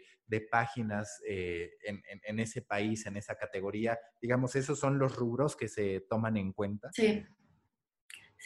páginas 0.51 1.19
eh, 1.27 1.71
en, 1.83 2.39
ese 2.39 2.61
país, 2.61 3.05
en 3.07 3.17
esa 3.17 3.35
categoría. 3.35 3.97
Digamos, 4.21 4.55
esos 4.55 4.77
son 4.77 4.99
los 4.99 5.15
rubros 5.15 5.55
que 5.55 5.67
se 5.67 6.01
toman 6.01 6.37
en 6.37 6.51
cuenta. 6.51 6.89
Sí. 6.91 7.25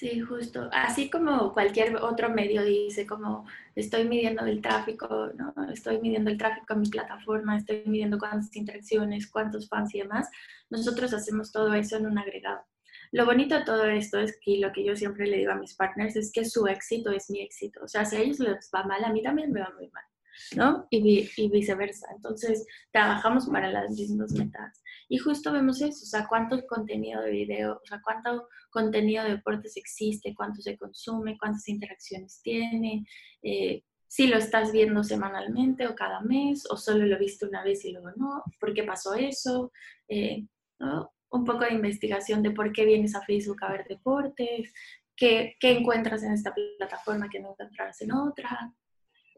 Sí, 0.02 0.20
justo. 0.20 0.68
Así 0.74 1.12
como 1.12 1.54
cualquier 1.54 1.98
otro 1.98 2.32
medio 2.32 2.64
dice, 2.64 3.06
como 3.06 3.46
estoy 3.76 4.06
midiendo 4.10 4.44
el 4.48 4.60
tráfico, 4.60 5.30
¿no? 5.36 5.54
Estoy 5.72 6.00
midiendo 6.02 6.32
el 6.32 6.40
tráfico 6.40 6.74
en 6.74 6.80
mi 6.80 6.90
plataforma, 6.90 7.56
estoy 7.56 7.84
midiendo 7.86 8.18
cuántas 8.18 8.56
interacciones, 8.56 9.30
cuántos 9.30 9.70
fans 9.70 9.94
y 9.94 10.00
demás. 10.00 10.28
Nosotros 10.72 11.14
hacemos 11.14 11.52
todo 11.52 11.72
eso 11.76 11.98
en 11.98 12.08
un 12.08 12.18
agregado. 12.18 12.66
Lo 13.12 13.28
bonito 13.28 13.54
de 13.54 13.64
todo 13.64 13.86
esto 13.86 14.18
es 14.18 14.40
que 14.44 14.58
lo 14.58 14.72
que 14.72 14.84
yo 14.84 14.96
siempre 14.96 15.28
le 15.28 15.38
digo 15.38 15.52
a 15.52 15.56
mis 15.56 15.76
partners 15.76 16.16
es 16.16 16.32
que 16.32 16.46
su 16.46 16.66
éxito 16.66 17.12
es 17.12 17.30
mi 17.30 17.42
éxito. 17.42 17.82
O 17.84 17.88
sea, 17.88 18.04
si 18.04 18.16
a 18.16 18.22
ellos 18.22 18.40
les 18.40 18.72
va 18.74 18.84
mal, 18.84 19.04
a 19.04 19.14
mí 19.14 19.22
también 19.22 19.52
me 19.52 19.62
va 19.62 19.72
muy 19.78 19.88
mal, 19.90 20.04
¿no? 20.56 20.88
Y, 20.90 21.50
viceversa. 21.50 22.08
Entonces, 22.16 22.66
trabajamos 22.92 23.48
para 23.48 23.72
las 23.72 23.92
mismas 23.92 24.32
metas. 24.34 24.82
Y 25.10 25.18
justo 25.18 25.52
vemos 25.52 25.82
eso, 25.82 26.04
o 26.04 26.08
sea, 26.08 26.28
cuánto 26.28 26.66
contenido 26.68 27.22
de 27.22 27.32
video, 27.32 27.80
o 27.84 27.86
sea, 27.86 28.02
cuánto 28.04 28.48
contenido 28.70 29.24
de 29.24 29.32
deportes 29.32 29.78
existe, 29.78 30.34
cuánto 30.36 30.62
se 30.62 30.78
consume, 30.78 31.38
cuántas 31.38 31.68
interacciones 31.68 32.42
tiene, 32.42 33.06
eh, 33.42 33.84
si 34.08 34.28
lo 34.28 34.38
estás 34.38 34.74
viendo 34.74 35.06
semanalmente 35.06 35.88
o 35.88 35.96
cada 35.96 36.20
mes, 36.20 36.70
o 36.70 36.76
solo 36.76 37.06
lo 37.06 37.18
viste 37.18 37.46
una 37.46 37.64
vez 37.64 37.86
y 37.86 37.94
luego 37.94 38.12
no, 38.18 38.44
¿por 38.60 38.74
qué 38.74 38.84
pasó 38.84 39.14
eso? 39.14 39.72
Eh, 40.10 40.46
un 41.30 41.46
poco 41.46 41.60
de 41.60 41.74
investigación 41.74 42.44
de 42.44 42.52
por 42.52 42.74
qué 42.74 42.84
vienes 42.84 43.16
a 43.16 43.22
Facebook 43.22 43.64
a 43.64 43.72
ver 43.72 43.88
deportes, 43.88 44.74
qué, 45.16 45.56
qué 45.60 45.72
encuentras 45.78 46.24
en 46.24 46.34
esta 46.34 46.54
plataforma 46.54 47.30
que 47.30 47.40
no 47.40 47.52
encontrarás 47.52 48.02
en 48.02 48.12
otra. 48.12 48.74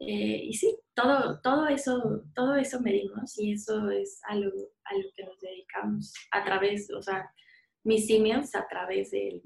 Eh, 0.00 0.40
y 0.44 0.52
sí, 0.54 0.76
todo, 0.94 1.40
todo, 1.40 1.68
eso, 1.68 2.24
todo 2.34 2.56
eso 2.56 2.80
medimos 2.80 3.38
y 3.38 3.52
eso 3.52 3.88
es 3.90 4.20
algo 4.24 4.50
a 4.84 4.94
lo 4.96 5.04
que 5.14 5.24
nos 5.24 5.40
dedicamos 5.40 6.12
a 6.32 6.44
través, 6.44 6.90
o 6.90 7.00
sea, 7.00 7.30
mis 7.84 8.06
simios 8.06 8.54
a 8.54 8.66
través 8.68 9.12
de 9.12 9.28
él. 9.28 9.42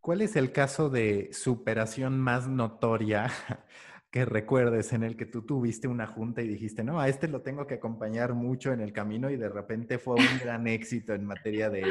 ¿Cuál 0.00 0.22
es 0.22 0.36
el 0.36 0.52
caso 0.52 0.88
de 0.88 1.30
superación 1.32 2.18
más 2.18 2.48
notoria 2.48 3.28
que 4.10 4.24
recuerdes 4.24 4.92
en 4.92 5.02
el 5.02 5.16
que 5.16 5.26
tú 5.26 5.42
tuviste 5.42 5.88
una 5.88 6.06
junta 6.06 6.42
y 6.42 6.48
dijiste, 6.48 6.82
no, 6.82 7.00
a 7.00 7.08
este 7.08 7.28
lo 7.28 7.42
tengo 7.42 7.66
que 7.66 7.74
acompañar 7.74 8.34
mucho 8.34 8.72
en 8.72 8.80
el 8.80 8.92
camino 8.92 9.30
y 9.30 9.36
de 9.36 9.48
repente 9.48 9.98
fue 9.98 10.14
un 10.14 10.38
gran 10.42 10.66
éxito 10.66 11.12
en 11.12 11.24
materia 11.24 11.70
de, 11.70 11.84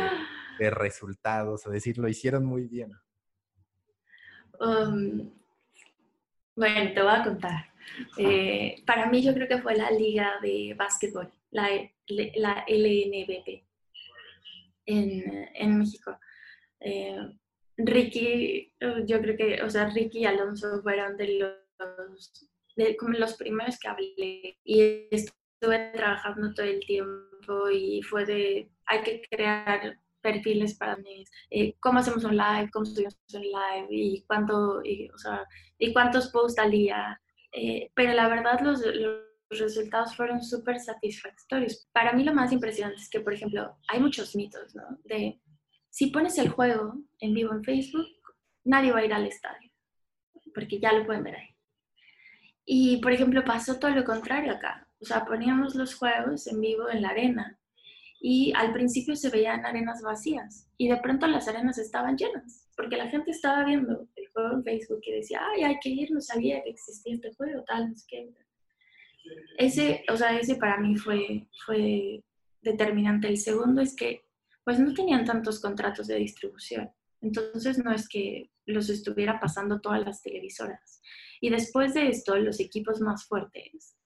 resultados, 0.72 1.66
o 1.66 1.70
decir, 1.70 1.98
lo 1.98 2.10
hicieron 2.10 2.46
muy 2.46 2.68
bien? 2.68 2.92
Um, 4.60 5.32
bueno, 6.60 6.94
te 6.94 7.02
voy 7.02 7.14
a 7.14 7.24
contar. 7.24 7.66
Eh, 8.18 8.84
para 8.86 9.08
mí 9.08 9.22
yo 9.24 9.34
creo 9.34 9.48
que 9.48 9.62
fue 9.62 9.76
la 9.76 9.90
liga 9.92 10.34
de 10.42 10.76
básquetbol, 10.78 11.32
la, 11.52 11.70
la 12.08 12.66
LNBP 12.68 13.64
en, 14.86 15.78
México. 15.78 16.18
Eh, 16.80 17.18
Ricky, 17.78 18.74
yo 19.06 19.22
creo 19.22 19.38
que, 19.38 19.64
o 19.64 19.70
sea, 19.70 19.90
Ricky 19.90 20.20
y 20.20 20.26
Alonso 20.26 20.82
fueron 20.82 21.18
de 21.18 21.40
los 21.40 22.50
de, 22.76 22.98
como 22.98 23.14
los 23.14 23.36
primeros 23.36 23.80
que 23.80 23.88
hablé 23.88 24.58
y 24.64 25.08
estuve 25.12 25.92
trabajando 25.94 26.54
todo 26.54 26.66
el 26.66 26.86
tiempo 26.86 27.70
y 27.72 28.02
fue 28.04 28.26
de, 28.26 28.70
hay 28.86 29.02
que 29.02 29.22
crear 29.30 29.98
perfiles 30.22 30.78
para 30.78 30.98
mí, 30.98 31.24
eh, 31.50 31.76
cómo 31.80 32.00
hacemos 32.00 32.24
un 32.24 32.38
live, 32.38 32.70
cómo 32.72 32.86
subimos 32.86 33.18
un 33.34 33.42
live 33.42 33.88
y, 33.90 34.24
cuánto, 34.28 34.82
y, 34.84 35.10
o 35.10 35.18
sea, 35.18 35.46
y 35.78 35.94
cuántos 35.94 36.30
posts 36.30 36.60
al 36.60 36.72
día. 36.72 37.22
Eh, 37.52 37.92
pero 37.96 38.14
la 38.14 38.28
verdad 38.28 38.60
los, 38.62 38.82
los 38.86 39.24
resultados 39.50 40.16
fueron 40.16 40.42
súper 40.44 40.80
satisfactorios. 40.80 41.88
Para 41.92 42.14
mí 42.14 42.24
lo 42.24 42.34
más 42.34 42.52
impresionante 42.52 43.02
es 43.02 43.10
que, 43.10 43.22
por 43.22 43.34
ejemplo, 43.34 43.78
hay 43.88 44.00
muchos 44.00 44.36
mitos, 44.36 44.76
¿no? 44.76 44.84
De 45.04 45.42
si 45.90 46.08
pones 46.08 46.38
el 46.38 46.50
juego 46.50 46.94
en 47.20 47.34
vivo 47.34 47.54
en 47.54 47.64
Facebook, 47.64 48.08
nadie 48.64 48.92
va 48.92 49.00
a 49.00 49.06
ir 49.06 49.14
al 49.14 49.26
estadio, 49.26 49.72
porque 50.54 50.80
ya 50.80 50.94
lo 50.94 51.06
pueden 51.06 51.24
ver 51.24 51.36
ahí. 51.36 51.56
Y, 52.66 52.98
por 52.98 53.12
ejemplo, 53.12 53.44
pasó 53.44 53.80
todo 53.80 53.92
lo 53.92 54.04
contrario 54.04 54.54
acá. 54.54 54.88
O 55.02 55.06
sea, 55.06 55.26
poníamos 55.26 55.74
los 55.76 55.96
juegos 55.96 56.46
en 56.46 56.62
vivo 56.62 56.90
en 56.90 57.02
la 57.02 57.10
arena 57.10 57.59
y 58.22 58.52
al 58.56 58.74
principio 58.74 59.16
se 59.16 59.30
veían 59.30 59.66
arenas 59.66 60.02
vacías 60.02 60.68
y 60.78 60.90
de 60.90 60.98
pronto 60.98 61.28
las 61.28 61.48
arenas 61.48 61.78
estaban 61.78 62.18
llenas 62.18 62.70
porque 62.80 62.96
la 62.96 63.10
gente 63.10 63.32
estaba 63.32 63.66
viendo 63.66 64.08
el 64.16 64.28
juego 64.30 64.54
en 64.54 64.64
Facebook 64.64 65.02
y 65.04 65.12
decía, 65.12 65.42
ay, 65.52 65.64
hay 65.64 65.80
que 65.82 65.90
ir, 65.90 66.12
no 66.12 66.22
sabía 66.22 66.64
que 66.64 66.70
existía 66.70 67.16
este 67.16 67.34
juego, 67.34 67.62
tal, 67.66 67.90
no 67.90 67.96
sé 67.96 68.06
qué. 68.08 68.30
Ese, 69.58 70.06
o 70.10 70.16
sea, 70.16 70.40
ese 70.40 70.56
para 70.56 70.78
mí 70.78 70.96
fue, 70.96 71.50
fue 71.66 72.24
determinante. 72.62 73.28
El 73.28 73.38
segundo 73.38 73.82
es 73.82 73.94
que 73.94 74.22
pues 74.64 74.80
no 74.80 74.94
tenían 74.94 75.26
tantos 75.26 75.60
contratos 75.60 76.08
de 76.08 76.16
distribución. 76.16 76.90
Entonces 77.20 77.84
no 77.84 77.92
es 77.92 78.08
que 78.08 78.50
los 78.66 78.90
estuviera 78.90 79.42
pasando 79.42 79.82
todas 79.82 80.06
las 80.06 80.22
televisoras. 80.22 81.02
Y 81.42 81.50
después 81.50 81.94
de 81.94 82.08
esto, 82.08 82.38
los 82.38 82.62
equipos 82.62 83.02
más 83.02 83.26
fuertes 83.26 83.98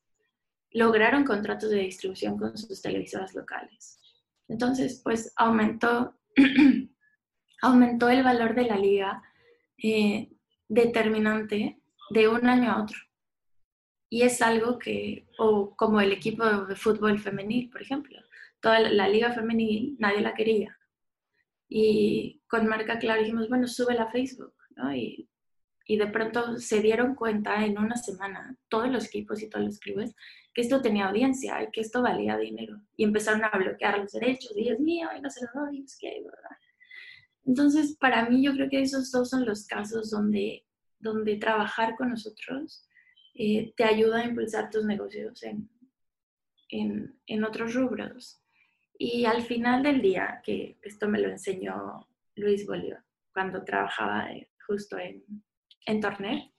lograron 0.71 1.25
contratos 1.25 1.69
de 1.69 1.81
distribución 1.81 2.39
con 2.39 2.57
sus 2.57 2.81
televisoras 2.81 3.35
locales. 3.35 3.99
Entonces, 4.53 5.01
pues 5.03 5.33
aumentó, 5.35 6.15
aumentó 7.63 8.07
el 8.09 8.21
valor 8.21 8.53
de 8.53 8.65
la 8.65 8.77
liga 8.77 9.23
eh, 9.81 10.29
determinante 10.69 11.81
de 12.11 12.27
un 12.27 12.47
año 12.47 12.71
a 12.71 12.83
otro. 12.83 12.99
Y 14.11 14.21
es 14.21 14.43
algo 14.43 14.77
que, 14.77 15.27
o 15.39 15.75
como 15.75 15.99
el 16.01 16.11
equipo 16.11 16.45
de 16.45 16.75
fútbol 16.75 17.17
femenil, 17.17 17.71
por 17.71 17.81
ejemplo, 17.81 18.19
toda 18.61 18.79
la 18.79 19.07
liga 19.07 19.33
femenil 19.33 19.95
nadie 19.97 20.21
la 20.21 20.35
quería. 20.35 20.77
Y 21.67 22.43
con 22.47 22.67
marca 22.67 22.99
clara 22.99 23.21
dijimos, 23.21 23.49
bueno, 23.49 23.67
sube 23.67 23.97
a 23.97 24.11
Facebook, 24.11 24.53
¿no? 24.75 24.91
Y 25.85 25.97
de 25.97 26.07
pronto 26.07 26.57
se 26.57 26.81
dieron 26.81 27.15
cuenta 27.15 27.65
en 27.65 27.77
una 27.77 27.97
semana, 27.97 28.55
todos 28.69 28.89
los 28.89 29.05
equipos 29.05 29.41
y 29.41 29.49
todos 29.49 29.65
los 29.65 29.79
clubes, 29.79 30.15
que 30.53 30.61
esto 30.61 30.81
tenía 30.81 31.07
audiencia 31.07 31.61
y 31.63 31.71
que 31.71 31.81
esto 31.81 32.01
valía 32.01 32.37
dinero. 32.37 32.81
Y 32.95 33.03
empezaron 33.03 33.43
a 33.43 33.57
bloquear 33.57 33.99
los 33.99 34.11
derechos. 34.11 34.53
Dios 34.55 34.79
mío, 34.79 35.09
y 35.17 35.21
no 35.21 35.29
se 35.29 35.45
lo 35.45 35.61
doy, 35.61 35.85
¿verdad? 36.23 36.57
Entonces, 37.45 37.97
para 37.99 38.29
mí 38.29 38.43
yo 38.43 38.53
creo 38.53 38.69
que 38.69 38.81
esos 38.81 39.11
dos 39.11 39.29
son 39.29 39.45
los 39.45 39.65
casos 39.65 40.09
donde, 40.09 40.65
donde 40.99 41.35
trabajar 41.35 41.95
con 41.97 42.11
nosotros 42.11 42.87
eh, 43.33 43.73
te 43.75 43.83
ayuda 43.83 44.19
a 44.19 44.25
impulsar 44.25 44.69
tus 44.69 44.85
negocios 44.85 45.43
en, 45.43 45.69
en, 46.69 47.19
en 47.27 47.43
otros 47.43 47.73
rubros. 47.73 48.39
Y 48.97 49.25
al 49.25 49.41
final 49.41 49.83
del 49.83 50.01
día, 50.01 50.41
que 50.45 50.77
esto 50.81 51.09
me 51.09 51.19
lo 51.19 51.27
enseñó 51.27 52.07
Luis 52.35 52.65
Bolívar, 52.65 53.03
cuando 53.33 53.63
trabajaba 53.65 54.31
eh, 54.31 54.49
justo 54.65 54.97
en, 54.97 55.23
en 55.85 56.01
Torner, 56.01 56.51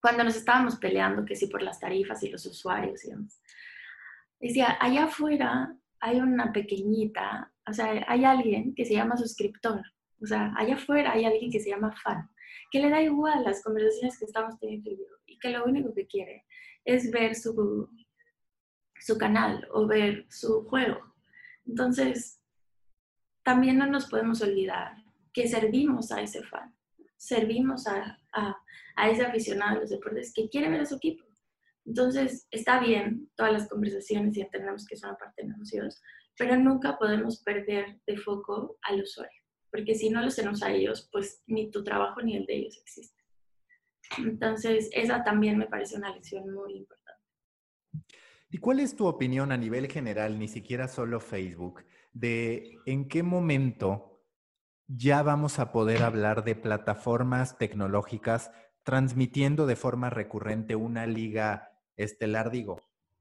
cuando 0.00 0.24
nos 0.24 0.36
estábamos 0.36 0.76
peleando, 0.76 1.24
que 1.24 1.36
sí 1.36 1.46
por 1.46 1.62
las 1.62 1.78
tarifas 1.78 2.22
y 2.22 2.30
los 2.30 2.44
usuarios 2.46 3.02
decía, 4.40 4.78
allá 4.80 5.04
afuera 5.04 5.76
hay 6.00 6.20
una 6.20 6.52
pequeñita, 6.52 7.52
o 7.68 7.72
sea, 7.72 8.04
hay 8.08 8.24
alguien 8.24 8.74
que 8.74 8.86
se 8.86 8.94
llama 8.94 9.16
suscriptor, 9.16 9.82
o 10.20 10.26
sea, 10.26 10.52
allá 10.56 10.74
afuera 10.74 11.12
hay 11.12 11.26
alguien 11.26 11.50
que 11.50 11.60
se 11.60 11.70
llama 11.70 11.94
fan, 12.02 12.30
que 12.70 12.80
le 12.80 12.88
da 12.88 13.02
igual 13.02 13.44
las 13.44 13.62
conversaciones 13.62 14.18
que 14.18 14.24
estamos 14.24 14.58
teniendo 14.58 14.90
y 15.26 15.38
que 15.38 15.50
lo 15.50 15.64
único 15.64 15.92
que 15.94 16.06
quiere 16.06 16.46
es 16.84 17.10
ver 17.10 17.34
su, 17.34 17.88
su 18.98 19.18
canal 19.18 19.68
o 19.72 19.86
ver 19.86 20.26
su 20.30 20.64
juego. 20.64 21.14
Entonces, 21.66 22.42
también 23.42 23.78
no 23.78 23.86
nos 23.86 24.08
podemos 24.08 24.40
olvidar 24.40 24.96
que 25.32 25.48
servimos 25.48 26.10
a 26.12 26.22
ese 26.22 26.42
fan, 26.42 26.74
servimos 27.20 27.86
a, 27.86 28.18
a, 28.32 28.56
a 28.96 29.10
ese 29.10 29.22
aficionado 29.22 29.76
a 29.76 29.80
los 29.80 29.90
deportes 29.90 30.32
que 30.34 30.48
quiere 30.48 30.70
ver 30.70 30.80
a 30.80 30.86
su 30.86 30.96
equipo. 30.96 31.24
Entonces, 31.84 32.46
está 32.50 32.80
bien 32.80 33.30
todas 33.36 33.52
las 33.52 33.68
conversaciones 33.68 34.36
y 34.36 34.40
entendemos 34.40 34.86
que 34.86 34.96
son 34.96 35.16
parte 35.16 35.42
de 35.42 35.48
negocios, 35.48 36.00
pero 36.36 36.56
nunca 36.56 36.96
podemos 36.98 37.42
perder 37.42 38.00
de 38.06 38.16
foco 38.16 38.78
al 38.82 39.02
usuario, 39.02 39.42
porque 39.70 39.94
si 39.94 40.08
no 40.08 40.22
los 40.22 40.36
tenemos 40.36 40.62
a 40.62 40.72
ellos, 40.72 41.08
pues 41.12 41.42
ni 41.46 41.70
tu 41.70 41.84
trabajo 41.84 42.22
ni 42.22 42.36
el 42.36 42.46
de 42.46 42.56
ellos 42.56 42.78
existe. 42.78 43.22
Entonces, 44.18 44.88
esa 44.92 45.22
también 45.22 45.58
me 45.58 45.66
parece 45.66 45.96
una 45.96 46.14
lección 46.14 46.52
muy 46.52 46.74
importante. 46.76 47.20
¿Y 48.50 48.58
cuál 48.58 48.80
es 48.80 48.96
tu 48.96 49.06
opinión 49.06 49.52
a 49.52 49.56
nivel 49.56 49.88
general, 49.88 50.38
ni 50.38 50.48
siquiera 50.48 50.88
solo 50.88 51.20
Facebook, 51.20 51.84
de 52.12 52.78
en 52.86 53.08
qué 53.08 53.22
momento 53.22 54.09
ya 54.96 55.22
vamos 55.22 55.60
a 55.60 55.70
poder 55.70 56.02
hablar 56.02 56.42
de 56.42 56.56
plataformas 56.56 57.58
tecnológicas 57.58 58.50
transmitiendo 58.82 59.66
de 59.66 59.76
forma 59.76 60.10
recurrente 60.10 60.74
una 60.74 61.06
liga 61.06 61.70
estelar? 61.96 62.50
Digo, 62.50 62.80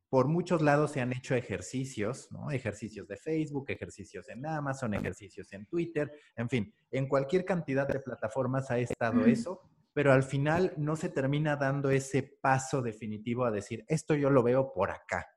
por 0.09 0.28
muchos 0.28 0.63
lados 0.63 0.91
se 0.91 1.01
han 1.01 1.13
hecho 1.13 1.36
ejercicios, 1.36 2.32
¿no? 2.32 2.49
Ejercicios 2.49 3.07
de 3.07 3.17
Facebook, 3.17 3.65
ejercicios 3.70 4.28
en 4.30 4.45
Amazon, 4.47 4.95
ejercicios 4.95 5.53
en 5.53 5.67
Twitter, 5.67 6.11
en 6.36 6.49
fin, 6.49 6.74
en 6.89 7.07
cualquier 7.07 7.45
cantidad 7.45 7.88
de 7.88 7.99
plataformas 7.99 8.72
ha 8.72 8.80
estado 8.80 9.26
eso, 9.26 9.61
pero 9.93 10.11
al 10.11 10.24
final 10.24 10.74
no 10.78 10.95
se 10.95 11.09
termina 11.09 11.55
dando 11.55 11.91
ese 11.91 12.24
paso 12.24 12.82
definitivo 12.82 13.45
a 13.45 13.51
decir, 13.51 13.86
esto 13.88 14.15
yo 14.15 14.32
lo 14.32 14.41
veo 14.41 14.74
por 14.74 14.89
acá. 14.89 15.28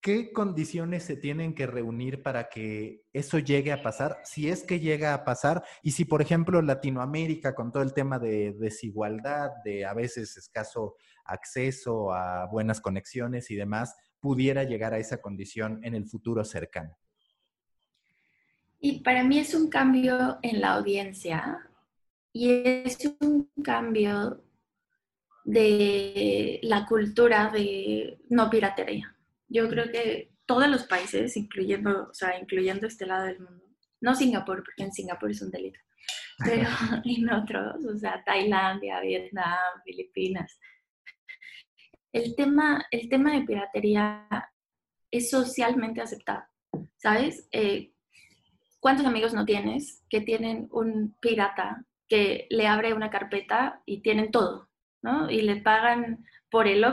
¿Qué 0.00 0.32
condiciones 0.32 1.02
se 1.02 1.16
tienen 1.16 1.54
que 1.54 1.66
reunir 1.66 2.22
para 2.22 2.48
que 2.48 3.02
eso 3.12 3.40
llegue 3.40 3.72
a 3.72 3.82
pasar? 3.82 4.20
Si 4.22 4.48
es 4.48 4.62
que 4.62 4.78
llega 4.78 5.12
a 5.12 5.24
pasar 5.24 5.64
y 5.82 5.90
si, 5.90 6.04
por 6.04 6.22
ejemplo, 6.22 6.62
Latinoamérica, 6.62 7.54
con 7.56 7.72
todo 7.72 7.82
el 7.82 7.92
tema 7.92 8.20
de 8.20 8.52
desigualdad, 8.52 9.50
de 9.64 9.84
a 9.84 9.94
veces 9.94 10.36
escaso 10.36 10.94
acceso 11.24 12.12
a 12.12 12.46
buenas 12.46 12.80
conexiones 12.80 13.50
y 13.50 13.56
demás, 13.56 13.96
pudiera 14.20 14.62
llegar 14.62 14.94
a 14.94 14.98
esa 14.98 15.20
condición 15.20 15.80
en 15.82 15.96
el 15.96 16.06
futuro 16.06 16.44
cercano. 16.44 16.96
Y 18.80 19.00
para 19.00 19.24
mí 19.24 19.40
es 19.40 19.54
un 19.54 19.68
cambio 19.68 20.38
en 20.42 20.60
la 20.60 20.74
audiencia 20.74 21.58
y 22.32 22.50
es 22.64 22.98
un 23.20 23.50
cambio 23.64 24.44
de 25.44 26.60
la 26.62 26.86
cultura 26.86 27.50
de 27.50 28.20
no 28.28 28.48
piratería. 28.48 29.17
Yo 29.48 29.68
creo 29.68 29.90
que 29.90 30.30
todos 30.46 30.68
los 30.68 30.84
países, 30.84 31.36
incluyendo, 31.36 32.08
o 32.10 32.14
sea, 32.14 32.38
incluyendo 32.38 32.86
este 32.86 33.06
lado 33.06 33.26
del 33.26 33.40
mundo, 33.40 33.64
no 34.00 34.14
Singapur, 34.14 34.62
porque 34.64 34.84
en 34.84 34.92
Singapur 34.92 35.30
es 35.30 35.42
un 35.42 35.50
delito, 35.50 35.80
pero 36.38 36.68
en 37.04 37.32
otros, 37.32 37.84
o 37.84 37.96
sea, 37.96 38.22
Tailandia, 38.24 39.00
Vietnam, 39.00 39.82
Filipinas, 39.84 40.58
el 42.12 42.34
tema, 42.34 42.86
el 42.90 43.08
tema 43.08 43.34
de 43.34 43.42
piratería 43.42 44.26
es 45.10 45.30
socialmente 45.30 46.00
aceptado, 46.00 46.44
¿sabes? 46.96 47.48
Eh, 47.52 47.92
¿Cuántos 48.80 49.06
amigos 49.06 49.34
no 49.34 49.44
tienes 49.44 50.04
que 50.08 50.20
tienen 50.20 50.68
un 50.70 51.16
pirata 51.20 51.84
que 52.08 52.46
le 52.50 52.66
abre 52.66 52.94
una 52.94 53.10
carpeta 53.10 53.82
y 53.84 54.00
tienen 54.00 54.30
todo, 54.30 54.68
¿no? 55.02 55.30
Y 55.30 55.42
le 55.42 55.56
pagan 55.56 56.24
por 56.50 56.66
el 56.66 56.84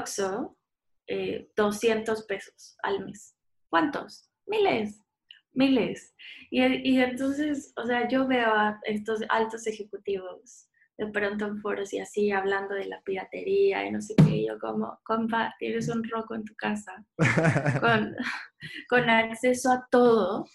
Oxxo 1.08 1.51
200 1.56 2.20
eh, 2.20 2.24
pesos 2.28 2.78
al 2.84 3.06
mes. 3.06 3.36
¿Cuántos? 3.70 4.30
Miles, 4.45 5.01
miles. 5.53 6.16
Y, 6.51 6.64
y, 6.64 7.01
entonces, 7.01 7.74
o 7.78 7.86
sea, 7.86 8.08
yo 8.08 8.28
veo 8.28 8.53
a 8.53 8.80
estos 8.84 9.22
altos 9.30 9.68
ejecutivos 9.68 10.68
de 10.97 11.08
pronto 11.08 11.45
en 11.45 11.60
foros 11.60 11.93
y 11.93 11.99
así 11.99 12.32
hablando 12.32 12.74
de 12.74 12.86
la 12.86 13.01
piratería 13.01 13.86
y 13.86 13.91
no 13.91 14.01
sé 14.01 14.16
qué, 14.16 14.45
yo 14.45 14.58
como, 14.60 14.99
compa, 15.03 15.53
tienes 15.60 15.89
un 15.89 16.03
roco 16.10 16.36
en 16.36 16.45
tu 16.45 16.56
casa 16.56 17.06
con, 17.82 18.16
con 18.89 19.10
acceso 19.10 19.72
a 19.72 19.86
todo, 19.91 20.45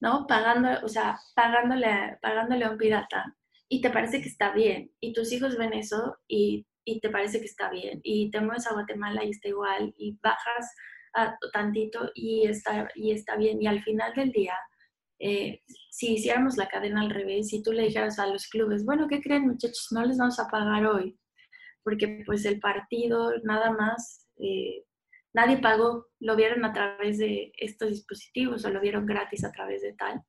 ¿no? 0.00 0.26
Pagando, 0.28 0.68
o 0.84 0.88
sea, 0.88 1.18
pagándole, 1.34 2.18
pagándole 2.22 2.64
a 2.64 2.70
un 2.70 2.78
pirata 2.78 3.36
y 3.68 3.80
te 3.80 3.90
parece 3.90 4.20
que 4.20 4.28
está 4.28 4.52
bien, 4.52 4.92
y 5.00 5.12
tus 5.12 5.32
hijos 5.32 5.56
ven 5.56 5.72
eso 5.72 6.18
y, 6.28 6.66
y 6.84 7.00
te 7.00 7.10
parece 7.10 7.40
que 7.40 7.46
está 7.46 7.70
bien, 7.70 8.00
y 8.02 8.30
te 8.30 8.40
mueves 8.40 8.66
a 8.66 8.74
Guatemala 8.74 9.24
y 9.24 9.30
está 9.30 9.48
igual, 9.48 9.94
y 9.96 10.18
bajas 10.22 10.74
a 11.14 11.36
tantito 11.52 12.10
y 12.14 12.46
está, 12.46 12.88
y 12.94 13.12
está 13.12 13.36
bien, 13.36 13.62
y 13.62 13.66
al 13.66 13.82
final 13.82 14.12
del 14.14 14.32
día, 14.32 14.54
eh, 15.18 15.62
si 15.90 16.14
hiciéramos 16.14 16.56
la 16.56 16.68
cadena 16.68 17.00
al 17.00 17.10
revés, 17.10 17.48
si 17.48 17.62
tú 17.62 17.72
le 17.72 17.84
dijeras 17.84 18.18
a 18.18 18.26
los 18.26 18.48
clubes, 18.48 18.84
bueno, 18.84 19.08
¿qué 19.08 19.20
creen 19.20 19.46
muchachos? 19.46 19.88
No 19.90 20.04
les 20.04 20.18
vamos 20.18 20.38
a 20.38 20.48
pagar 20.48 20.86
hoy, 20.86 21.18
porque 21.82 22.22
pues 22.26 22.44
el 22.44 22.60
partido 22.60 23.32
nada 23.44 23.70
más, 23.70 24.28
eh, 24.38 24.84
nadie 25.32 25.58
pagó, 25.58 26.06
lo 26.20 26.36
vieron 26.36 26.64
a 26.64 26.72
través 26.72 27.18
de 27.18 27.52
estos 27.58 27.90
dispositivos 27.90 28.64
o 28.64 28.70
lo 28.70 28.80
vieron 28.80 29.06
gratis 29.06 29.44
a 29.44 29.52
través 29.52 29.82
de 29.82 29.92
tal 29.94 30.22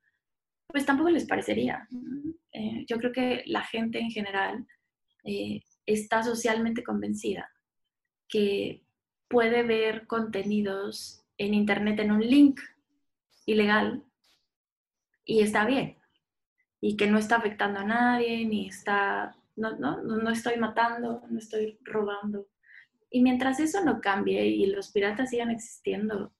pues 0.75 0.85
tampoco 0.85 1.09
les 1.09 1.25
parecería. 1.25 1.87
Eh, 2.51 2.85
yo 2.85 2.97
creo 2.97 3.13
que 3.13 3.43
la 3.45 3.63
gente 3.63 3.97
en 3.97 4.11
general 4.11 4.67
eh, 5.23 5.61
está 5.85 6.23
socialmente 6.23 6.83
convencida 6.83 7.51
que 8.27 8.83
puede 9.27 9.63
ver 9.63 10.07
contenidos 10.07 11.25
en 11.37 11.53
Internet 11.53 11.99
en 11.99 12.11
un 12.11 12.21
link 12.21 12.59
ilegal 13.45 14.03
y 15.23 15.41
está 15.41 15.65
bien. 15.65 15.97
Y 16.81 16.97
que 16.97 17.07
no 17.07 17.17
está 17.17 17.37
afectando 17.37 17.79
a 17.79 17.85
nadie, 17.85 18.45
ni 18.45 18.67
está, 18.67 19.35
no, 19.55 19.75
no, 19.77 20.01
no 20.01 20.29
estoy 20.29 20.57
matando, 20.57 21.23
no 21.29 21.39
estoy 21.39 21.79
robando. 21.83 22.47
Y 23.09 23.21
mientras 23.21 23.59
eso 23.59 23.83
no 23.83 24.01
cambie 24.01 24.45
y 24.45 24.67
los 24.67 24.91
piratas 24.91 25.29
sigan 25.31 25.49
existiendo, 25.49 26.33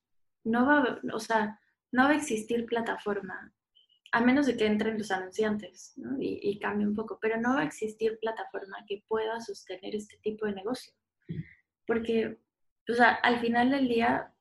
no 0.44 0.66
va, 0.66 1.00
o 1.14 1.20
sea, 1.20 1.60
no 1.92 2.04
va 2.04 2.10
a 2.10 2.16
existir 2.16 2.66
plataforma 2.66 3.55
a 4.16 4.22
menos 4.22 4.46
de 4.46 4.56
que 4.56 4.66
entren 4.66 4.98
los 4.98 5.12
anunciantes 5.12 5.94
y, 6.22 6.58
cambie 6.60 6.88
un 6.88 6.96
poco, 6.96 7.20
pero 7.22 7.36
no 7.38 7.56
va 7.56 7.64
a 7.64 7.66
existir 7.66 8.18
plataforma 8.22 8.78
que 8.88 9.04
pueda 9.10 9.42
sostener 9.42 9.94
este 9.94 10.18
tipo 10.24 10.46
de 10.46 10.54
negocio. 10.54 10.94
Porque, 11.86 12.38
o 12.88 12.94
sea, 12.94 13.10
al 13.16 13.42
final 13.42 13.72
del 13.72 13.90
día, 13.90 14.32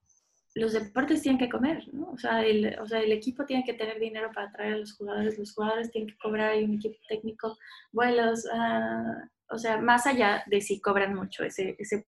los 0.55 0.75
deportes 0.75 1.23
tienen 1.23 1.41
que 1.41 1.49
comer, 1.49 1.93
¿no? 1.93 2.13
O 2.13 2.17
sea, 2.17 2.47
el, 2.47 2.79
o 2.79 2.87
sea, 2.87 3.01
el 3.01 3.11
equipo 3.11 3.47
tiene 3.47 3.65
que 3.65 3.75
tener 3.75 3.99
dinero 3.99 4.31
para 4.33 4.53
traer 4.53 4.75
a 4.75 4.79
los 4.79 4.97
jugadores, 4.97 5.41
los 5.41 5.53
jugadores 5.53 5.91
tienen 5.91 6.09
que 6.09 6.19
cobrar, 6.19 6.51
hay 6.51 6.63
un 6.63 6.75
equipo 6.75 6.97
técnico, 7.09 7.59
vuelos, 7.91 8.45
uh, 8.45 9.27
o 9.53 9.59
sea, 9.59 9.79
más 9.79 10.07
allá 10.07 10.45
de 10.47 10.61
si 10.61 10.81
cobran 10.81 11.17
mucho, 11.17 11.43
ese, 11.43 11.75
ese 11.81 12.07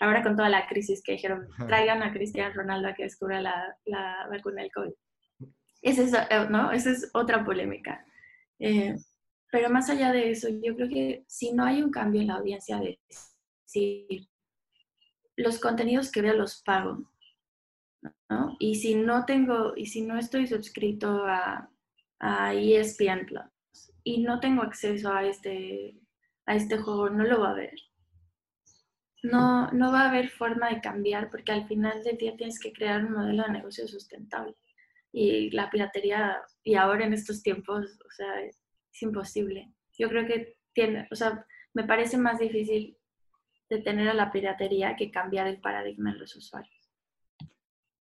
ahora 0.00 0.24
con 0.24 0.34
toda 0.34 0.48
la 0.48 0.66
crisis 0.66 1.04
que 1.04 1.12
dijeron, 1.12 1.46
traigan 1.68 2.02
a 2.02 2.12
Cristiano 2.12 2.52
Ronaldo 2.52 2.88
a 2.88 2.94
que 2.94 3.04
descubra 3.04 3.40
la, 3.40 3.76
la 3.84 4.26
vacuna 4.28 4.62
del 4.62 4.72
COVID. 4.72 4.92
Esa 5.82 6.02
es, 6.02 6.12
eh. 6.12 6.48
Esa 6.72 6.90
es 6.90 7.10
otra 7.14 7.44
polémica. 7.44 8.04
Eh, 8.58 8.96
pero 9.50 9.70
más 9.70 9.90
allá 9.90 10.12
de 10.12 10.30
eso, 10.30 10.48
yo 10.48 10.76
creo 10.76 10.88
que 10.88 11.24
si 11.26 11.52
no 11.52 11.64
hay 11.64 11.82
un 11.82 11.90
cambio 11.90 12.20
en 12.20 12.28
la 12.28 12.36
audiencia 12.36 12.78
de 12.78 12.98
los 15.36 15.58
contenidos 15.58 16.10
que 16.12 16.22
veo 16.22 16.34
los 16.34 16.62
pago, 16.62 17.10
¿no? 18.28 18.56
Y 18.58 18.76
si 18.76 18.94
no 18.94 19.24
tengo, 19.24 19.72
y 19.76 19.86
si 19.86 20.02
no 20.02 20.18
estoy 20.18 20.46
suscrito 20.46 21.24
a, 21.26 21.70
a 22.20 22.54
ESPN 22.54 23.26
Plus 23.26 23.92
y 24.04 24.22
no 24.22 24.38
tengo 24.40 24.62
acceso 24.62 25.12
a 25.12 25.24
este, 25.24 25.98
a 26.46 26.54
este 26.54 26.78
juego, 26.78 27.10
no 27.10 27.24
lo 27.24 27.40
va 27.40 27.50
a 27.50 27.54
ver. 27.54 27.74
No, 29.22 29.70
no 29.72 29.92
va 29.92 30.02
a 30.02 30.08
haber 30.10 30.30
forma 30.30 30.70
de 30.70 30.80
cambiar 30.80 31.30
porque 31.30 31.52
al 31.52 31.66
final 31.66 32.02
del 32.02 32.16
día 32.16 32.36
tienes 32.36 32.58
que 32.58 32.72
crear 32.72 33.04
un 33.04 33.12
modelo 33.12 33.42
de 33.42 33.52
negocio 33.52 33.86
sustentable 33.86 34.54
y 35.12 35.50
la 35.50 35.70
piratería, 35.70 36.40
y 36.62 36.74
ahora 36.74 37.04
en 37.04 37.12
estos 37.12 37.42
tiempos, 37.42 37.98
o 38.06 38.10
sea, 38.10 38.42
es, 38.42 38.56
imposible. 39.02 39.72
Yo 39.96 40.08
creo 40.08 40.26
que 40.26 40.56
tiene, 40.74 41.08
o 41.10 41.14
sea, 41.14 41.46
me 41.72 41.84
parece 41.84 42.18
más 42.18 42.38
difícil 42.38 42.98
detener 43.70 44.08
a 44.08 44.14
la 44.14 44.30
piratería 44.30 44.94
que 44.96 45.10
cambiar 45.10 45.46
el 45.46 45.60
paradigma 45.60 46.10
en 46.10 46.18
los 46.18 46.36
usuarios. 46.36 46.80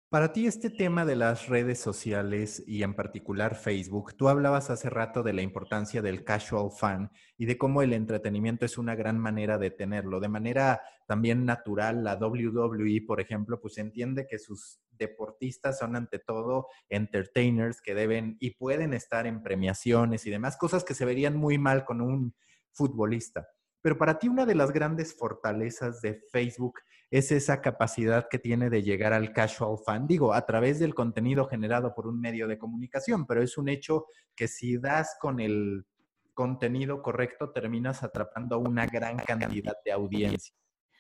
Para 0.10 0.34
ti 0.34 0.48
este 0.48 0.72
tema 0.72 1.06
de 1.06 1.16
las 1.16 1.48
redes 1.48 1.80
sociales 1.80 2.64
y 2.66 2.82
en 2.82 2.96
particular 2.96 3.54
Facebook, 3.54 4.18
tú 4.18 4.28
hablabas 4.28 4.72
hace 4.72 4.90
rato 4.90 5.22
de 5.22 5.34
la 5.34 5.44
importancia 5.44 6.02
del 6.02 6.24
casual 6.24 6.72
fan 6.72 7.12
y 7.38 7.46
de 7.46 7.60
cómo 7.60 7.84
el 7.84 7.94
entretenimiento 7.94 8.66
es 8.66 8.80
una 8.80 8.96
gran 8.96 9.20
manera 9.20 9.60
de 9.60 9.70
tenerlo. 9.70 10.20
De 10.20 10.28
manera 10.28 10.82
también 11.08 11.46
natural, 11.46 12.04
la 12.04 12.16
WWE, 12.16 13.04
por 13.06 13.22
ejemplo, 13.22 13.62
pues 13.62 13.78
entiende 13.78 14.26
que 14.28 14.40
sus 14.40 14.82
deportistas 15.00 15.80
son 15.80 15.96
ante 15.96 16.20
todo 16.20 16.68
entertainers 16.90 17.82
que 17.82 17.96
deben 17.96 18.38
y 18.40 18.52
pueden 18.52 18.94
estar 18.94 19.26
en 19.26 19.42
premiaciones 19.42 20.28
y 20.28 20.30
demás, 20.30 20.58
cosas 20.58 20.84
que 20.84 20.94
se 20.94 21.06
verían 21.06 21.36
muy 21.36 21.58
mal 21.58 21.86
con 21.86 22.02
un 22.02 22.36
futbolista. 22.72 23.48
Pero 23.82 23.98
para 23.98 24.20
ti 24.20 24.28
una 24.28 24.46
de 24.46 24.56
las 24.56 24.72
grandes 24.72 25.18
fortalezas 25.18 26.02
de 26.02 26.22
Facebook 26.32 26.80
es 27.12 27.32
esa 27.32 27.62
capacidad 27.62 28.28
que 28.30 28.38
tiene 28.38 28.70
de 28.70 28.84
llegar 28.84 29.14
al 29.14 29.34
casual 29.34 29.78
fan, 29.84 30.06
digo, 30.06 30.34
a 30.34 30.46
través 30.46 30.80
del 30.80 30.94
contenido 30.94 31.48
generado 31.48 31.96
por 31.96 32.06
un 32.06 32.20
medio 32.20 32.48
de 32.48 32.60
comunicación, 32.60 33.26
pero 33.26 33.42
es 33.42 33.58
un 33.58 33.70
hecho 33.70 34.06
que 34.36 34.48
si 34.48 34.78
das 34.78 35.18
con 35.20 35.40
el 35.40 35.86
contenido 36.34 37.02
correcto, 37.02 37.52
terminas 37.52 38.04
atrapando 38.04 38.60
una 38.60 38.86
gran 38.86 39.18
cantidad 39.18 39.76
de 39.84 39.92
audiencia. 39.92 40.54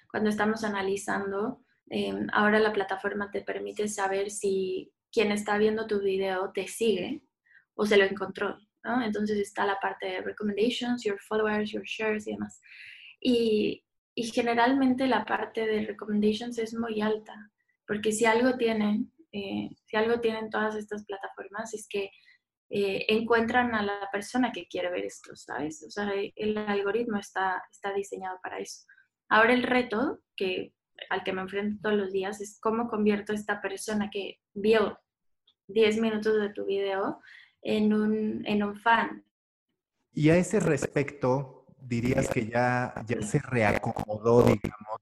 Cuando 0.09 0.29
estamos 0.29 0.63
analizando, 0.63 1.63
em, 1.89 2.27
ahora 2.33 2.59
la 2.59 2.73
plataforma 2.73 3.31
te 3.31 3.41
permite 3.41 3.87
saber 3.87 4.31
si 4.31 4.91
quien 5.11 5.31
está 5.31 5.57
viendo 5.57 5.87
tu 5.87 5.99
video 6.01 6.51
te 6.53 6.67
sigue 6.67 7.23
o 7.75 7.85
se 7.85 7.97
lo 7.97 8.05
encontró. 8.05 8.57
Entonces 9.03 9.37
está 9.37 9.65
la 9.65 9.79
parte 9.79 10.07
de 10.07 10.21
recommendations, 10.21 11.03
your 11.03 11.19
followers, 11.19 11.71
your 11.71 11.83
shares 11.85 12.27
y 12.27 12.31
demás. 12.31 12.61
Y, 13.19 13.83
y 14.15 14.23
generalmente 14.31 15.07
la 15.07 15.25
parte 15.25 15.65
de 15.65 15.85
recommendations 15.85 16.57
es 16.57 16.73
muy 16.73 17.01
alta, 17.01 17.33
porque 17.85 18.11
si 18.11 18.25
algo 18.25 18.57
tienen, 18.57 19.11
eh, 19.31 19.69
si 19.85 19.97
algo 19.97 20.19
tienen 20.19 20.49
todas 20.49 20.75
estas 20.75 21.05
plataformas 21.05 21.73
es 21.73 21.87
que 21.87 22.09
eh, 22.69 23.05
encuentran 23.09 23.73
a 23.73 23.83
la 23.83 24.09
persona 24.11 24.51
que 24.51 24.67
quiere 24.67 24.91
ver 24.91 25.05
esto, 25.05 25.35
¿sabes? 25.35 25.83
O 25.87 25.89
sea, 25.89 26.11
el 26.35 26.57
algoritmo 26.57 27.17
está, 27.17 27.63
está 27.71 27.93
diseñado 27.93 28.39
para 28.43 28.59
eso. 28.59 28.85
Ahora 29.27 29.53
el 29.53 29.63
reto 29.63 30.19
que, 30.35 30.73
al 31.09 31.23
que 31.23 31.33
me 31.33 31.41
enfrento 31.41 31.79
todos 31.81 31.95
los 31.95 32.11
días 32.11 32.41
es 32.41 32.59
cómo 32.59 32.89
convierto 32.89 33.31
a 33.31 33.35
esta 33.35 33.61
persona 33.61 34.09
que 34.09 34.39
vio 34.53 34.99
10 35.67 36.01
minutos 36.01 36.39
de 36.39 36.49
tu 36.49 36.65
video 36.65 37.19
en 37.61 37.93
un, 37.93 38.45
en 38.45 38.63
un 38.63 38.75
fan. 38.75 39.25
Y 40.11 40.29
a 40.29 40.37
ese 40.37 40.59
respecto, 40.59 41.65
dirías 41.79 42.29
que 42.29 42.47
ya, 42.47 42.93
ya 43.07 43.21
se 43.21 43.39
reacomodó, 43.39 44.41
digamos, 44.43 44.99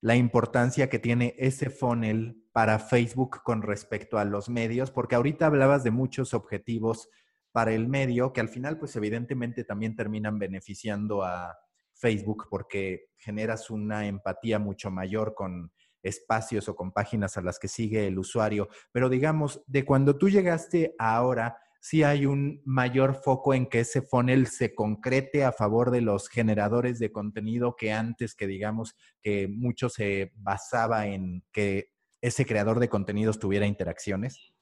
la 0.00 0.16
importancia 0.16 0.88
que 0.88 0.98
tiene 0.98 1.34
ese 1.38 1.70
funnel 1.70 2.44
para 2.52 2.78
Facebook 2.78 3.42
con 3.42 3.62
respecto 3.62 4.18
a 4.18 4.24
los 4.24 4.48
medios, 4.48 4.90
porque 4.90 5.14
ahorita 5.14 5.46
hablabas 5.46 5.84
de 5.84 5.90
muchos 5.90 6.34
objetivos 6.34 7.08
para 7.52 7.72
el 7.72 7.88
medio 7.88 8.32
que 8.32 8.40
al 8.40 8.48
final, 8.48 8.78
pues 8.78 8.94
evidentemente 8.96 9.64
también 9.64 9.96
terminan 9.96 10.38
beneficiando 10.38 11.22
a 11.22 11.58
Facebook 12.00 12.46
porque 12.48 13.10
generas 13.18 13.70
una 13.70 14.06
empatía 14.06 14.58
mucho 14.58 14.90
mayor 14.90 15.34
con 15.34 15.72
espacios 16.02 16.68
o 16.68 16.74
con 16.74 16.92
páginas 16.92 17.36
a 17.36 17.42
las 17.42 17.58
que 17.58 17.68
sigue 17.68 18.06
el 18.06 18.18
usuario. 18.18 18.68
Pero 18.90 19.08
digamos, 19.08 19.62
de 19.66 19.84
cuando 19.84 20.16
tú 20.16 20.30
llegaste 20.30 20.94
a 20.98 21.16
ahora, 21.16 21.58
si 21.80 22.02
hay 22.02 22.26
un 22.26 22.60
mayor 22.64 23.14
foco 23.14 23.54
en 23.54 23.66
que 23.66 23.80
ese 23.80 24.02
funnel 24.02 24.46
se 24.46 24.74
concrete 24.74 25.44
a 25.44 25.52
favor 25.52 25.90
de 25.90 26.02
los 26.02 26.28
generadores 26.28 26.98
de 26.98 27.10
contenido 27.10 27.74
que 27.76 27.92
antes 27.92 28.34
que 28.34 28.46
digamos 28.46 28.96
que 29.22 29.48
mucho 29.48 29.88
se 29.88 30.32
basaba 30.36 31.06
en 31.06 31.42
que 31.52 31.92
ese 32.20 32.44
creador 32.44 32.80
de 32.80 32.90
contenidos 32.90 33.38
tuviera 33.38 33.66
interacciones? 33.66 34.52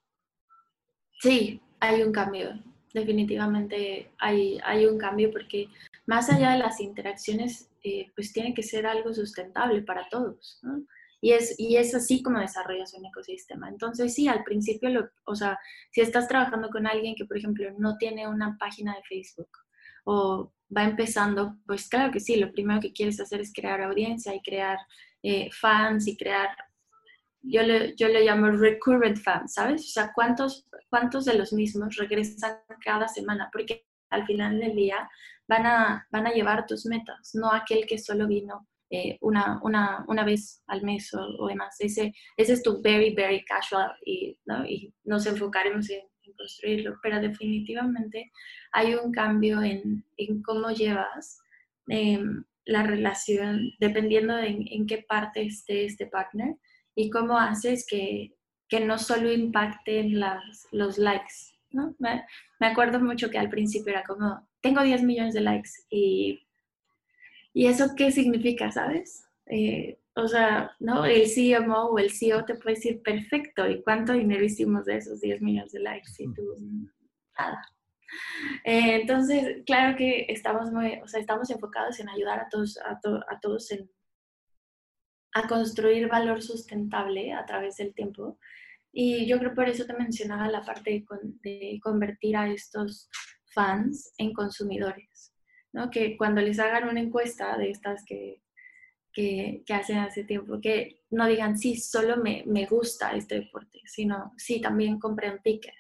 Sí, 1.20 1.61
hay 1.80 2.03
un 2.03 2.12
cambio. 2.12 2.51
Definitivamente 2.99 4.11
hay, 4.18 4.59
hay 4.64 4.86
un 4.86 4.99
cambio 4.99 5.30
porque 5.30 5.68
más 6.07 6.30
allá 6.30 6.53
de 6.53 6.59
las 6.59 6.80
interacciones, 6.80 7.68
eh, 7.82 8.11
pues 8.14 8.32
tiene 8.32 8.55
que 8.55 8.62
ser 8.62 8.86
algo 8.86 9.12
sustentable 9.12 9.82
para 9.82 10.09
todos. 10.09 10.61
Y 11.20 11.32
es, 11.32 11.55
y 11.59 11.76
es 11.76 11.94
así 11.94 12.22
como 12.22 12.38
desarrollas 12.38 12.94
un 12.94 13.05
ecosistema. 13.07 13.68
Entonces, 13.68 14.14
sí, 14.14 14.28
al 14.28 14.44
principio, 14.44 14.88
lo, 14.90 15.11
o 15.24 15.34
sea, 15.34 15.59
si 15.90 16.01
estás 16.01 16.28
trabajando 16.28 16.70
con 16.70 16.86
alguien 16.86 17.14
que, 17.14 17.24
por 17.24 17.36
ejemplo, 17.36 17.70
no 17.76 17.96
tiene 17.99 18.28
una 18.28 18.57
página 18.59 18.94
de 18.94 19.03
Facebook 19.03 19.51
o 20.05 20.53
va 20.74 20.84
empezando, 20.84 21.57
pues 21.66 21.88
claro 21.88 22.12
que 22.12 22.20
sí, 22.20 22.36
lo 22.36 22.53
primero 22.53 22.80
que 22.80 22.92
quieres 22.92 23.20
hacer 23.20 23.40
es 23.40 23.53
crear 23.53 23.82
audiencia 23.82 24.34
y 24.34 24.40
crear 24.40 24.78
eh, 25.22 25.51
fans 25.53 26.07
y 26.07 26.16
crear, 26.16 26.49
yo 27.43 27.62
le, 27.62 27.95
yo 27.97 28.09
le 28.09 28.24
llamo 28.24 28.51
recurrent 28.51 29.18
fans, 29.18 29.55
¿sabes? 29.55 29.82
O 29.82 29.89
sea, 29.89 30.12
¿cuántos, 30.14 30.66
¿cuántos 30.91 31.24
de 31.24 31.34
los 31.34 31.53
mismos 31.53 31.97
regresan 31.97 32.59
cada 32.84 33.09
semana? 33.09 33.49
Porque 33.53 33.86
al 34.11 34.26
final 34.26 34.59
del 34.59 34.74
día 34.74 35.09
van 35.47 35.66
a, 35.66 36.07
van 36.11 36.26
a 36.26 36.32
llevar 36.32 36.66
tus 36.66 36.86
metas, 36.86 37.30
no 37.34 37.53
aquel 37.53 37.86
que 37.86 37.99
solo 37.99 38.26
vino 38.26 38.66
eh, 38.91 39.18
una, 39.20 39.61
una, 39.62 40.05
una, 40.09 40.24
vez 40.24 40.62
al 40.66 40.82
mes 40.82 41.12
o, 41.12 41.47
demás. 41.47 41.76
Ese, 41.78 42.14
ese 42.36 42.53
es 42.55 42.62
tu 42.62 42.80
very, 42.80 43.14
very 43.14 43.45
casual 43.45 43.93
y, 44.05 44.39
¿no? 44.47 44.64
y 44.64 44.95
nos 45.05 45.26
enfocaremos 45.26 45.91
en, 45.91 46.01
construirlo, 46.36 46.99
pero 47.03 47.20
definitivamente 47.20 48.30
hay 48.72 48.95
un 48.95 49.11
cambio 49.12 49.62
en, 49.62 50.05
en 50.18 50.43
cómo 50.43 50.70
llevas 50.70 51.41
em, 51.89 52.45
la 52.66 52.82
relación 52.82 53.72
dependiendo 53.80 54.36
de 54.36 54.49
en, 54.49 54.86
qué 54.86 55.05
parte 55.09 55.43
esté 55.43 55.86
este 55.86 56.07
partner 56.07 56.55
y 56.99 57.11
cómo 57.11 57.38
haces 57.38 57.86
que, 57.88 58.34
que 58.68 58.80
no 58.80 58.99
solo 58.99 59.32
impacten 59.32 60.18
las, 60.18 60.66
los 60.72 60.99
likes. 60.99 61.55
¿no? 61.70 61.94
Me, 61.99 62.24
me 62.59 62.66
acuerdo 62.66 62.99
mucho 62.99 63.30
que 63.30 63.38
al 63.38 63.51
principio 63.51 63.92
era 63.92 64.03
como, 64.03 64.49
tengo 64.61 64.82
10 64.82 65.03
millones 65.05 65.34
de 65.34 65.42
likes 65.42 65.70
y 65.90 66.40
¿Y 67.59 67.66
eso 67.66 67.94
qué 67.96 68.12
significa, 68.12 68.70
sabes? 68.70 69.24
Eh, 69.46 69.99
o 70.14 70.28
sea, 70.28 70.70
¿no? 70.78 71.05
El 71.05 71.24
CMO 71.24 71.86
o 71.86 71.99
el 71.99 72.12
CEO 72.12 72.44
te 72.44 72.55
puede 72.55 72.76
decir, 72.76 73.03
perfecto, 73.03 73.68
¿y 73.68 73.82
cuánto 73.82 74.12
dinero 74.12 74.44
hicimos 74.44 74.84
de 74.84 74.99
esos 74.99 75.20
10 75.20 75.42
millones 75.42 75.72
de 75.72 75.80
likes? 75.80 76.11
Y 76.18 76.32
tú, 76.34 76.42
nada. 77.36 77.61
Eh, 78.64 79.01
entonces, 79.01 79.62
claro 79.66 79.96
que 79.96 80.26
estamos 80.28 80.70
muy, 80.70 81.01
o 81.03 81.09
sea, 81.09 81.18
estamos 81.18 81.51
enfocados 81.51 81.99
en 81.99 82.09
ayudar 82.09 82.38
a 82.38 82.49
todos, 82.49 82.78
a, 82.78 82.92
a 82.92 83.40
todos 83.40 83.70
en, 83.72 83.90
a 85.39 85.49
construir 85.49 86.09
valor 86.09 86.43
sustentable 86.43 87.32
a 87.32 87.45
través 87.47 87.76
del 87.76 87.95
tiempo. 87.95 88.39
Y 88.93 89.26
yo 89.26 89.39
creo 89.39 89.55
por 89.55 89.68
eso 89.68 89.84
te 89.84 89.93
mencionaba 89.95 90.49
la 90.49 90.64
parte 90.64 90.91
de, 90.91 91.05
de 91.43 91.80
convertir 91.82 92.36
a 92.36 92.51
estos 92.51 93.09
fans 93.55 94.12
en 94.18 94.32
consumidores. 94.32 95.32
Que 95.93 96.16
cuando 96.16 96.41
les 96.41 96.59
hagan 96.59 96.89
una 96.89 97.01
encuesta 97.01 97.57
de 97.57 97.70
estas 97.70 98.05
que, 98.05 98.43
que, 99.12 99.62
hacen 99.72 99.99
hace 99.99 100.24
tiempo, 100.24 100.61
que 100.61 101.03
no 101.11 101.26
digan, 101.26 101.59
sí, 101.59 101.76
solo 101.76 102.16
me, 102.16 102.43
me, 102.47 102.66
gusta 102.66 103.12
este 103.12 103.36
deporte, 103.36 103.80
sino, 103.84 104.32
sí, 104.36 104.61
también 104.61 104.99
compré 104.99 105.30
un 105.30 105.41
ticket. 105.43 105.74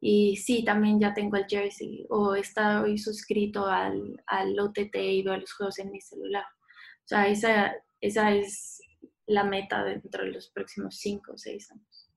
Y 0.00 0.36
sí, 0.36 0.64
también 0.64 1.00
ya 1.00 1.14
tengo 1.14 1.36
el 1.36 1.46
jersey 1.48 2.06
o 2.10 2.34
estoy 2.34 2.98
suscrito 2.98 3.66
al, 3.66 4.22
al 4.26 4.58
OTT 4.58 4.94
y 4.94 5.22
veo 5.22 5.36
los 5.36 5.52
juegos 5.52 5.78
en 5.78 5.90
mi 5.90 6.00
celular. 6.00 6.44
O 6.44 7.08
sea, 7.08 7.28
esa, 7.28 7.74
esa 8.00 8.32
es 8.34 8.80
la 9.26 9.44
meta 9.44 9.84
dentro 9.84 10.24
de 10.24 10.32
los 10.32 10.48
próximos 10.48 10.96
cinco 10.96 11.32
o 11.32 11.38
seis 11.38 11.70
años. 11.70 12.10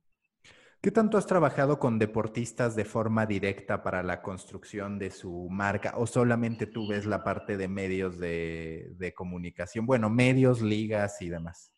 ¿Qué 0.82 0.92
tanto 0.92 1.18
has 1.18 1.28
trabajado 1.28 1.78
con 1.78 2.00
deportistas 2.00 2.74
de 2.74 2.86
forma 2.86 3.26
directa 3.26 3.84
para 3.84 4.02
la 4.02 4.22
construcción 4.22 4.98
de 4.98 5.12
su 5.12 5.50
marca 5.50 5.96
o 5.98 6.08
solamente 6.08 6.68
tú 6.68 6.88
ves 6.88 7.06
la 7.06 7.22
parte 7.22 7.58
de 7.58 7.68
medios 7.68 8.18
de, 8.18 9.14
comunicación? 9.14 9.86
Bueno, 9.86 10.10
medios, 10.10 10.62
ligas 10.62 11.22
y 11.22 11.28
demás. 11.28 11.74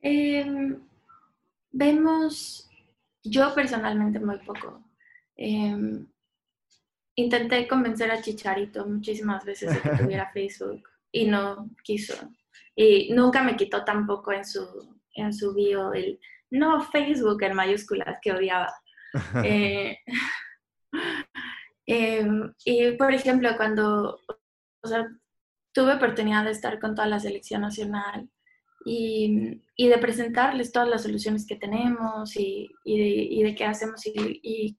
Em, 0.00 0.76
vemos, 1.70 2.68
yo 3.22 3.54
personalmente 3.54 4.18
muy 4.18 4.38
poco. 4.38 4.82
Em, 5.36 6.04
intenté 7.14 7.68
convencer 7.68 8.10
a 8.10 8.20
Chicharito 8.20 8.84
muchísimas 8.86 9.44
veces 9.44 9.72
de 9.72 9.80
que 9.80 9.96
tuviera 10.16 10.32
Facebook 10.32 10.82
y 11.12 11.26
no 11.26 11.70
quiso. 11.84 12.14
Y 12.76 13.12
nunca 13.12 13.42
me 13.42 13.56
quitó 13.56 13.84
tampoco 13.84 14.32
en 14.32 14.44
su, 14.44 14.98
en 15.14 15.32
su 15.32 15.54
bio 15.54 15.92
el 15.92 16.18
no 16.50 16.80
Facebook 16.82 17.42
en 17.42 17.54
mayúsculas 17.54 18.18
que 18.22 18.32
odiaba. 18.32 18.72
Eh, 19.44 19.98
em, 21.86 22.52
y 22.64 22.92
por 22.92 23.12
ejemplo, 23.12 23.50
cuando 23.56 24.18
tuve 25.72 25.94
oportunidad 25.94 26.44
de 26.44 26.50
estar 26.50 26.80
con 26.80 26.94
toda 26.94 27.06
la 27.06 27.20
selección 27.20 27.60
nacional 27.60 28.28
y, 28.84 29.60
de 29.78 29.98
presentarles 29.98 30.72
todas 30.72 30.88
las 30.88 31.02
soluciones 31.02 31.46
que 31.46 31.56
tenemos 31.56 32.34
y, 32.36 32.70
de, 32.84 33.54
qué 33.56 33.64
hacemos. 33.64 34.04
Y, 34.06 34.78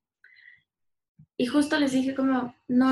y, 1.37 1.45
justo 1.45 1.79
les 1.79 1.91
dije 1.91 2.13
como, 2.13 2.55
no, 2.67 2.91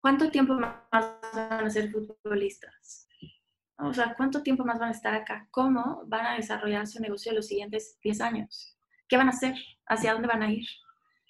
¿cuánto 0.00 0.30
tiempo 0.30 0.54
más 0.54 0.76
van 0.90 1.66
a 1.66 1.70
ser 1.70 1.90
futbolistas? 1.90 3.07
O 3.78 3.94
sea, 3.94 4.14
¿cuánto 4.16 4.42
tiempo 4.42 4.64
más 4.64 4.78
van 4.78 4.88
a 4.88 4.92
estar 4.92 5.14
acá? 5.14 5.46
¿Cómo 5.50 6.02
van 6.06 6.26
a 6.26 6.34
desarrollar 6.34 6.86
su 6.86 7.00
negocio 7.00 7.32
los 7.32 7.46
siguientes 7.46 7.98
10 8.02 8.20
años? 8.20 8.76
¿Qué 9.08 9.16
van 9.16 9.28
a 9.28 9.30
hacer? 9.30 9.54
¿Hacia 9.86 10.12
dónde 10.12 10.28
van 10.28 10.42
a 10.42 10.52
ir? 10.52 10.66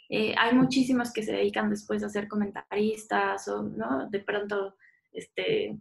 Eh, 0.08 0.34
hay 0.38 0.54
muchísimos 0.54 1.12
que 1.12 1.22
se 1.22 1.32
dedican 1.32 1.68
después 1.68 2.02
a 2.02 2.08
ser 2.08 2.26
comentaristas 2.26 3.46
o, 3.48 3.62
¿no? 3.62 4.08
De 4.08 4.20
pronto, 4.20 4.76
este, 5.12 5.78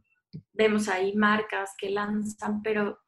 vemos 0.53 0.89
ahí 0.89 1.15
marcas 1.15 1.73
que 1.77 1.89
lanzan, 1.89 2.61
pero 2.61 2.99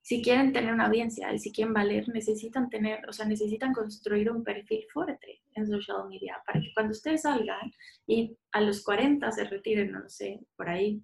si 0.00 0.22
quieren 0.22 0.52
tener 0.52 0.72
una 0.72 0.86
audiencia 0.86 1.32
y 1.32 1.38
si 1.38 1.52
quieren 1.52 1.74
valer, 1.74 2.08
necesitan 2.08 2.68
tener, 2.68 3.08
o 3.08 3.12
sea, 3.12 3.26
necesitan 3.26 3.72
construir 3.72 4.30
un 4.30 4.44
perfil 4.44 4.84
fuerte 4.92 5.42
en 5.54 5.66
social 5.66 6.08
media 6.08 6.42
para 6.46 6.60
que 6.60 6.72
cuando 6.74 6.92
ustedes 6.92 7.22
salgan 7.22 7.72
y 8.06 8.36
a 8.52 8.60
los 8.60 8.82
40 8.82 9.30
se 9.32 9.44
retiren, 9.44 9.92
no 9.92 10.08
sé, 10.08 10.40
por 10.56 10.68
ahí, 10.68 11.02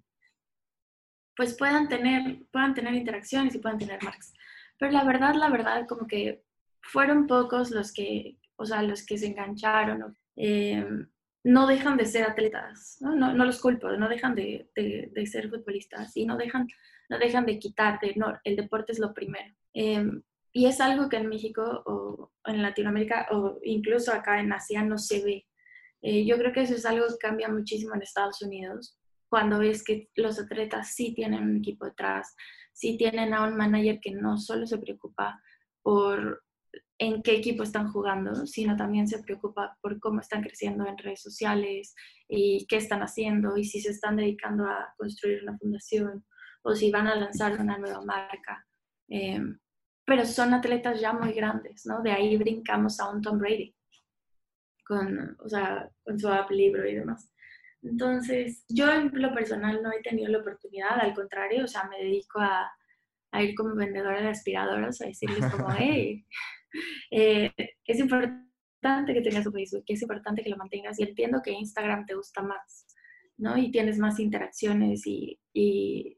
pues 1.35 1.55
puedan 1.55 1.87
tener, 1.87 2.39
puedan 2.51 2.73
tener 2.73 2.93
interacciones 2.93 3.55
y 3.55 3.59
puedan 3.59 3.79
tener 3.79 4.01
marcas. 4.03 4.33
Pero 4.77 4.91
la 4.91 5.03
verdad, 5.03 5.35
la 5.35 5.49
verdad, 5.49 5.85
como 5.87 6.07
que 6.07 6.43
fueron 6.81 7.27
pocos 7.27 7.71
los 7.71 7.93
que, 7.93 8.37
o 8.55 8.65
sea, 8.65 8.81
los 8.83 9.05
que 9.05 9.17
se 9.17 9.27
engancharon. 9.27 10.17
No 11.43 11.65
dejan 11.65 11.97
de 11.97 12.05
ser 12.05 12.23
atletas, 12.23 12.97
¿no? 12.99 13.15
No, 13.15 13.33
no 13.33 13.45
los 13.45 13.59
culpo, 13.59 13.91
no 13.91 14.07
dejan 14.07 14.35
de, 14.35 14.69
de, 14.75 15.25
ser 15.25 15.49
futbolistas 15.49 16.15
y 16.15 16.25
no 16.25 16.37
dejan, 16.37 16.67
no 17.09 17.17
dejan 17.17 17.47
de 17.47 17.57
quitarte, 17.57 18.13
no, 18.15 18.39
el 18.43 18.55
deporte 18.55 18.91
es 18.91 18.99
lo 18.99 19.11
primero. 19.11 19.51
Em, 19.73 20.21
y 20.53 20.67
es 20.67 20.79
algo 20.81 21.09
que 21.09 21.17
en 21.17 21.29
México 21.29 21.81
o 21.85 22.31
en 22.45 22.61
Latinoamérica 22.61 23.27
o 23.31 23.57
incluso 23.63 24.13
acá 24.13 24.39
en 24.39 24.53
Asia 24.53 24.83
no 24.83 24.99
se 24.99 25.23
ve. 25.23 25.47
Eh, 26.03 26.25
yo 26.25 26.37
creo 26.37 26.51
que 26.51 26.61
eso 26.61 26.75
es 26.75 26.85
algo 26.85 27.07
que 27.07 27.17
cambia 27.19 27.47
muchísimo 27.47 27.95
en 27.95 28.01
Estados 28.03 28.41
Unidos, 28.41 28.97
cuando 29.31 29.59
ves 29.59 29.81
que 29.81 30.09
los 30.15 30.37
atletas 30.39 30.93
sí 30.93 31.13
tienen 31.13 31.43
un 31.43 31.57
equipo 31.57 31.85
detrás, 31.85 32.35
sí 32.73 32.97
tienen 32.97 33.33
a 33.33 33.47
un 33.47 33.55
manager 33.55 34.01
que 34.01 34.11
no 34.11 34.37
solo 34.37 34.67
se 34.67 34.77
preocupa 34.77 35.41
por 35.81 36.43
en 36.99 37.23
qué 37.23 37.37
equipo 37.37 37.63
están 37.63 37.93
jugando, 37.93 38.45
sino 38.45 38.75
también 38.75 39.07
se 39.07 39.23
preocupa 39.23 39.77
por 39.81 40.01
cómo 40.01 40.19
están 40.19 40.43
creciendo 40.43 40.85
en 40.85 40.97
redes 40.97 41.21
sociales 41.21 41.95
y 42.27 42.67
qué 42.67 42.75
están 42.75 43.03
haciendo 43.03 43.55
y 43.55 43.63
si 43.63 43.79
se 43.79 43.91
están 43.91 44.17
dedicando 44.17 44.65
a 44.65 44.93
construir 44.97 45.43
una 45.43 45.57
fundación 45.57 46.25
o 46.63 46.75
si 46.75 46.91
van 46.91 47.07
a 47.07 47.15
lanzar 47.15 47.57
una 47.57 47.77
nueva 47.77 48.01
marca. 48.01 48.67
Em, 49.07 49.57
pero 50.05 50.25
son 50.25 50.53
atletas 50.53 50.99
ya 50.99 51.13
muy 51.13 51.31
grandes, 51.31 51.85
¿no? 51.85 52.01
De 52.01 52.11
ahí 52.11 52.35
brincamos 52.35 52.99
a 52.99 53.09
un 53.09 53.21
Tom 53.21 53.39
Brady 53.39 53.73
con, 54.85 55.37
o 55.39 55.47
sea, 55.47 55.89
con 56.03 56.19
su 56.19 56.27
app 56.27 56.51
libro 56.51 56.85
y 56.85 56.95
demás. 56.95 57.30
Entonces, 57.83 58.63
yo 58.69 58.91
en 58.91 59.11
lo 59.13 59.33
personal 59.33 59.81
no 59.81 59.91
he 59.91 60.01
tenido 60.01 60.29
la 60.29 60.39
oportunidad, 60.39 60.99
al 60.99 61.13
contrario, 61.13 61.63
o 61.63 61.67
sea, 61.67 61.85
me 61.85 61.97
dedico 61.97 62.39
a, 62.39 62.71
a 63.31 63.43
ir 63.43 63.55
como 63.55 63.75
vendedora 63.75 64.21
de 64.21 64.29
aspiradoras, 64.29 65.01
a 65.01 65.07
decirles 65.07 65.51
como, 65.51 65.67
hey, 65.77 66.25
eh, 67.09 67.51
es 67.85 67.99
importante 67.99 69.13
que 69.13 69.21
tengas 69.21 69.43
tu 69.43 69.51
Facebook, 69.51 69.83
es 69.87 70.01
importante 70.01 70.43
que 70.43 70.49
lo 70.49 70.57
mantengas 70.57 70.99
y 70.99 71.03
entiendo 71.03 71.41
que 71.43 71.51
Instagram 71.51 72.05
te 72.05 72.15
gusta 72.15 72.41
más, 72.41 72.85
¿no? 73.37 73.57
Y 73.57 73.71
tienes 73.71 73.97
más 73.97 74.19
interacciones 74.19 75.05
y, 75.07 75.39
y, 75.53 76.17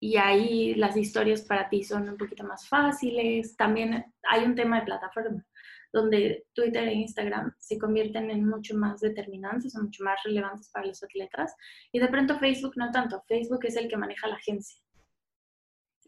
y 0.00 0.16
ahí 0.16 0.74
las 0.74 0.96
historias 0.96 1.42
para 1.42 1.68
ti 1.68 1.84
son 1.84 2.08
un 2.08 2.16
poquito 2.16 2.44
más 2.44 2.68
fáciles. 2.68 3.56
También 3.56 4.04
hay 4.28 4.44
un 4.44 4.54
tema 4.54 4.80
de 4.80 4.86
plataforma 4.86 5.44
donde 5.94 6.44
Twitter 6.54 6.88
e 6.88 6.94
Instagram 6.94 7.54
se 7.60 7.78
convierten 7.78 8.28
en 8.28 8.48
mucho 8.48 8.76
más 8.76 9.00
determinantes 9.00 9.76
o 9.76 9.82
mucho 9.82 10.02
más 10.02 10.18
relevantes 10.24 10.68
para 10.70 10.86
los 10.86 11.00
atletas. 11.04 11.54
Y 11.92 12.00
de 12.00 12.08
pronto 12.08 12.36
Facebook 12.40 12.72
no 12.74 12.90
tanto. 12.90 13.22
Facebook 13.28 13.64
es 13.64 13.76
el 13.76 13.86
que 13.86 13.96
maneja 13.96 14.26
la 14.26 14.34
agencia. 14.34 14.82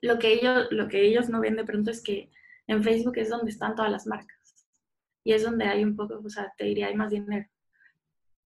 Lo 0.03 0.19
que 0.19 0.33
ellos, 0.33 0.67
lo 0.73 0.89
que 0.89 1.03
ellos 1.03 1.29
no 1.29 1.41
ven 1.41 1.55
de 1.55 1.65
pronto 1.65 1.93
es 1.93 2.03
que 2.03 2.31
en 2.67 2.83
Facebook 2.83 3.17
es 3.17 3.29
donde 3.29 3.53
están 3.53 3.77
todas 3.77 3.93
las 3.93 4.09
marcas 4.09 4.67
y 5.23 5.33
es 5.33 5.45
donde 5.45 5.67
hay 5.67 5.85
un 5.85 5.95
poco, 5.95 6.21
o 6.23 6.31
sea, 6.31 6.53
te 6.59 6.65
diría, 6.65 6.89
hay 6.89 6.97
más 6.97 7.13
dinero. 7.13 7.47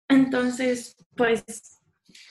Entonces, 0.09 0.97
pues, 1.16 1.80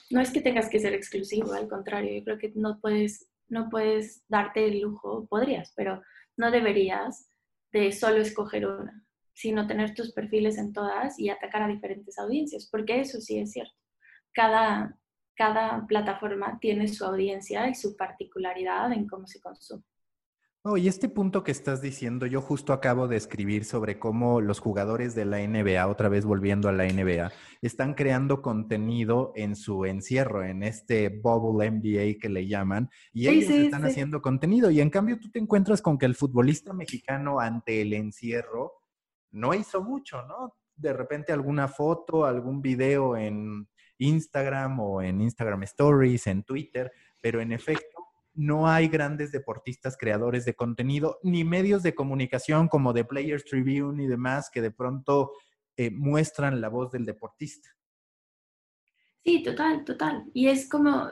no 0.09 0.19
es 0.19 0.31
que 0.31 0.41
tengas 0.41 0.69
que 0.69 0.79
ser 0.79 0.93
exclusivo, 0.93 1.53
al 1.53 1.69
contrario, 1.69 2.13
yo 2.13 2.23
creo 2.25 2.37
que 2.37 2.51
no 2.55 2.79
puedes, 2.81 3.29
no 3.47 3.69
puedes 3.69 4.23
darte 4.27 4.67
el 4.67 4.81
lujo, 4.81 5.27
podrías, 5.27 5.71
pero 5.75 6.01
no 6.35 6.51
deberías 6.51 7.26
de 7.72 7.91
solo 7.91 8.18
escoger 8.18 8.68
una, 8.68 9.03
sino 9.34 9.68
tener 9.68 9.93
tus 9.93 10.13
perfiles 10.13 10.57
en 10.57 10.74
todas 10.74 11.20
y 11.20 11.30
atacar 11.30 11.63
a 11.63 11.68
diferentes 11.68 12.18
audiencias, 12.18 12.68
porque 12.72 12.99
eso 13.01 13.20
sí 13.20 13.39
es 13.39 13.51
cierto. 13.51 13.76
Cada, 14.34 14.97
cada 15.36 15.86
plataforma 15.88 16.57
tiene 16.59 16.88
su 16.88 17.05
audiencia 17.05 17.68
y 17.70 17.76
su 17.76 17.95
particularidad 17.95 18.91
en 18.91 19.07
cómo 19.07 19.28
se 19.28 19.41
consume. 19.41 19.84
Oh, 20.70 20.76
y 20.76 20.89
este 20.89 21.07
punto 21.07 21.45
que 21.45 21.51
estás 21.53 21.82
diciendo, 21.82 22.26
yo 22.26 22.41
justo 22.41 22.74
acabo 22.74 23.07
de 23.07 23.15
escribir 23.15 23.63
sobre 23.63 23.99
cómo 23.99 24.41
los 24.41 24.59
jugadores 24.59 25.15
de 25.15 25.24
la 25.24 25.38
NBA, 25.39 25.88
otra 25.88 26.09
vez 26.09 26.26
volviendo 26.26 26.68
a 26.68 26.74
la 26.74 26.84
NBA, 26.84 27.32
están 27.61 27.93
creando 27.93 28.41
contenido 28.41 29.32
en 29.38 29.55
su 29.55 29.86
encierro, 29.86 30.43
en 30.43 30.63
este 30.63 31.07
bubble 31.07 31.72
NBA 31.72 32.20
que 32.20 32.28
le 32.28 32.47
llaman, 32.47 32.89
y 33.13 33.30
ellos 33.30 33.49
están 33.49 33.86
haciendo 33.86 34.22
contenido. 34.22 34.70
Y 34.70 34.82
en 34.82 34.89
cambio 34.89 35.18
tú 35.18 35.32
te 35.32 35.39
encuentras 35.39 35.82
con 35.82 35.97
que 35.97 36.05
el 36.05 36.15
futbolista 36.15 36.74
mexicano 36.74 37.39
ante 37.39 37.82
el 37.82 37.93
encierro 37.93 38.74
no 39.32 39.53
hizo 39.53 39.82
mucho, 39.82 40.22
¿no? 40.24 40.57
De 40.76 40.91
repente 40.91 41.32
alguna 41.32 41.70
foto, 41.70 42.26
algún 42.26 42.61
video 42.61 43.15
en 43.15 43.70
Instagram 43.99 44.82
o 44.82 45.01
en 45.01 45.22
Instagram 45.22 45.63
Stories, 45.63 46.28
en 46.28 46.43
Twitter, 46.43 46.91
pero 47.22 47.39
en 47.39 47.53
efecto 47.53 47.96
no 48.38 48.67
hay 48.67 48.88
grandes 48.88 49.31
deportistas 49.31 49.97
creadores 49.97 50.45
de 50.45 50.53
contenido, 50.53 51.19
ni 51.23 51.43
medios 51.43 51.83
de 51.83 51.95
comunicación 51.95 52.67
como 52.67 52.93
The 52.93 53.03
Players 53.03 53.43
Tribune 53.45 54.03
y 54.03 54.07
demás 54.07 54.49
que 54.51 54.61
de 54.61 54.71
pronto 54.71 55.33
eh, 55.75 55.89
muestran 55.89 56.61
la 56.61 56.69
voz 56.69 56.91
del 56.91 57.05
deportista. 57.05 57.69
Sí, 59.25 59.43
total, 59.43 59.83
total. 59.83 60.23
Y 60.33 60.47
es 60.47 60.69
como, 60.69 61.09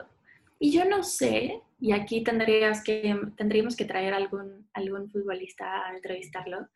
y 0.58 0.72
yo 0.72 0.84
no 0.84 1.02
sé, 1.02 1.60
y 1.78 1.92
aquí 1.92 2.22
tendrías 2.22 2.82
que, 2.82 3.14
tendríamos 3.36 3.76
que 3.76 3.84
traer 3.84 4.14
algún, 4.14 4.68
algún 4.72 5.10
futbolista 5.10 5.86
a 5.86 5.94
entrevistarlo, 5.94 6.68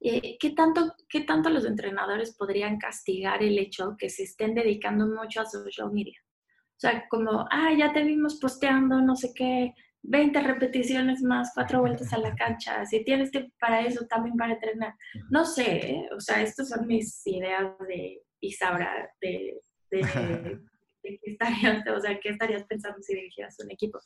eh, 0.00 0.36
¿qué, 0.40 0.50
tanto, 0.50 0.94
¿qué 1.08 1.20
tanto 1.20 1.50
los 1.50 1.64
entrenadores 1.64 2.34
podrían 2.34 2.78
castigar 2.78 3.42
el 3.42 3.58
hecho 3.58 3.96
que 3.98 4.08
se 4.08 4.24
estén 4.24 4.54
dedicando 4.54 5.06
mucho 5.06 5.42
a 5.42 5.46
social 5.46 5.92
media? 5.92 6.18
O 6.24 6.80
sea, 6.80 7.06
como, 7.08 7.46
ah, 7.50 7.72
ya 7.78 7.92
te 7.92 8.02
vimos 8.02 8.36
posteando 8.40 9.00
no 9.02 9.14
sé 9.14 9.32
qué, 9.34 9.74
20 10.02 10.40
repeticiones 10.40 11.22
más, 11.22 11.52
cuatro 11.54 11.80
vueltas 11.80 12.12
a 12.12 12.18
la 12.18 12.34
cancha, 12.34 12.84
si 12.86 13.04
tienes 13.04 13.30
que 13.30 13.50
para 13.60 13.82
eso, 13.82 14.06
también 14.06 14.36
para 14.36 14.54
entrenar. 14.54 14.94
No 15.30 15.44
sé, 15.44 15.90
¿eh? 15.90 16.08
o 16.14 16.20
sea, 16.20 16.42
estas 16.42 16.68
son 16.70 16.86
mis 16.86 17.26
ideas 17.26 17.76
de 17.86 18.22
Isabra, 18.40 19.10
de, 19.20 19.60
de, 19.90 20.00
de 21.02 21.18
qué 21.18 21.30
estarías, 21.30 21.86
o 21.86 22.00
sea, 22.00 22.18
qué 22.18 22.30
estarías 22.30 22.64
pensando 22.64 23.02
si 23.02 23.14
dirigieras 23.14 23.56
un 23.62 23.70
equipo. 23.70 24.00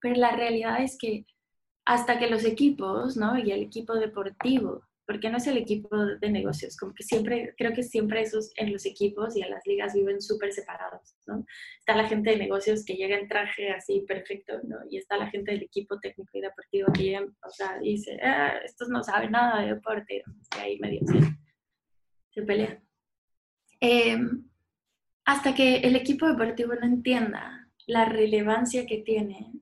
Pero 0.00 0.16
la 0.16 0.32
realidad 0.32 0.82
es 0.82 0.96
que 0.98 1.24
hasta 1.84 2.18
que 2.18 2.28
los 2.28 2.44
equipos, 2.44 3.16
¿no? 3.16 3.38
Y 3.38 3.50
el 3.50 3.62
equipo 3.62 3.94
deportivo 3.94 4.87
porque 5.08 5.30
no 5.30 5.38
es 5.38 5.46
el 5.46 5.56
equipo 5.56 5.96
de 5.96 6.30
negocios, 6.30 6.76
como 6.76 6.92
que 6.92 7.02
siempre, 7.02 7.54
creo 7.56 7.72
que 7.72 7.82
siempre 7.82 8.20
esos 8.20 8.52
en 8.56 8.70
los 8.70 8.84
equipos 8.84 9.34
y 9.34 9.42
en 9.42 9.48
las 9.48 9.66
ligas 9.66 9.94
viven 9.94 10.20
súper 10.20 10.52
separados, 10.52 11.16
¿no? 11.26 11.46
Está 11.78 11.96
la 11.96 12.06
gente 12.06 12.28
de 12.28 12.36
negocios 12.36 12.84
que 12.84 12.92
llega 12.92 13.18
en 13.18 13.26
traje 13.26 13.70
así 13.70 14.04
perfecto, 14.06 14.60
¿no? 14.64 14.76
Y 14.90 14.98
está 14.98 15.16
la 15.16 15.30
gente 15.30 15.52
del 15.52 15.62
equipo 15.62 15.98
técnico 15.98 16.36
y 16.36 16.42
deportivo 16.42 16.92
que 16.92 17.04
llega, 17.04 17.22
o 17.22 17.50
sea, 17.50 17.78
dice, 17.78 18.20
ah, 18.22 18.58
estos 18.62 18.90
no 18.90 19.02
saben 19.02 19.30
nada 19.30 19.62
de 19.62 19.76
deporte, 19.76 20.22
y 20.56 20.60
ahí 20.60 20.78
medio 20.78 21.00
se, 21.06 21.20
se 22.28 22.42
pelean. 22.42 22.84
Em, 23.80 24.44
hasta 25.24 25.54
que 25.54 25.78
el 25.78 25.96
equipo 25.96 26.28
deportivo 26.28 26.74
no 26.74 26.84
entienda 26.84 27.70
la 27.86 28.04
relevancia 28.04 28.84
que 28.84 28.98
tiene 28.98 29.52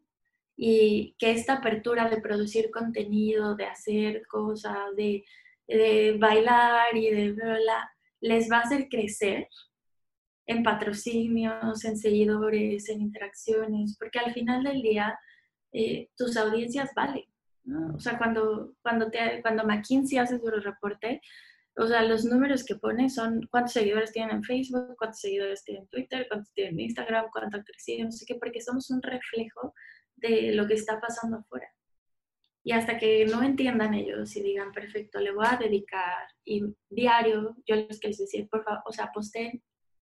y 0.57 1.15
que 1.19 1.33
esta 1.33 1.55
apertura 1.55 2.09
de 2.09 2.21
producir 2.21 2.71
contenido, 2.71 3.55
de 3.57 3.67
hacer 3.67 4.27
cosas, 4.27 4.95
de, 4.97 5.25
bailar 6.19 6.97
y 6.97 7.11
de 7.11 7.33
bla, 7.33 7.91
les 8.21 8.51
va 8.51 8.59
a 8.59 8.63
hacer 8.63 8.89
crecer 8.89 9.49
en 10.47 10.63
patrocinios, 10.63 11.85
en 11.85 11.99
seguidores, 11.99 12.89
en 12.89 13.01
interacciones, 13.01 13.97
porque 13.99 14.21
al 14.21 14.33
final 14.33 14.63
del 14.63 14.81
día 14.81 15.19
eh, 15.73 16.09
tus 16.17 16.37
audiencias 16.37 16.91
valen. 16.95 17.25
O 17.95 17.99
sea, 17.99 18.17
cuando, 18.17 18.75
cuando, 18.81 19.11
te, 19.11 19.43
cuando 19.43 19.65
McKinsey 19.65 20.19
hace 20.19 20.39
su 20.39 20.47
reporte, 20.47 21.21
o 21.79 21.87
sea, 21.87 22.03
los 22.03 22.25
números 22.25 22.65
que 22.65 22.77
pone 22.77 23.11
son 23.11 23.47
cuántos 23.51 23.73
seguidores 23.73 24.13
tienen 24.13 24.37
en 24.37 24.45
Facebook, 24.45 24.95
cuántos 24.97 25.21
seguidores 25.21 25.63
tienen 25.65 25.83
en 25.83 25.89
Twitter, 25.89 26.27
cuántos 26.29 26.53
tienen 26.55 26.75
en 26.75 26.81
Instagram, 26.81 27.27
cuánto 27.33 27.57
han 27.57 27.65
crecido, 27.65 28.05
no 28.05 28.13
sé 28.13 28.25
qué, 28.25 28.37
porque 28.37 28.63
somos 28.63 28.89
un 28.91 29.03
reflejo 29.03 29.75
de 30.17 30.53
lo 30.55 30.67
que 30.67 30.75
está 30.75 31.01
pasando 31.01 31.39
afuera. 31.39 31.69
Y 32.65 32.73
hasta 32.73 32.99
que 32.99 33.27
no 33.27 33.43
entiendan 33.43 33.95
ellos 33.95 34.35
y 34.35 34.43
digan, 34.43 34.73
perfecto, 34.73 35.21
le 35.21 35.33
voy 35.33 35.47
a 35.49 35.57
dedicar 35.57 36.27
y 36.45 36.65
diario, 36.91 37.57
yo 37.65 37.77
les 37.77 38.01
quiero 38.01 38.17
decir, 38.19 38.49
por 38.49 38.65
favor, 38.65 38.83
o 38.87 38.93
sea, 38.93 39.13
posté 39.13 39.63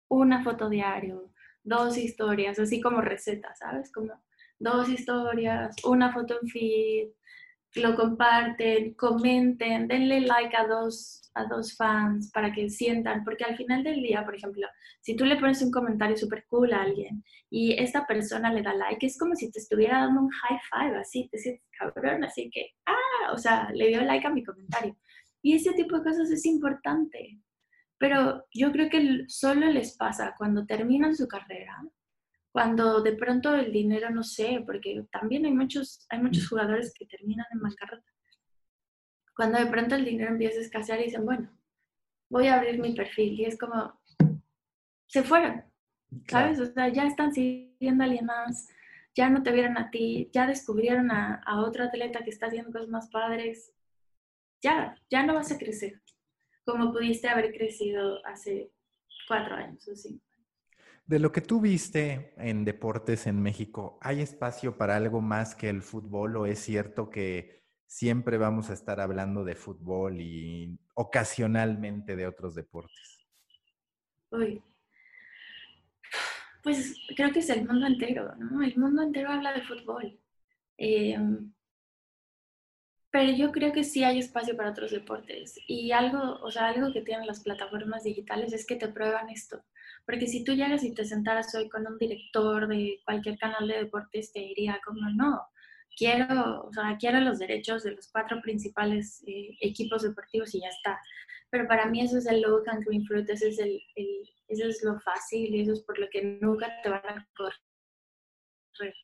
una 0.08 0.42
foto 0.42 0.68
diario, 0.68 1.32
dos 1.62 1.96
historias, 1.96 2.58
así 2.58 2.80
como 2.80 3.00
recetas, 3.00 3.58
¿sabes? 3.58 3.92
Como 3.92 4.20
dos 4.58 4.88
historias, 4.88 5.76
una 5.84 6.12
foto 6.12 6.40
en 6.42 6.48
feed, 6.48 7.08
lo 7.74 7.94
comparten, 7.94 8.94
comenten, 8.94 9.86
denle 9.86 10.22
like 10.22 10.56
a 10.56 10.66
dos, 10.66 11.30
a 11.34 11.44
dos 11.44 11.76
fans 11.76 12.30
para 12.32 12.52
que 12.52 12.68
sientan, 12.68 13.24
porque 13.24 13.44
al 13.44 13.56
final 13.56 13.84
del 13.84 14.02
día, 14.02 14.24
por 14.24 14.34
ejemplo, 14.34 14.66
si 15.00 15.14
tú 15.16 15.24
le 15.24 15.36
pones 15.36 15.62
un 15.62 15.70
comentario 15.70 16.16
súper 16.16 16.44
cool 16.48 16.72
a 16.72 16.82
alguien 16.82 17.24
y 17.48 17.72
esta 17.72 18.06
persona 18.06 18.52
le 18.52 18.62
da 18.62 18.74
like, 18.74 19.06
es 19.06 19.18
como 19.18 19.34
si 19.36 19.50
te 19.50 19.60
estuviera 19.60 20.00
dando 20.00 20.22
un 20.22 20.30
high 20.30 20.58
five, 20.70 20.98
así, 20.98 21.28
te 21.30 21.38
sientes 21.38 21.64
cabrón, 21.78 22.24
así 22.24 22.50
que, 22.50 22.72
ah, 22.86 23.32
o 23.32 23.38
sea, 23.38 23.70
le 23.72 23.88
dio 23.88 24.02
like 24.02 24.26
a 24.26 24.30
mi 24.30 24.42
comentario. 24.42 24.96
Y 25.42 25.54
ese 25.54 25.72
tipo 25.72 25.96
de 25.96 26.04
cosas 26.04 26.30
es 26.30 26.44
importante. 26.44 27.40
Pero 27.98 28.46
yo 28.52 28.72
creo 28.72 28.88
que 28.90 29.24
solo 29.28 29.66
les 29.66 29.96
pasa 29.96 30.34
cuando 30.36 30.66
terminan 30.66 31.14
su 31.14 31.28
carrera, 31.28 31.82
cuando 32.52 33.00
de 33.00 33.12
pronto 33.12 33.54
el 33.54 33.72
dinero, 33.72 34.10
no 34.10 34.22
sé, 34.22 34.62
porque 34.66 35.04
también 35.12 35.46
hay 35.46 35.52
muchos, 35.52 36.06
hay 36.08 36.20
muchos 36.20 36.48
jugadores 36.48 36.92
que 36.94 37.06
terminan 37.06 37.46
en 37.52 37.60
bancarrota. 37.60 38.10
Cuando 39.36 39.58
de 39.58 39.66
pronto 39.66 39.94
el 39.94 40.04
dinero 40.04 40.30
empieza 40.30 40.58
a 40.58 40.62
escasear 40.62 41.00
y 41.00 41.04
dicen, 41.04 41.24
bueno, 41.24 41.50
voy 42.28 42.48
a 42.48 42.56
abrir 42.56 42.78
mi 42.80 42.94
perfil. 42.94 43.40
Y 43.40 43.44
es 43.44 43.58
como, 43.58 44.00
se 45.06 45.22
fueron, 45.22 45.64
¿sabes? 46.28 46.60
O 46.60 46.66
sea, 46.66 46.88
ya 46.88 47.06
están 47.06 47.32
siguiendo 47.32 48.02
a 48.02 48.06
alguien 48.06 48.26
más, 48.26 48.68
ya 49.14 49.30
no 49.30 49.42
te 49.42 49.52
vieron 49.52 49.78
a 49.78 49.90
ti, 49.90 50.30
ya 50.32 50.46
descubrieron 50.46 51.10
a, 51.10 51.42
a 51.46 51.60
otro 51.60 51.84
atleta 51.84 52.24
que 52.24 52.30
está 52.30 52.46
haciendo 52.46 52.72
cosas 52.72 52.88
más 52.88 53.10
padres. 53.10 53.72
Ya, 54.62 54.96
ya 55.08 55.24
no 55.24 55.34
vas 55.34 55.52
a 55.52 55.58
crecer 55.58 56.00
como 56.70 56.92
pudiste 56.92 57.28
haber 57.28 57.52
crecido 57.52 58.24
hace 58.26 58.70
cuatro 59.26 59.56
años 59.56 59.86
o 59.88 59.96
cinco. 59.96 60.24
De 61.10 61.18
lo 61.18 61.32
que 61.32 61.40
tú 61.40 61.60
viste 61.60 62.32
en 62.36 62.64
deportes 62.64 63.26
en 63.26 63.42
México, 63.42 63.98
¿hay 64.00 64.20
espacio 64.20 64.78
para 64.78 64.94
algo 64.94 65.20
más 65.20 65.56
que 65.56 65.68
el 65.68 65.82
fútbol 65.82 66.36
o 66.36 66.46
es 66.46 66.60
cierto 66.60 67.10
que 67.10 67.64
siempre 67.84 68.38
vamos 68.38 68.70
a 68.70 68.74
estar 68.74 69.00
hablando 69.00 69.42
de 69.42 69.56
fútbol 69.56 70.20
y 70.20 70.78
ocasionalmente 70.94 72.14
de 72.14 72.28
otros 72.28 72.54
deportes? 72.54 73.26
Uy. 74.30 74.62
Pues 76.62 76.94
creo 77.16 77.32
que 77.32 77.40
es 77.40 77.50
el 77.50 77.66
mundo 77.66 77.88
entero, 77.88 78.32
¿no? 78.36 78.62
El 78.62 78.76
mundo 78.76 79.02
entero 79.02 79.30
habla 79.30 79.52
de 79.52 79.62
fútbol. 79.62 80.16
Eh, 80.78 81.18
pero 83.10 83.32
yo 83.32 83.50
creo 83.50 83.72
que 83.72 83.82
sí 83.82 84.04
hay 84.04 84.20
espacio 84.20 84.56
para 84.56 84.70
otros 84.70 84.92
deportes. 84.92 85.58
Y 85.66 85.90
algo, 85.90 86.38
o 86.40 86.52
sea, 86.52 86.68
algo 86.68 86.92
que 86.92 87.02
tienen 87.02 87.26
las 87.26 87.42
plataformas 87.42 88.04
digitales 88.04 88.52
es 88.52 88.64
que 88.64 88.76
te 88.76 88.86
prueban 88.86 89.28
esto. 89.28 89.64
Porque 90.10 90.26
si 90.26 90.42
tú 90.42 90.54
llegas 90.54 90.82
y 90.82 90.92
te 90.92 91.04
sentaras 91.04 91.54
hoy 91.54 91.68
con 91.68 91.86
un 91.86 91.96
director 91.96 92.66
de 92.66 93.00
cualquier 93.04 93.38
canal 93.38 93.68
de 93.68 93.84
deportes, 93.84 94.32
te 94.32 94.40
diría 94.40 94.80
como, 94.84 95.08
no, 95.10 95.40
quiero, 95.96 96.62
o 96.62 96.72
sea, 96.72 96.96
quiero 96.98 97.20
los 97.20 97.38
derechos 97.38 97.84
de 97.84 97.92
los 97.92 98.08
cuatro 98.08 98.42
principales 98.42 99.22
eh, 99.28 99.56
equipos 99.60 100.02
deportivos 100.02 100.52
y 100.52 100.62
ya 100.62 100.68
está. 100.68 101.00
Pero 101.48 101.68
para 101.68 101.86
mí 101.86 102.00
eso 102.00 102.18
es 102.18 102.26
el 102.26 102.40
low 102.40 102.60
green 102.84 103.06
fruit, 103.06 103.30
ese 103.30 103.50
es, 103.50 103.60
el, 103.60 103.80
eso 104.48 104.64
es 104.66 104.82
lo 104.82 104.98
fácil 104.98 105.54
y 105.54 105.60
eso 105.60 105.74
es 105.74 105.82
por 105.82 105.96
lo 105.96 106.08
que 106.10 106.38
nunca 106.40 106.68
te 106.82 106.88
van 106.88 107.06
a 107.06 107.28
correr, 107.36 108.94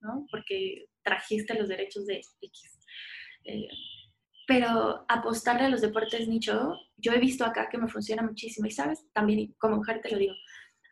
¿no? 0.00 0.26
Porque 0.28 0.88
trajiste 1.04 1.54
los 1.54 1.68
derechos 1.68 2.04
de 2.04 2.20
X. 2.40 2.80
Eh, 3.44 3.68
pero 4.46 5.04
apostarle 5.08 5.64
a 5.64 5.68
los 5.68 5.80
deportes 5.80 6.28
nicho, 6.28 6.78
yo 6.96 7.12
he 7.12 7.18
visto 7.18 7.44
acá 7.44 7.68
que 7.68 7.78
me 7.78 7.88
funciona 7.88 8.22
muchísimo. 8.22 8.66
Y 8.66 8.70
sabes, 8.70 9.04
también 9.12 9.54
como 9.58 9.76
mujer 9.76 10.00
te 10.00 10.10
lo 10.10 10.18
digo, 10.18 10.34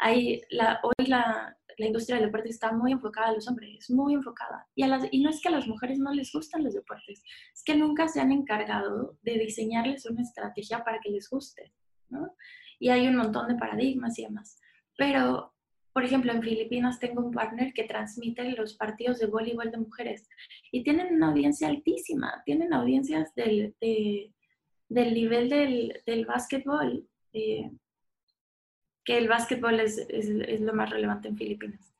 hay 0.01 0.43
la, 0.51 0.81
hoy 0.83 1.07
la, 1.07 1.57
la, 1.79 1.87
industria 1.87 2.17
del 2.17 2.27
deporte 2.27 2.49
está 2.49 2.73
muy 2.73 2.91
enfocada 2.93 3.29
a 3.29 3.33
los 3.33 3.49
hombres, 3.49 3.89
muy 3.91 4.15
enfocada. 4.15 4.67
Y, 4.75 4.83
a 4.83 4.89
las, 4.89 5.07
y 5.11 5.23
no 5.23 5.31
es 5.31 5.41
que 5.41 5.49
a 5.49 5.53
las 5.53 5.69
mujeres 5.69 5.99
no 5.99 6.13
les 6.13 6.33
gustan 6.33 6.65
los 6.65 6.75
deportes, 6.75 7.23
es 7.55 7.63
que 7.65 7.77
nunca 7.77 8.09
se 8.09 8.21
han 8.21 8.33
encargado 8.33 9.17
de 9.23 9.39
diseñarles 9.39 10.05
una 10.07 10.23
estrategia 10.23 10.83
para 10.83 10.99
que 11.01 11.11
les 11.11 11.31
guste. 11.31 11.73
¿no? 12.11 12.35
Y 12.81 12.89
hay 12.89 13.07
un 13.07 13.17
montón 13.17 13.49
de 13.49 13.55
paradigmas 13.55 14.19
y 14.19 14.25
demás. 14.25 14.61
Pero 14.97 15.54
por 15.95 16.05
ejemplo, 16.05 16.33
en 16.33 16.43
Filipinas 16.43 16.99
tengo 16.99 17.25
un 17.25 17.31
partner 17.31 17.73
que 17.73 17.85
transmite 17.85 18.43
los 18.51 18.75
partidos 18.75 19.21
de 19.21 19.27
voleibol 19.27 19.71
de 19.71 19.79
mujeres 19.79 20.29
y 20.73 20.83
tienen 20.83 21.15
una 21.15 21.29
audiencia 21.29 21.69
altísima, 21.69 22.43
tienen 22.45 22.73
audiencias 22.73 23.33
del, 23.37 23.77
del 23.81 25.15
nivel 25.15 25.49
del, 25.49 26.03
del 26.05 26.27
básquetbol, 26.27 27.09
eh, 27.33 27.71
que 29.05 29.19
el 29.19 29.29
básquetbol 29.29 29.79
es, 29.79 29.99
es, 29.99 30.29
es, 30.29 30.61
lo 30.61 30.75
más 30.75 30.91
relevante 30.91 31.29
en 31.29 31.37
Filipinas. 31.37 31.95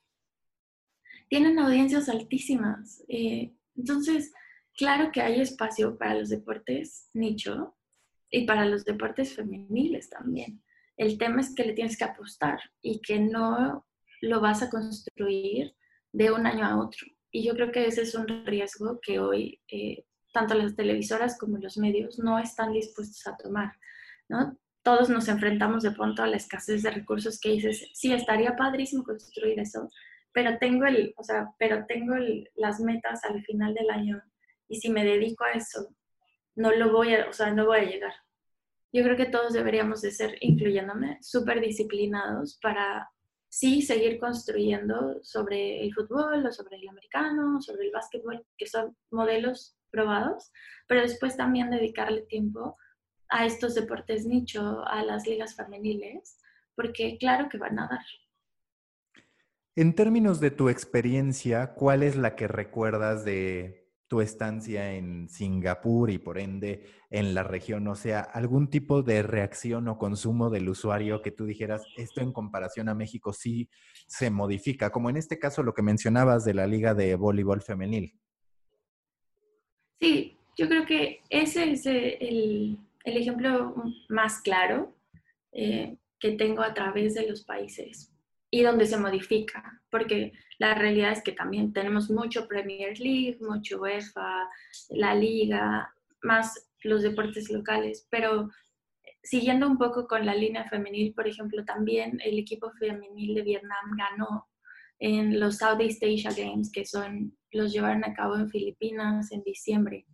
Tienen 1.29 1.57
audiencias 1.61 2.09
altísimas. 2.09 3.05
Eh, 3.07 3.55
entonces, 3.77 4.33
claro 4.77 5.13
que 5.13 5.21
hay 5.21 5.41
espacio 5.41 5.97
para 5.97 6.17
los 6.17 6.31
deportes 6.31 7.11
nicho 7.13 7.77
y 8.29 8.45
para 8.45 8.65
los 8.65 8.85
deportes 8.85 9.37
femeniles 9.37 10.11
también. 10.11 10.65
El 10.97 11.19
tema 11.19 11.41
es 11.41 11.55
que 11.55 11.65
le 11.65 11.73
tienes 11.73 11.99
que 11.99 12.05
apostar 12.05 12.61
y 12.81 13.01
que 13.01 13.19
no 13.19 13.87
lo 14.21 14.41
vas 14.41 14.63
a 14.63 14.71
construir 14.71 15.75
de 16.13 16.31
un 16.31 16.47
año 16.47 16.65
a 16.65 16.81
otro. 16.81 17.07
Y 17.31 17.45
yo 17.45 17.55
creo 17.55 17.73
que 17.73 17.87
ese 17.87 18.03
es 18.03 18.15
un 18.15 18.47
riesgo 18.47 19.01
que 19.03 19.19
hoy 19.19 19.61
eh, 19.69 20.05
tanto 20.33 20.55
las 20.55 20.77
televisoras 20.77 21.39
como 21.39 21.59
los 21.59 21.77
medios 21.79 22.19
no 22.19 22.39
están 22.39 22.73
dispuestos 22.73 23.27
a 23.27 23.37
tomar. 23.37 23.73
¿no? 24.29 24.57
Todos 24.83 25.09
nos 25.09 25.29
enfrentamos 25.29 25.83
de 25.83 25.91
pronto 25.91 26.23
a 26.23 26.27
la 26.27 26.37
escasez 26.37 26.83
de 26.83 26.91
recursos 26.91 27.41
que 27.41 27.51
dices, 27.51 27.91
sí, 27.95 28.13
estaría 28.13 28.55
padrísimo 28.57 29.03
construir 29.03 29.59
eso, 29.59 29.89
pero 30.33 30.59
tengo, 30.59 30.87
el, 30.87 31.15
o 31.17 31.25
sea, 31.25 31.49
pero 31.59 31.87
tengo 31.87 32.15
las 32.57 32.81
metas 32.81 33.25
al 33.25 33.43
final 33.45 33.75
del 33.75 33.91
año 33.91 34.23
y 34.69 34.81
si 34.81 34.91
me 34.91 35.05
dedico 35.05 35.45
a 35.45 35.53
eso, 35.53 35.89
no 36.57 36.73
lo 36.73 36.93
voy 36.93 37.15
a, 37.15 37.29
o 37.29 37.33
sea, 37.33 37.53
no 37.53 37.67
voy 37.67 37.79
a 37.79 37.85
llegar 37.85 38.13
yo 38.95 39.03
creo 39.03 39.17
que 39.17 39.27
todos 39.27 39.53
deberíamos 39.53 40.03
de 40.03 40.13
ser, 40.13 40.39
incluyéndome, 40.41 41.19
súper 41.21 41.61
disciplinados 41.61 42.61
para 42.63 43.11
sí 43.49 43.83
seguir 43.83 44.21
construyendo 44.21 45.19
sobre 45.21 45.83
el 45.83 45.93
fútbol 45.93 46.47
o 46.47 46.53
sobre 46.53 46.77
el 46.77 46.89
americano, 46.89 47.61
sobre 47.61 47.87
el 47.87 47.93
básquetbol, 47.93 48.47
que 48.57 48.69
son 48.69 48.97
modelos 49.11 49.77
probados, 49.91 50.53
pero 50.87 51.01
después 51.01 51.37
también 51.37 51.71
dedicarle 51.71 52.23
tiempo 52.23 52.77
a 53.29 53.45
estos 53.45 53.75
deportes 53.75 54.27
nicho, 54.27 54.87
a 54.87 55.03
las 55.03 55.27
ligas 55.27 55.57
femeniles, 55.57 56.39
porque 56.77 57.19
claro 57.19 57.49
que 57.49 57.59
van 57.59 57.77
a 57.81 57.89
dar. 57.89 58.05
En 59.75 59.97
términos 59.97 60.39
de 60.39 60.53
tu 60.53 60.69
experiencia, 60.69 61.75
¿cuál 61.75 62.05
es 62.05 62.15
la 62.15 62.37
que 62.37 62.47
recuerdas 62.47 63.25
de 63.25 63.84
tu 64.09 64.21
estancia 64.21 64.95
en 64.95 65.29
Singapur 65.29 66.11
y 66.11 66.19
por 66.19 66.39
ende 66.39 66.85
en 67.11 67.35
la 67.35 67.43
región? 67.43 67.87
O 67.89 67.95
sea, 67.95 68.21
algún 68.21 68.69
tipo 68.71 69.03
de 69.03 69.23
reacción 69.23 69.89
o 69.89 69.99
consumo 69.99 70.51
del 70.51 70.69
usuario 70.69 71.23
que 71.23 71.31
tú 71.31 71.47
dijeras, 71.47 71.85
esto 71.97 72.21
en 72.21 72.33
comparación 72.33 72.89
a 72.89 72.95
México 72.95 73.33
sí 73.33 73.69
se 74.07 74.31
modifica, 74.31 74.91
como 74.91 75.11
en 75.11 75.17
este 75.17 75.39
caso 75.39 75.63
lo 75.63 75.75
que 75.75 75.83
mencionabas 75.83 76.45
de 76.45 76.55
la 76.55 76.67
Liga 76.67 76.95
de 76.95 77.17
Voleibol 77.17 77.63
Femenil. 77.63 78.19
Sí, 80.01 80.39
yo 80.57 80.69
creo 80.69 80.87
que 80.87 81.21
ese 81.31 81.73
es 81.73 81.87
el, 81.87 82.79
ejemplo 83.05 83.75
más 84.09 84.41
claro 84.41 84.97
eh, 85.53 85.97
que 86.19 86.33
tengo 86.33 86.63
a 86.63 86.75
través 86.75 87.15
de 87.15 87.29
los 87.29 87.45
países 87.45 88.14
y 88.55 88.63
donde 88.63 88.87
se 88.87 88.97
modifica, 88.99 89.83
porque 89.91 90.33
la 90.61 90.75
realidad 90.75 91.11
es 91.11 91.25
que 91.25 91.33
también 91.33 91.73
tenemos 91.73 92.09
mucho 92.09 92.47
Premier 92.47 92.97
League, 93.01 93.37
mucho 93.41 93.81
UEFA, 93.81 94.49
la 94.91 95.13
liga, 95.13 95.93
más 96.23 96.71
los 96.85 97.03
deportes 97.03 97.51
locales, 97.51 98.07
pero 98.11 98.49
siguiendo 99.25 99.67
un 99.67 99.77
poco 99.77 100.07
con 100.07 100.25
la 100.25 100.37
línea 100.37 100.69
femenil, 100.69 101.15
por 101.15 101.27
ejemplo, 101.27 101.65
también 101.65 102.21
el 102.25 102.39
equipo 102.39 102.71
femenil 102.79 103.35
de 103.35 103.43
Vietnam 103.43 103.97
ganó 103.99 104.47
en 105.01 105.41
los 105.41 105.57
Southeast 105.57 106.05
Asia 106.05 106.31
Games, 106.31 106.71
que 106.71 106.85
son, 106.85 107.37
los 107.51 107.73
llevaron 107.73 108.05
a 108.05 108.15
cabo 108.15 108.37
en 108.37 108.49
Filipinas 108.51 109.33
en 109.33 109.43
diciembre, 109.43 110.07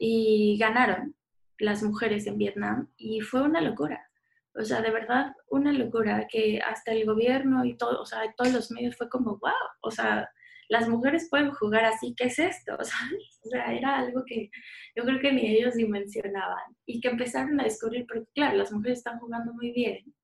y 0.00 0.58
ganaron 0.58 1.14
las 1.60 1.84
mujeres 1.84 2.26
en 2.26 2.38
Vietnam, 2.38 2.88
y 2.96 3.20
fue 3.20 3.42
una 3.42 3.60
locura. 3.60 4.07
O 4.54 4.64
sea, 4.64 4.80
de 4.80 4.90
verdad, 4.90 5.32
una 5.50 5.72
locura 5.72 6.26
que 6.28 6.60
hasta 6.60 6.92
el 6.92 7.04
gobierno 7.04 7.64
y 7.64 7.76
todo, 7.76 8.00
o 8.00 8.06
sea, 8.06 8.20
todos 8.36 8.52
los 8.52 8.70
medios 8.70 8.96
fue 8.96 9.08
como, 9.08 9.38
wow, 9.38 9.52
o 9.82 9.90
sea, 9.90 10.28
las 10.68 10.88
mujeres 10.88 11.28
pueden 11.30 11.50
jugar 11.52 11.84
así, 11.84 12.14
¿qué 12.16 12.24
es 12.24 12.38
esto? 12.38 12.76
O 13.44 13.50
sea, 13.50 13.72
era 13.72 13.98
algo 13.98 14.24
que 14.26 14.50
yo 14.94 15.04
creo 15.04 15.20
que 15.20 15.32
ni 15.32 15.46
ellos 15.46 15.74
dimensionaban 15.74 16.76
y 16.84 17.00
que 17.00 17.08
empezaron 17.08 17.58
a 17.58 17.64
descubrir, 17.64 18.04
porque 18.06 18.26
claro, 18.34 18.58
las 18.58 18.72
mujeres 18.72 18.98
están 18.98 19.18
jugando 19.20 19.54
muy 19.54 19.72
bien, 19.72 20.14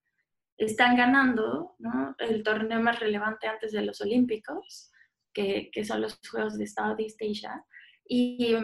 están 0.59 0.97
ganando 0.97 1.75
¿no? 1.79 2.15
el 2.19 2.43
torneo 2.43 2.81
más 2.81 3.01
relevante 3.01 3.47
antes 3.47 3.73
de 3.73 3.83
los 3.83 4.01
Olímpicos, 4.03 4.93
que, 5.33 5.71
que 5.73 5.85
son 5.87 6.03
los 6.03 6.21
Juegos 6.29 6.59
de 6.59 6.67
Southeast 6.67 7.21
Asia, 7.23 7.65
y, 8.07 8.55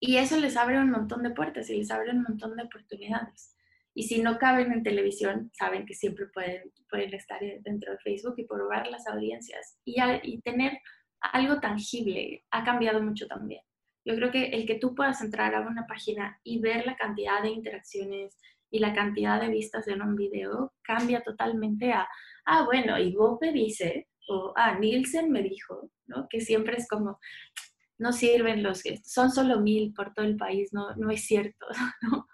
y 0.00 0.16
eso 0.16 0.36
les 0.36 0.56
abre 0.56 0.78
un 0.78 0.90
montón 0.90 1.22
de 1.22 1.30
puertas 1.30 1.70
y 1.70 1.78
les 1.78 1.90
abre 1.90 2.10
un 2.10 2.22
montón 2.22 2.56
de 2.56 2.64
oportunidades. 2.64 3.56
Y 3.94 4.04
si 4.04 4.22
no 4.22 4.38
caben 4.38 4.72
en 4.72 4.82
televisión, 4.82 5.50
saben 5.52 5.84
que 5.86 5.94
siempre 5.94 6.26
pueden, 6.32 6.62
pueden 6.88 7.12
estar 7.14 7.40
dentro 7.62 7.92
de 7.92 7.98
Facebook 7.98 8.34
y 8.36 8.46
probar 8.46 8.86
las 8.88 9.06
audiencias. 9.06 9.78
Y, 9.84 9.96
y 10.22 10.40
tener 10.42 10.78
algo 11.20 11.60
tangible 11.60 12.44
ha 12.50 12.64
cambiado 12.64 13.02
mucho 13.02 13.26
también. 13.26 13.62
Yo 14.04 14.14
creo 14.14 14.30
que 14.30 14.46
el 14.46 14.66
que 14.66 14.76
tú 14.76 14.94
puedas 14.94 15.20
entrar 15.20 15.54
a 15.54 15.60
una 15.60 15.86
página 15.86 16.40
y 16.42 16.60
ver 16.60 16.86
la 16.86 16.96
cantidad 16.96 17.42
de 17.42 17.50
interacciones 17.50 18.38
y 18.70 18.78
la 18.78 18.94
cantidad 18.94 19.40
de 19.40 19.48
vistas 19.48 19.84
de 19.84 19.94
un 19.94 20.16
video 20.16 20.72
cambia 20.82 21.22
totalmente 21.22 21.92
a, 21.92 22.08
ah, 22.46 22.64
bueno, 22.64 22.98
y 22.98 23.14
vos 23.14 23.38
me 23.40 23.52
dice, 23.52 24.08
o 24.28 24.52
ah, 24.56 24.78
Nielsen 24.78 25.30
me 25.30 25.42
dijo, 25.42 25.90
¿no? 26.06 26.26
Que 26.30 26.40
siempre 26.40 26.76
es 26.76 26.88
como, 26.88 27.18
no 27.98 28.12
sirven 28.12 28.62
los 28.62 28.82
son 29.04 29.30
solo 29.30 29.60
mil 29.60 29.92
por 29.92 30.14
todo 30.14 30.24
el 30.24 30.36
país, 30.36 30.72
no, 30.72 30.94
no 30.96 31.10
es 31.10 31.26
cierto, 31.26 31.66
¿no? 32.02 32.26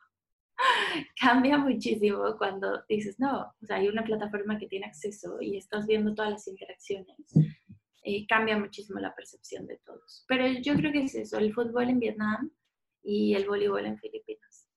Cambia 1.21 1.59
muchísimo 1.59 2.37
cuando 2.39 2.83
dices, 2.89 3.19
no, 3.19 3.55
o 3.61 3.67
sea, 3.67 3.77
hay 3.77 3.89
una 3.89 4.05
plataforma 4.05 4.59
que 4.59 4.67
tiene 4.67 4.87
acceso 4.87 5.39
y 5.41 5.57
estás 5.57 5.87
viendo 5.87 6.15
todas 6.15 6.33
las 6.33 6.49
interacciones. 6.49 7.17
Eh, 8.03 8.25
cambia 8.29 8.57
muchísimo 8.57 9.01
la 9.01 9.15
percepción 9.15 9.67
de 9.67 9.79
todos. 9.85 10.25
Pero 10.29 10.47
yo 10.47 10.75
creo 10.77 10.93
que 10.93 11.03
es 11.03 11.15
eso, 11.17 11.39
el 11.39 11.53
fútbol 11.53 11.91
en 11.91 11.99
Vietnam 11.99 12.51
y 13.03 13.35
el 13.35 13.49
voleibol 13.49 13.85
en 13.85 13.99
Filipinas. 13.99 14.69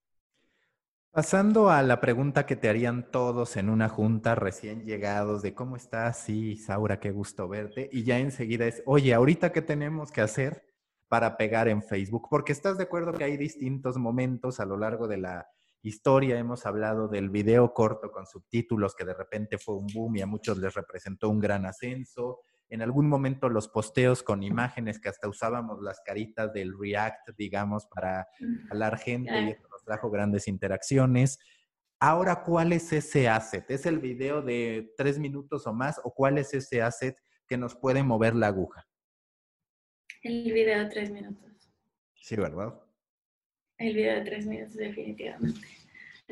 Pasando 1.11 1.69
a 1.69 1.81
la 1.83 2.01
pregunta 2.01 2.45
que 2.45 2.55
te 2.55 2.69
harían 2.69 3.11
todos 3.11 3.57
en 3.57 3.69
una 3.69 3.89
junta 3.89 4.35
recién 4.35 4.83
llegados 4.83 5.41
de 5.41 5.53
cómo 5.53 5.75
estás, 5.75 6.19
sí, 6.23 6.55
Saura, 6.55 6.99
qué 6.99 7.11
gusto 7.11 7.47
verte. 7.47 7.89
Y 7.91 8.03
ya 8.03 8.19
enseguida 8.19 8.65
es, 8.65 8.81
oye, 8.85 9.13
ahorita 9.13 9.51
qué 9.51 9.61
tenemos 9.61 10.11
que 10.11 10.21
hacer 10.21 10.63
para 11.07 11.37
pegar 11.37 11.67
en 11.67 11.83
Facebook, 11.83 12.27
porque 12.29 12.51
estás 12.51 12.77
de 12.77 12.83
acuerdo 12.83 13.13
que 13.13 13.23
hay 13.23 13.37
distintos 13.37 13.97
momentos 13.97 14.59
a 14.59 14.65
lo 14.65 14.77
largo 14.77 15.07
de 15.07 15.17
la 15.17 15.47
historia. 15.81 16.37
Hemos 16.37 16.65
hablado 16.65 17.07
del 17.07 17.29
video 17.29 17.73
corto 17.73 18.11
con 18.11 18.25
subtítulos 18.25 18.95
que 18.95 19.05
de 19.05 19.13
repente 19.13 19.57
fue 19.57 19.75
un 19.75 19.87
boom 19.93 20.17
y 20.17 20.21
a 20.21 20.25
muchos 20.25 20.57
les 20.57 20.73
representó 20.73 21.29
un 21.29 21.39
gran 21.39 21.65
ascenso. 21.65 22.41
En 22.69 22.81
algún 22.81 23.07
momento 23.07 23.49
los 23.49 23.67
posteos 23.67 24.21
con 24.21 24.43
imágenes 24.43 24.99
que 24.99 25.09
hasta 25.09 25.27
usábamos 25.27 25.81
las 25.81 26.01
caritas 26.01 26.53
del 26.53 26.77
React, 26.77 27.29
digamos, 27.37 27.87
para 27.87 28.27
hablar 28.69 28.97
gente 28.97 29.31
y 29.41 29.49
eso 29.51 29.67
nos 29.69 29.83
trajo 29.83 30.11
grandes 30.11 30.47
interacciones. 30.47 31.39
Ahora, 31.99 32.43
¿cuál 32.43 32.71
es 32.71 32.93
ese 32.93 33.27
asset? 33.27 33.69
¿Es 33.71 33.85
el 33.85 33.99
video 33.99 34.41
de 34.41 34.93
tres 34.95 35.19
minutos 35.19 35.65
o 35.67 35.73
más 35.73 35.99
o 36.03 36.13
cuál 36.13 36.37
es 36.37 36.53
ese 36.53 36.81
asset 36.81 37.17
que 37.47 37.57
nos 37.57 37.75
puede 37.75 38.03
mover 38.03 38.35
la 38.35 38.47
aguja? 38.47 38.87
El 40.21 40.51
video 40.53 40.79
de 40.79 40.89
tres 40.89 41.11
minutos. 41.11 41.73
Sí, 42.15 42.35
¿verdad? 42.35 42.79
El 43.79 43.95
video 43.95 44.15
de 44.15 44.21
tres 44.21 44.45
minutos, 44.45 44.75
definitivamente. 44.75 45.61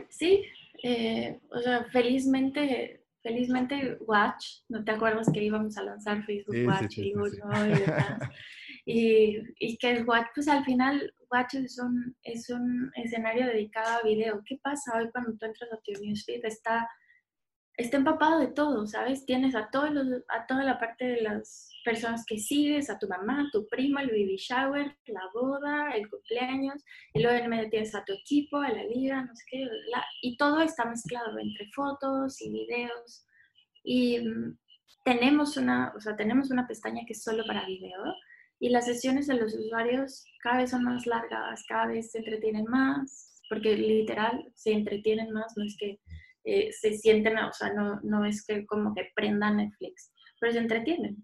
Sí, 0.10 0.44
eh, 0.84 1.40
o 1.50 1.60
sea, 1.60 1.86
felizmente, 1.86 3.02
felizmente 3.24 3.98
Watch, 4.02 4.60
¿no 4.68 4.84
te 4.84 4.92
acuerdas 4.92 5.30
que 5.34 5.44
íbamos 5.44 5.78
a 5.78 5.84
lanzar 5.84 6.24
Facebook 6.26 6.68
Watch 6.68 6.98
y, 6.98 7.14
y, 8.86 9.42
y, 9.60 9.78
que 9.78 10.04
Watch, 10.04 10.28
pues 10.36 10.48
al 10.50 10.66
final 10.66 11.14
Watch 11.32 11.56
es 11.56 11.80
un, 11.80 12.16
es 12.22 12.50
un 12.50 12.92
escenario 12.96 13.48
dedicado 13.48 13.98
a 13.98 14.04
video. 14.04 14.42
¿Qué 14.46 14.60
pasa 14.62 14.98
hoy 14.98 15.10
cuando 15.12 15.36
tú 15.38 15.46
entras 15.46 15.72
a 15.72 15.78
tu 15.78 15.94
newsfeed? 16.02 16.44
Está 16.44 16.88
está 17.78 17.98
empapado 17.98 18.40
de 18.40 18.48
todo, 18.48 18.88
¿sabes? 18.88 19.26
Tienes 19.26 19.56
a, 19.56 19.70
todos 19.70 19.92
a 20.30 20.48
toda 20.48 20.64
la 20.64 20.80
parte 20.80 21.06
de 21.06 21.22
las 21.22 21.70
personas 21.86 22.26
que 22.26 22.40
sigues, 22.40 22.90
a 22.90 22.98
tu 22.98 23.08
mamá, 23.08 23.42
a 23.42 23.52
tu 23.52 23.68
prima, 23.68 24.02
el 24.02 24.10
baby 24.10 24.36
shower, 24.36 24.98
la 25.06 25.22
boda, 25.34 25.92
el 25.92 26.10
cumpleaños, 26.10 26.84
y 27.14 27.22
luego 27.22 27.38
en 27.38 27.50
medio 27.50 27.70
tienes 27.70 27.94
a 27.94 28.04
tu 28.04 28.14
equipo, 28.14 28.58
a 28.58 28.70
la 28.70 28.84
liga, 28.84 29.24
no 29.24 29.36
sé 29.36 29.44
qué, 29.50 29.68
y 30.22 30.36
todo 30.38 30.62
está 30.62 30.86
mezclado 30.86 31.38
entre 31.38 31.68
fotos 31.74 32.42
y 32.42 32.52
videos. 32.52 33.26
Y 33.84 34.20
mm, 34.20 34.58
tenemos 35.06 35.56
una, 35.56 35.94
o 35.96 36.02
sea, 36.02 36.16
tenemos 36.16 36.50
una 36.50 36.68
pestaña 36.68 37.04
que 37.06 37.14
es 37.14 37.24
solo 37.24 37.46
para 37.46 37.66
video, 37.66 38.04
y 38.60 38.70
las 38.70 38.86
sesiones 38.86 39.28
de 39.28 39.36
los 39.36 39.54
usuarios 39.54 40.26
cada 40.42 40.58
vez 40.58 40.72
son 40.72 40.84
más 40.84 41.06
largas, 41.06 41.64
cada 41.68 41.86
vez 41.86 42.12
se 42.12 42.18
entretienen 42.18 42.66
más, 42.66 43.40
porque 43.50 43.78
literal 43.78 44.52
se 44.56 44.72
entretienen 44.72 45.32
más, 45.32 45.56
no 45.56 45.64
es 45.64 45.78
que 45.78 46.00
eh, 46.50 46.72
se 46.72 46.98
sienten, 46.98 47.38
o 47.40 47.52
sea, 47.52 47.74
no, 47.74 48.00
no 48.04 48.24
es 48.24 48.46
que 48.46 48.66
como 48.66 48.96
que 48.96 49.10
prendan 49.14 49.58
Netflix, 49.58 50.14
pero 50.40 50.54
se 50.54 50.60
entretienen. 50.60 51.18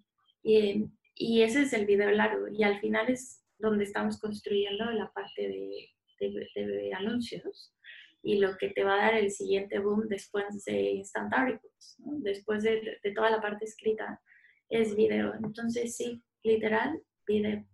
Y, 0.44 0.86
y 1.16 1.44
ese 1.44 1.62
es 1.62 1.72
el 1.72 1.86
video 1.86 2.12
largo. 2.12 2.50
Y 2.50 2.64
al 2.64 2.82
final 2.82 3.10
es 3.10 3.42
donde 3.58 3.86
estamos 3.86 4.20
construyendo 4.20 4.84
la 4.92 5.10
parte 5.14 5.48
de, 5.48 5.90
de, 6.20 6.94
anuncios 6.94 7.74
y 8.22 8.40
lo 8.40 8.58
que 8.58 8.72
te 8.72 8.84
va 8.84 8.96
a 8.96 9.06
dar 9.06 9.16
el 9.16 9.32
siguiente 9.32 9.80
boom 9.80 10.10
después 10.10 10.66
de 10.66 10.92
Instant 10.92 11.34
Articles, 11.34 11.96
después 12.22 12.64
de, 12.64 13.00
de, 13.02 13.12
toda 13.14 13.30
la 13.30 13.42
parte 13.42 13.64
escrita, 13.64 14.22
es 14.68 14.94
video. 14.94 15.34
Entonces, 15.42 15.96
sí, 15.96 16.22
literal, 16.44 17.02
video. 17.26 17.66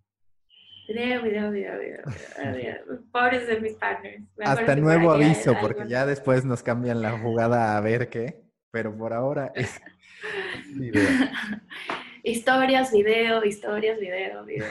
Video, 0.90 1.22
video, 1.22 1.52
video, 1.52 1.80
video, 1.80 2.02
Pobres 3.12 3.46
de 3.46 3.60
mis 3.62 3.74
partners. 3.74 4.24
Hasta 4.44 4.76
nuevo 4.76 5.12
aviso, 5.12 5.54
porque 5.62 5.88
ya 5.88 6.08
después 6.08 6.46
nos 6.46 6.64
cambian 6.64 7.00
la 7.00 7.12
jugada 7.20 7.78
a 7.78 7.82
ver 7.82 8.10
qué, 8.10 8.42
pero 8.72 8.98
por 8.98 9.14
ahora 9.14 9.52
es 9.56 9.80
video. 10.74 11.08
historias, 12.24 12.92
video, 12.92 13.46
historias, 13.46 14.00
video, 14.00 14.44
video. 14.44 14.66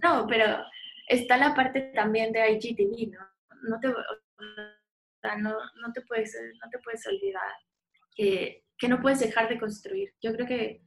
No, 0.00 0.28
pero 0.28 0.62
está 1.08 1.36
la 1.36 1.56
parte 1.56 1.90
también 1.92 2.30
de 2.30 2.52
IGTV, 2.52 3.10
¿no? 3.10 3.26
No 3.62 3.80
te, 3.80 3.88
no, 3.88 5.56
no 5.82 5.92
te, 5.92 6.02
puedes, 6.02 6.38
no 6.62 6.70
te 6.70 6.78
puedes 6.78 7.04
olvidar 7.08 7.52
que, 8.14 8.62
que 8.78 8.86
no 8.86 9.00
puedes 9.00 9.18
dejar 9.18 9.48
de 9.48 9.58
construir. 9.58 10.14
Yo 10.22 10.32
creo 10.34 10.46
que, 10.46 10.84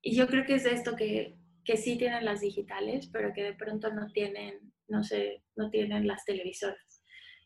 y 0.00 0.16
yo 0.16 0.26
creo 0.26 0.46
que 0.46 0.54
es 0.54 0.64
esto 0.64 0.96
que 0.96 1.36
que 1.64 1.76
sí 1.76 1.96
tienen 1.96 2.24
las 2.24 2.40
digitales, 2.40 3.08
pero 3.12 3.32
que 3.32 3.42
de 3.42 3.54
pronto 3.54 3.92
no 3.92 4.10
tienen, 4.12 4.72
no 4.88 5.02
sé, 5.02 5.42
no 5.56 5.70
tienen 5.70 6.06
las 6.06 6.24
televisoras. 6.24 7.02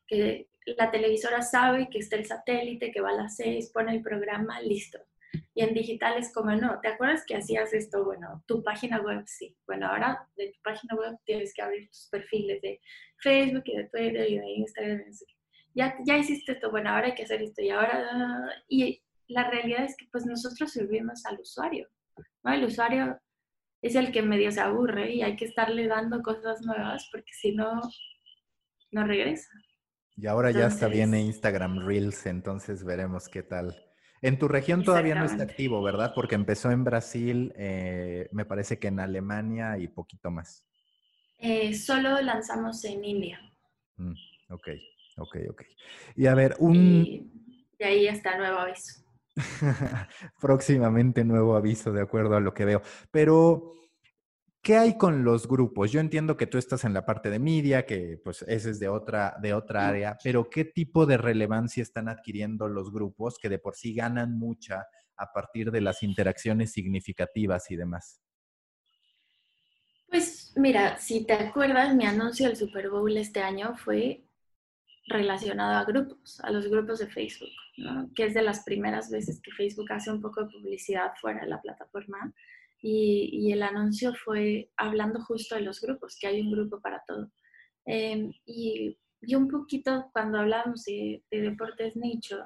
Que 0.06 0.48
la 0.64 0.90
televisora 0.90 1.42
sabe 1.42 1.88
que 1.90 1.98
está 1.98 2.16
el 2.16 2.26
satélite, 2.26 2.90
que 2.90 3.00
va 3.00 3.10
a 3.10 3.14
las 3.22 3.36
seis, 3.36 3.70
pone 3.72 3.94
el 3.94 4.02
programa, 4.02 4.60
listo. 4.60 4.98
Y 5.54 5.62
en 5.62 5.74
digitales 5.74 6.32
como 6.32 6.52
no, 6.52 6.80
¿te 6.80 6.88
acuerdas 6.88 7.24
que 7.26 7.36
hacías 7.36 7.72
esto? 7.74 8.04
Bueno, 8.04 8.42
tu 8.46 8.62
página 8.62 9.00
web 9.00 9.22
sí. 9.26 9.56
Bueno, 9.66 9.86
ahora 9.86 10.26
de 10.36 10.52
tu 10.52 10.60
página 10.62 10.94
web 10.94 11.16
tienes 11.24 11.52
que 11.52 11.62
abrir 11.62 11.88
tus 11.88 12.08
perfiles 12.10 12.62
de 12.62 12.80
Facebook 13.22 13.64
y 13.66 13.76
de 13.76 13.88
Twitter 13.88 14.30
y 14.30 14.38
de 14.38 14.50
Instagram. 14.50 15.02
Ya, 15.74 15.96
ya 16.04 16.16
hiciste 16.16 16.52
esto, 16.52 16.70
bueno, 16.70 16.90
ahora 16.90 17.08
hay 17.08 17.14
que 17.14 17.24
hacer 17.24 17.42
esto 17.42 17.62
y 17.62 17.70
ahora... 17.70 18.08
Y 18.68 19.02
la 19.28 19.50
realidad 19.50 19.84
es 19.84 19.96
que 19.96 20.06
pues 20.10 20.24
nosotros 20.24 20.72
servimos 20.72 21.24
al 21.26 21.38
usuario. 21.38 21.88
¿no? 22.42 22.52
El 22.52 22.64
usuario 22.64 23.20
es 23.82 23.94
el 23.94 24.12
que 24.12 24.22
medio 24.22 24.50
se 24.50 24.60
aburre 24.60 25.12
y 25.12 25.22
hay 25.22 25.36
que 25.36 25.44
estarle 25.44 25.86
dando 25.86 26.22
cosas 26.22 26.60
nuevas 26.62 27.08
porque 27.12 27.32
si 27.32 27.52
no, 27.52 27.80
no 28.90 29.06
regresa. 29.06 29.50
Y 30.16 30.26
ahora 30.26 30.50
ya 30.50 30.66
está 30.66 30.88
viene 30.88 31.20
Instagram 31.20 31.86
Reels, 31.86 32.26
entonces 32.26 32.84
veremos 32.84 33.28
qué 33.28 33.44
tal. 33.44 33.84
En 34.20 34.36
tu 34.36 34.48
región 34.48 34.82
todavía 34.82 35.14
no 35.14 35.24
está 35.24 35.44
activo, 35.44 35.80
¿verdad? 35.80 36.12
Porque 36.12 36.34
empezó 36.34 36.72
en 36.72 36.82
Brasil, 36.82 37.52
eh, 37.56 38.28
me 38.32 38.44
parece 38.44 38.80
que 38.80 38.88
en 38.88 38.98
Alemania 38.98 39.78
y 39.78 39.86
poquito 39.86 40.30
más. 40.32 40.66
Eh, 41.38 41.72
solo 41.72 42.20
lanzamos 42.20 42.84
en 42.84 43.04
India. 43.04 43.40
Mm, 43.96 44.14
ok, 44.50 44.68
ok, 45.18 45.36
ok. 45.50 45.62
Y 46.16 46.26
a 46.26 46.34
ver, 46.34 46.56
un... 46.58 46.74
Y 46.74 47.30
de 47.78 47.84
ahí 47.84 48.08
está 48.08 48.36
nuevo 48.36 48.58
aviso. 48.58 49.07
Próximamente 50.40 51.24
nuevo 51.24 51.56
aviso, 51.56 51.92
de 51.92 52.02
acuerdo 52.02 52.36
a 52.36 52.40
lo 52.40 52.54
que 52.54 52.64
veo. 52.64 52.82
Pero, 53.10 53.72
¿qué 54.62 54.76
hay 54.76 54.96
con 54.96 55.24
los 55.24 55.46
grupos? 55.48 55.92
Yo 55.92 56.00
entiendo 56.00 56.36
que 56.36 56.46
tú 56.46 56.58
estás 56.58 56.84
en 56.84 56.94
la 56.94 57.06
parte 57.06 57.30
de 57.30 57.38
media, 57.38 57.86
que 57.86 58.20
pues 58.22 58.42
ese 58.42 58.70
es 58.70 58.80
de 58.80 58.88
otra, 58.88 59.36
de 59.40 59.54
otra 59.54 59.88
área, 59.88 60.18
pero 60.22 60.48
¿qué 60.50 60.64
tipo 60.64 61.06
de 61.06 61.16
relevancia 61.16 61.82
están 61.82 62.08
adquiriendo 62.08 62.68
los 62.68 62.92
grupos 62.92 63.38
que 63.38 63.48
de 63.48 63.58
por 63.58 63.76
sí 63.76 63.94
ganan 63.94 64.38
mucha 64.38 64.86
a 65.16 65.32
partir 65.32 65.70
de 65.70 65.80
las 65.80 66.02
interacciones 66.02 66.72
significativas 66.72 67.70
y 67.70 67.76
demás? 67.76 68.20
Pues 70.08 70.52
mira, 70.56 70.96
si 70.98 71.24
te 71.26 71.34
acuerdas, 71.34 71.94
mi 71.94 72.06
anuncio 72.06 72.46
del 72.46 72.56
Super 72.56 72.88
Bowl 72.88 73.14
este 73.16 73.40
año 73.40 73.76
fue 73.76 74.27
relacionado 75.08 75.78
a 75.78 75.84
grupos, 75.84 76.40
a 76.40 76.50
los 76.50 76.68
grupos 76.68 76.98
de 76.98 77.08
Facebook, 77.08 77.50
que 78.14 78.26
es 78.26 78.34
de 78.34 78.42
las 78.42 78.64
primeras 78.64 79.10
veces 79.10 79.40
que 79.42 79.52
Facebook 79.52 79.90
hace 79.92 80.12
un 80.12 80.20
poco 80.20 80.42
de 80.44 80.50
publicidad 80.50 81.12
fuera 81.20 81.40
de 81.40 81.48
la 81.48 81.60
plataforma. 81.60 82.32
Y, 82.80 83.50
el 83.52 83.62
anuncio 83.62 84.14
fue 84.14 84.70
hablando 84.76 85.20
justo 85.20 85.56
de 85.56 85.62
los 85.62 85.80
grupos, 85.80 86.16
que 86.20 86.28
hay 86.28 86.40
un 86.40 86.52
grupo 86.52 86.80
para 86.80 87.02
todo. 87.06 87.30
Em, 87.86 88.32
y, 88.46 88.96
un 89.34 89.48
poquito 89.48 90.10
cuando 90.12 90.38
hablamos 90.38 90.84
de, 90.84 91.24
deportes 91.30 91.96
nicho, 91.96 92.44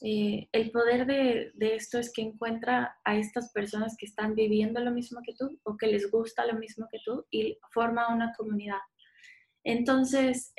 eh, 0.00 0.48
el 0.52 0.70
poder 0.70 1.06
de, 1.06 1.50
de, 1.54 1.74
esto 1.74 1.98
es 1.98 2.12
que 2.12 2.22
encuentra 2.22 2.96
a 3.04 3.16
estas 3.18 3.52
personas 3.52 3.96
que 3.98 4.06
están 4.06 4.34
viviendo 4.34 4.80
lo 4.80 4.92
mismo 4.92 5.20
que 5.22 5.34
tú 5.34 5.58
o 5.64 5.76
que 5.76 5.88
les 5.88 6.08
gusta 6.10 6.46
lo 6.46 6.54
mismo 6.54 6.86
que 6.90 7.00
tú 7.04 7.26
y 7.30 7.58
forma 7.72 8.14
una 8.14 8.32
comunidad. 8.38 8.78
Entonces, 9.64 10.54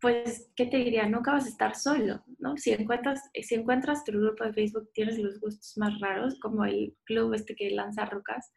pues, 0.00 0.52
¿qué 0.54 0.66
te 0.66 0.76
diría? 0.76 1.08
Nunca 1.08 1.32
vas 1.32 1.46
a 1.46 1.48
estar 1.48 1.74
solo, 1.74 2.22
¿no? 2.38 2.56
Si 2.56 2.70
encuentras, 2.72 3.30
si 3.32 3.54
encuentras 3.54 4.04
tu 4.04 4.12
grupo 4.12 4.44
de 4.44 4.52
Facebook, 4.52 4.90
tienes 4.92 5.18
los 5.18 5.40
gustos 5.40 5.76
más 5.78 5.98
raros, 6.00 6.38
como 6.40 6.64
el 6.64 6.94
club 7.04 7.32
este 7.34 7.54
que 7.54 7.70
lanza 7.70 8.04
rocas 8.04 8.52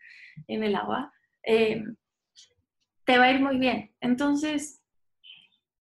en 0.47 0.63
el 0.63 0.75
agua, 0.75 1.11
eh, 1.43 1.83
te 3.05 3.17
va 3.17 3.25
a 3.25 3.31
ir 3.31 3.39
muy 3.39 3.57
bien. 3.57 3.91
Entonces, 4.01 4.83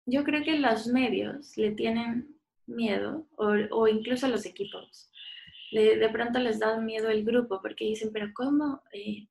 yo 0.07 0.24
creo 0.24 0.42
que 0.42 0.59
los 0.59 0.86
medios 0.86 1.57
le 1.57 1.72
tienen 1.72 2.34
miedo, 2.66 3.28
o, 3.36 3.88
incluso 3.88 4.28
los 4.28 4.46
equipos, 4.46 5.11
de 5.70 6.09
pronto 6.12 6.38
les 6.38 6.59
da 6.59 6.78
miedo 6.80 7.09
el 7.09 7.24
grupo, 7.24 7.61
porque 7.62 7.84
dicen, 7.84 8.11
pero 8.12 8.30
¿cómo, 8.34 8.82
eh, 8.92 9.28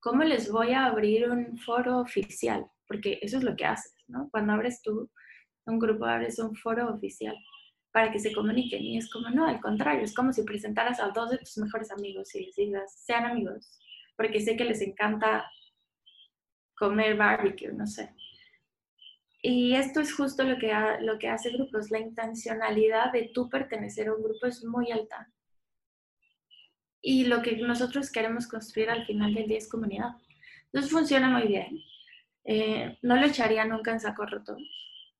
¿cómo 0.00 0.22
les 0.24 0.50
voy 0.50 0.72
a 0.72 0.86
abrir 0.86 1.28
un 1.28 1.58
foro 1.58 1.98
oficial? 1.98 2.66
Porque 2.88 3.18
eso 3.22 3.38
es 3.38 3.44
lo 3.44 3.56
que 3.56 3.66
haces, 3.66 3.94
¿no? 4.08 4.28
Cuando 4.30 4.52
abres 4.52 4.80
tú 4.82 5.10
un 5.66 5.78
grupo, 5.78 6.06
abres 6.06 6.38
un 6.38 6.54
foro 6.54 6.92
oficial 6.92 7.36
para 7.92 8.12
que 8.12 8.18
se 8.18 8.32
comuniquen. 8.32 8.82
Y 8.82 8.98
es 8.98 9.10
como, 9.10 9.30
no, 9.30 9.46
al 9.46 9.60
contrario, 9.60 10.02
es 10.02 10.14
como 10.14 10.32
si 10.32 10.42
presentaras 10.42 11.00
a 11.00 11.08
dos 11.08 11.30
de 11.30 11.38
tus 11.38 11.56
mejores 11.58 11.90
amigos 11.90 12.34
y 12.34 12.46
les 12.46 12.56
digas, 12.56 12.94
sean 13.04 13.24
amigos, 13.24 13.78
porque 14.16 14.40
sé 14.40 14.56
que 14.56 14.64
les 14.64 14.80
encanta 14.82 15.50
comer 16.76 17.16
barbecue, 17.16 17.72
no 17.72 17.86
sé. 17.86 18.14
Y 19.42 19.74
esto 19.74 20.00
es 20.00 20.12
justo 20.12 20.42
lo 20.42 20.58
que, 20.58 20.72
lo 21.00 21.18
que 21.18 21.28
hace 21.28 21.50
grupos. 21.50 21.90
La 21.90 22.00
intencionalidad 22.00 23.12
de 23.12 23.30
tú 23.32 23.48
pertenecer 23.48 24.08
a 24.08 24.14
un 24.14 24.22
grupo 24.22 24.46
es 24.46 24.64
muy 24.64 24.90
alta. 24.90 25.30
Y 27.00 27.26
lo 27.26 27.42
que 27.42 27.56
nosotros 27.58 28.10
queremos 28.10 28.48
construir 28.48 28.90
al 28.90 29.06
final 29.06 29.32
del 29.34 29.46
día 29.46 29.58
es 29.58 29.68
comunidad. 29.68 30.10
Entonces 30.66 30.90
funciona 30.90 31.30
muy 31.30 31.46
bien. 31.46 31.78
Eh, 32.44 32.98
no 33.02 33.16
lo 33.16 33.26
echaría 33.26 33.64
nunca 33.64 33.92
en 33.92 34.00
saco 34.00 34.26
roto. 34.26 34.56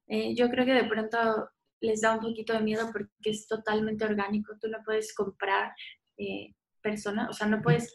Eh, 0.09 0.35
yo 0.35 0.49
creo 0.51 0.65
que 0.65 0.75
de 0.75 0.85
pronto 0.85 1.51
les 1.81 2.01
da 2.01 2.15
un 2.15 2.21
poquito 2.21 2.53
de 2.53 2.61
miedo 2.61 2.91
porque 2.93 3.11
es 3.25 3.47
totalmente 3.47 4.05
orgánico. 4.05 4.55
Tú 4.61 4.69
no 4.69 4.79
puedes 4.85 5.15
comprar 5.15 5.75
eh, 6.17 6.55
personas, 6.81 7.29
o 7.29 7.33
sea, 7.33 7.47
no 7.47 7.63
puedes, 7.63 7.93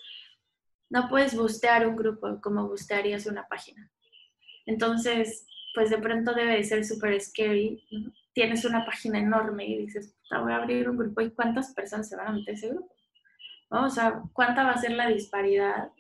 no 0.90 1.08
puedes 1.10 1.36
bustear 1.36 1.88
un 1.88 1.96
grupo 1.96 2.40
como 2.42 2.68
bustearías 2.68 3.26
una 3.26 3.48
página. 3.48 3.90
Entonces, 4.66 5.46
pues 5.74 5.90
de 5.90 5.98
pronto 5.98 6.34
debe 6.34 6.58
de 6.58 6.64
ser 6.64 6.86
súper 6.86 7.20
scary. 7.22 7.84
Tienes 8.34 8.66
una 8.66 8.86
página 8.86 9.20
enorme 9.20 9.66
y 9.66 9.78
dices, 9.78 10.16
voy 10.30 10.52
a 10.52 10.58
abrir 10.58 10.90
un 10.90 10.98
grupo 10.98 11.22
y 11.22 11.32
cuántas 11.32 11.74
personas 11.74 12.10
se 12.10 12.16
van 12.16 12.28
a 12.28 12.32
meter 12.34 12.56
a 12.56 12.58
ese 12.58 12.70
grupo. 12.70 12.94
O 13.70 13.90
sea, 13.90 14.22
cuánta 14.34 14.64
va 14.64 14.72
a 14.72 14.82
ser 14.82 14.92
la 14.92 15.08
disparidad 15.08 15.92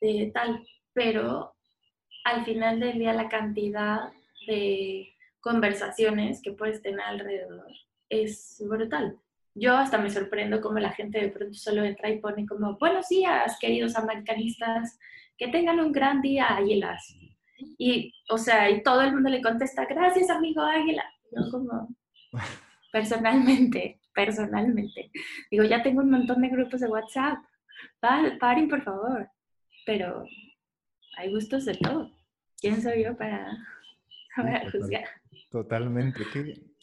de 0.00 0.30
tal. 0.32 0.64
Pero 0.92 1.54
al 2.24 2.44
final 2.44 2.80
del 2.80 2.98
día 2.98 3.12
la 3.12 3.28
cantidad 3.28 4.12
de 4.46 5.14
conversaciones 5.48 6.42
que 6.42 6.52
puedes 6.52 6.82
tener 6.82 7.00
alrededor 7.00 7.72
es 8.10 8.62
brutal. 8.68 9.18
Yo 9.54 9.74
hasta 9.74 9.96
me 9.96 10.10
sorprendo 10.10 10.60
cómo 10.60 10.78
la 10.78 10.92
gente 10.92 11.18
de 11.18 11.30
pronto 11.30 11.54
solo 11.54 11.84
entra 11.84 12.10
y 12.10 12.20
pone 12.20 12.44
como, 12.46 12.76
buenos 12.76 13.08
días, 13.08 13.56
queridos 13.58 13.96
americanistas, 13.96 14.98
que 15.38 15.48
tengan 15.48 15.80
un 15.80 15.90
gran 15.90 16.20
día, 16.20 16.48
águilas. 16.48 17.16
Y, 17.78 18.12
o 18.28 18.36
sea, 18.36 18.68
y 18.68 18.82
todo 18.82 19.00
el 19.00 19.14
mundo 19.14 19.30
le 19.30 19.40
contesta, 19.40 19.86
gracias, 19.86 20.28
amigo 20.28 20.60
águila. 20.60 21.04
Yo 21.32 21.50
como, 21.50 21.88
personalmente, 22.92 24.00
personalmente, 24.14 25.10
digo, 25.50 25.64
ya 25.64 25.82
tengo 25.82 26.02
un 26.02 26.10
montón 26.10 26.42
de 26.42 26.48
grupos 26.48 26.80
de 26.80 26.88
WhatsApp, 26.88 27.38
paren, 28.00 28.68
por 28.68 28.82
favor. 28.82 29.30
Pero 29.86 30.26
hay 31.16 31.32
gustos 31.32 31.64
de 31.64 31.74
todo. 31.74 32.10
¿Quién 32.60 32.82
soy 32.82 33.04
yo 33.04 33.16
para, 33.16 33.56
para 34.36 34.70
juzgar? 34.70 35.17
Totalmente. 35.48 36.24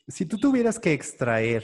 Si 0.07 0.25
tú 0.25 0.37
tuvieras 0.37 0.79
que 0.79 0.93
extraer 0.93 1.63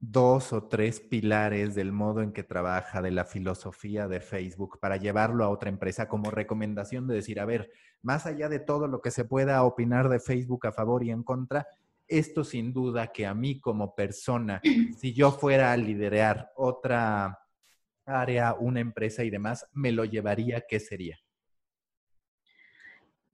dos 0.00 0.52
o 0.52 0.68
tres 0.68 1.00
pilares 1.00 1.74
del 1.74 1.92
modo 1.92 2.22
en 2.22 2.32
que 2.32 2.44
trabaja, 2.44 3.02
de 3.02 3.10
la 3.10 3.24
filosofía 3.24 4.06
de 4.06 4.20
Facebook, 4.20 4.78
para 4.80 4.96
llevarlo 4.96 5.44
a 5.44 5.48
otra 5.48 5.68
empresa 5.68 6.08
como 6.08 6.30
recomendación 6.30 7.06
de 7.06 7.16
decir, 7.16 7.40
a 7.40 7.44
ver, 7.44 7.70
más 8.02 8.26
allá 8.26 8.48
de 8.48 8.60
todo 8.60 8.86
lo 8.86 9.00
que 9.02 9.10
se 9.10 9.24
pueda 9.24 9.62
opinar 9.64 10.08
de 10.08 10.20
Facebook 10.20 10.66
a 10.66 10.72
favor 10.72 11.02
y 11.02 11.10
en 11.10 11.24
contra, 11.24 11.66
esto 12.06 12.44
sin 12.44 12.72
duda 12.72 13.08
que 13.08 13.26
a 13.26 13.34
mí 13.34 13.60
como 13.60 13.94
persona, 13.94 14.62
si 14.96 15.12
yo 15.12 15.32
fuera 15.32 15.72
a 15.72 15.76
liderar 15.76 16.52
otra 16.56 17.38
área, 18.06 18.54
una 18.54 18.80
empresa 18.80 19.24
y 19.24 19.30
demás, 19.30 19.66
me 19.72 19.92
lo 19.92 20.04
llevaría, 20.04 20.64
¿qué 20.66 20.80
sería? 20.80 21.18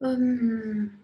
Um, 0.00 1.03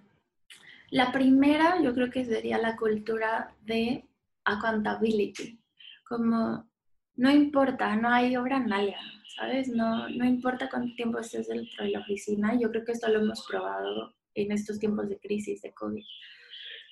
la 0.90 1.12
primera, 1.12 1.80
yo 1.82 1.94
creo 1.94 2.10
que 2.10 2.24
sería 2.24 2.58
la 2.58 2.76
cultura 2.76 3.54
de 3.62 4.08
accountability. 4.44 5.60
Como 6.08 6.68
no 7.16 7.30
importa, 7.30 7.96
no 7.96 8.08
hay 8.08 8.36
obra 8.36 8.58
nalga, 8.58 9.00
¿sabes? 9.36 9.68
No, 9.68 10.08
no 10.08 10.24
importa 10.24 10.68
cuánto 10.68 10.94
tiempo 10.94 11.18
estés 11.18 11.48
dentro 11.48 11.84
de 11.84 11.90
la 11.90 12.00
oficina. 12.00 12.58
Yo 12.58 12.70
creo 12.70 12.84
que 12.84 12.92
esto 12.92 13.08
lo 13.08 13.20
hemos 13.20 13.46
probado 13.46 14.14
en 14.34 14.52
estos 14.52 14.78
tiempos 14.78 15.08
de 15.08 15.18
crisis, 15.18 15.62
de 15.62 15.72
COVID. 15.72 16.04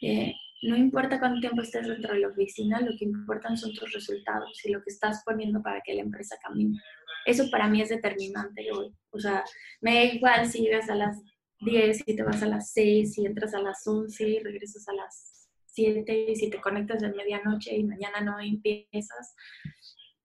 Eh, 0.03 0.35
no 0.63 0.77
importa 0.77 1.19
cuánto 1.19 1.41
tiempo 1.41 1.63
estés 1.63 1.87
dentro 1.87 2.15
de 2.15 2.21
la 2.21 2.29
oficina, 2.29 2.81
lo 2.81 2.97
que 2.97 3.05
importan 3.05 3.57
son 3.57 3.73
tus 3.75 3.93
resultados 3.93 4.65
y 4.65 4.73
lo 4.73 4.83
que 4.83 4.91
estás 4.91 5.23
poniendo 5.25 5.63
para 5.63 5.81
que 5.81 5.95
la 5.95 6.03
empresa 6.03 6.37
camine. 6.43 6.79
Eso 7.27 7.51
para 7.51 7.69
mí 7.69 7.81
es 7.81 7.89
determinante 7.89 8.71
hoy. 8.73 8.93
O 9.11 9.19
sea, 9.19 9.45
me 9.81 9.95
da 9.95 10.05
igual 10.05 10.47
si 10.49 10.63
llegas 10.63 10.89
a 10.89 10.95
las 10.95 11.23
10 11.61 12.05
y 12.07 12.17
te 12.17 12.23
vas 12.23 12.43
a 12.43 12.47
las 12.47 12.73
6 12.73 13.19
y 13.19 13.27
entras 13.27 13.55
a 13.55 13.61
las 13.61 13.87
11 13.87 14.29
y 14.29 14.39
regresas 14.41 14.89
a 14.89 14.93
las 14.93 15.49
7 15.67 16.27
y 16.31 16.37
si 16.37 16.51
te 16.51 16.61
conectas 16.61 17.01
de 17.01 17.13
medianoche 17.13 17.77
y 17.77 17.85
mañana 17.85 18.21
no 18.21 18.39
empiezas. 18.41 19.35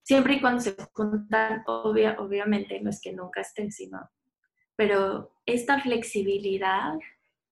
Siempre 0.01 0.35
y 0.35 0.41
cuando 0.41 0.61
se 0.61 0.75
juntan, 0.93 1.63
obvia, 1.65 2.17
obviamente, 2.19 2.79
no 2.81 2.89
es 2.89 2.99
que 3.01 3.13
nunca 3.13 3.41
estén, 3.41 3.71
sino... 3.71 4.09
Pero 4.75 5.37
esta 5.45 5.79
flexibilidad 5.79 6.93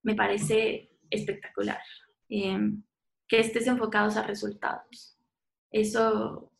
me 0.01 0.15
parece 0.15 0.89
espectacular. 1.09 1.79
Em, 2.29 2.83
que 3.27 3.39
estés 3.39 3.67
enfocados 3.67 4.17
a 4.17 4.23
resultados. 4.23 5.17
Eso, 5.71 6.51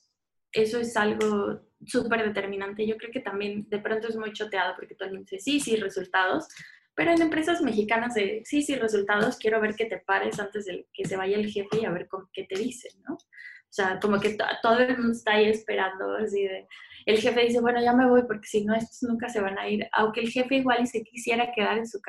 eso 0.53 0.79
es 0.79 0.95
algo 0.95 1.61
súper 1.85 2.23
determinante. 2.25 2.87
Yo 2.87 2.95
creo 2.97 3.11
que 3.11 3.19
también 3.19 3.67
de 3.69 3.79
pronto 3.79 4.07
es 4.07 4.15
muy 4.15 4.31
choteado 4.31 4.75
porque 4.75 4.95
todo 4.95 5.09
el 5.09 5.15
mundo 5.15 5.27
dice, 5.29 5.43
sí, 5.43 5.59
sí, 5.59 5.75
resultados, 5.75 6.47
pero 6.95 7.11
en 7.11 7.21
empresas 7.21 7.61
mexicanas 7.61 8.13
de, 8.13 8.41
sí, 8.45 8.61
sí, 8.61 8.75
resultados, 8.75 9.37
quiero 9.37 9.61
ver 9.61 9.75
que 9.75 9.85
te 9.85 9.99
pares 9.99 10.39
antes 10.39 10.65
de 10.65 10.87
que 10.93 11.05
se 11.05 11.17
vaya 11.17 11.37
el 11.37 11.49
jefe 11.49 11.79
y 11.81 11.85
a 11.85 11.91
ver 11.91 12.07
qué 12.33 12.43
te 12.43 12.59
dicen, 12.59 12.91
¿no? 13.07 13.15
O 13.15 13.73
sea, 13.73 13.99
como 14.01 14.19
que 14.19 14.37
todo 14.61 14.79
el 14.79 14.97
mundo 14.97 15.13
está 15.13 15.33
ahí 15.33 15.45
esperando, 15.45 16.15
así 16.15 16.43
de, 16.43 16.67
el 17.05 17.17
jefe 17.17 17.45
dice, 17.45 17.61
bueno, 17.61 17.81
ya 17.81 17.93
me 17.93 18.07
voy 18.07 18.23
porque 18.23 18.47
si 18.47 18.65
no, 18.65 18.75
estos 18.75 19.03
nunca 19.03 19.29
se 19.29 19.39
van 19.39 19.57
a 19.57 19.69
ir, 19.69 19.87
aunque 19.93 20.19
el 20.19 20.29
jefe 20.29 20.55
igual 20.55 20.81
y 20.81 20.87
se 20.87 21.03
quisiera 21.03 21.51
quedar 21.53 21.77
en 21.77 21.87
su, 21.87 22.01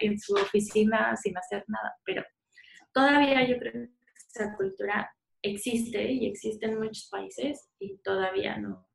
en 0.00 0.18
su 0.18 0.34
oficina 0.34 1.16
sin 1.16 1.36
hacer 1.36 1.64
nada, 1.66 1.96
pero 2.04 2.22
todavía 2.92 3.46
yo 3.48 3.58
creo 3.58 3.72
que 3.72 3.88
esa 4.28 4.54
cultura 4.56 5.10
existe 5.42 6.12
y 6.12 6.26
existe 6.26 6.66
en 6.66 6.78
muchos 6.78 7.08
países 7.10 7.68
y 7.78 7.98
todavía 7.98 8.56
no, 8.56 8.88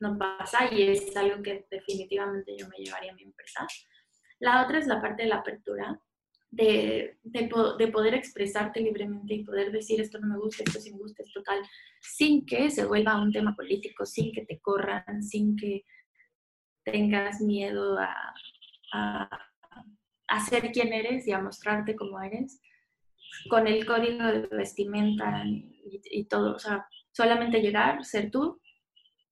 no 0.00 0.18
pasa 0.18 0.72
y 0.72 0.82
es 0.82 1.16
algo 1.16 1.42
que 1.42 1.66
definitivamente 1.70 2.54
yo 2.58 2.68
me 2.68 2.76
llevaría 2.76 3.12
a 3.12 3.14
mi 3.14 3.22
empresa. 3.22 3.66
La 4.38 4.64
otra 4.64 4.78
es 4.78 4.86
la 4.86 5.00
parte 5.00 5.22
de 5.22 5.28
la 5.28 5.36
apertura, 5.36 6.00
de, 6.50 7.18
de, 7.22 7.88
poder 7.88 8.14
expresarte 8.14 8.80
libremente 8.80 9.34
y 9.34 9.44
poder 9.44 9.72
decir 9.72 10.00
esto 10.00 10.18
no 10.18 10.28
me 10.28 10.38
gusta, 10.38 10.62
esto 10.64 10.80
sí 10.80 10.92
me 10.92 10.98
gusta, 10.98 11.22
esto 11.22 11.42
tal, 11.42 11.60
sin 12.00 12.46
que 12.46 12.70
se 12.70 12.86
vuelva 12.86 13.20
un 13.20 13.32
tema 13.32 13.54
político, 13.54 14.06
sin 14.06 14.32
que 14.32 14.46
te 14.46 14.60
corran, 14.60 15.22
sin 15.22 15.56
que 15.56 15.84
tengas 16.84 17.40
miedo 17.40 17.98
a, 17.98 18.34
a, 18.92 20.40
ser 20.48 20.70
quien 20.72 20.92
eres 20.92 21.26
y 21.26 21.32
a 21.32 21.42
mostrarte 21.42 21.96
como 21.96 22.20
eres, 22.22 22.60
con 23.50 23.66
el 23.66 23.84
código 23.84 24.24
de 24.24 24.46
vestimenta 24.46 25.42
y, 25.44 26.00
y 26.04 26.24
todo, 26.24 26.54
o 26.54 26.58
sea, 26.58 26.86
solamente 27.12 27.60
llegar, 27.60 28.04
ser 28.04 28.30
tú, 28.30 28.60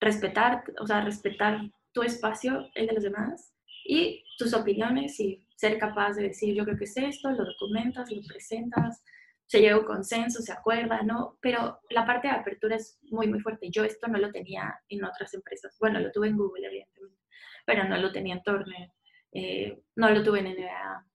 respetar, 0.00 0.64
o 0.80 0.86
sea, 0.86 1.02
respetar 1.02 1.60
tu 1.92 2.02
espacio, 2.02 2.68
el 2.74 2.88
de 2.88 2.92
los 2.94 3.04
demás, 3.04 3.53
y 3.84 4.24
tus 4.38 4.54
opiniones 4.54 5.20
y 5.20 5.46
ser 5.54 5.78
capaz 5.78 6.14
de 6.14 6.24
decir, 6.24 6.54
yo 6.54 6.64
creo 6.64 6.76
que 6.76 6.84
es 6.84 6.96
esto, 6.96 7.30
lo 7.30 7.44
documentas, 7.44 8.10
lo 8.10 8.22
presentas, 8.26 9.04
se 9.46 9.60
llega 9.60 9.76
a 9.76 9.78
un 9.78 9.84
consenso, 9.84 10.40
se 10.40 10.52
acuerda, 10.52 11.02
¿no? 11.02 11.38
Pero 11.40 11.80
la 11.90 12.06
parte 12.06 12.28
de 12.28 12.34
apertura 12.34 12.76
es 12.76 12.98
muy, 13.10 13.28
muy 13.28 13.40
fuerte. 13.40 13.70
Yo 13.70 13.84
esto 13.84 14.08
no 14.08 14.18
lo 14.18 14.32
tenía 14.32 14.74
en 14.88 15.04
otras 15.04 15.34
empresas. 15.34 15.76
Bueno, 15.78 16.00
lo 16.00 16.10
tuve 16.10 16.28
en 16.28 16.36
Google, 16.36 16.66
evidentemente, 16.66 17.20
pero 17.66 17.84
no 17.84 17.98
lo 17.98 18.10
tenía 18.10 18.34
en 18.34 18.42
Turner, 18.42 18.90
eh, 19.32 19.82
no 19.96 20.10
lo 20.10 20.22
tuve 20.22 20.40
en 20.40 20.46
NBA. 20.54 21.06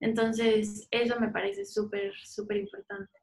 Entonces, 0.00 0.86
eso 0.90 1.18
me 1.18 1.28
parece 1.28 1.64
súper, 1.64 2.14
súper 2.24 2.58
importante. 2.58 3.18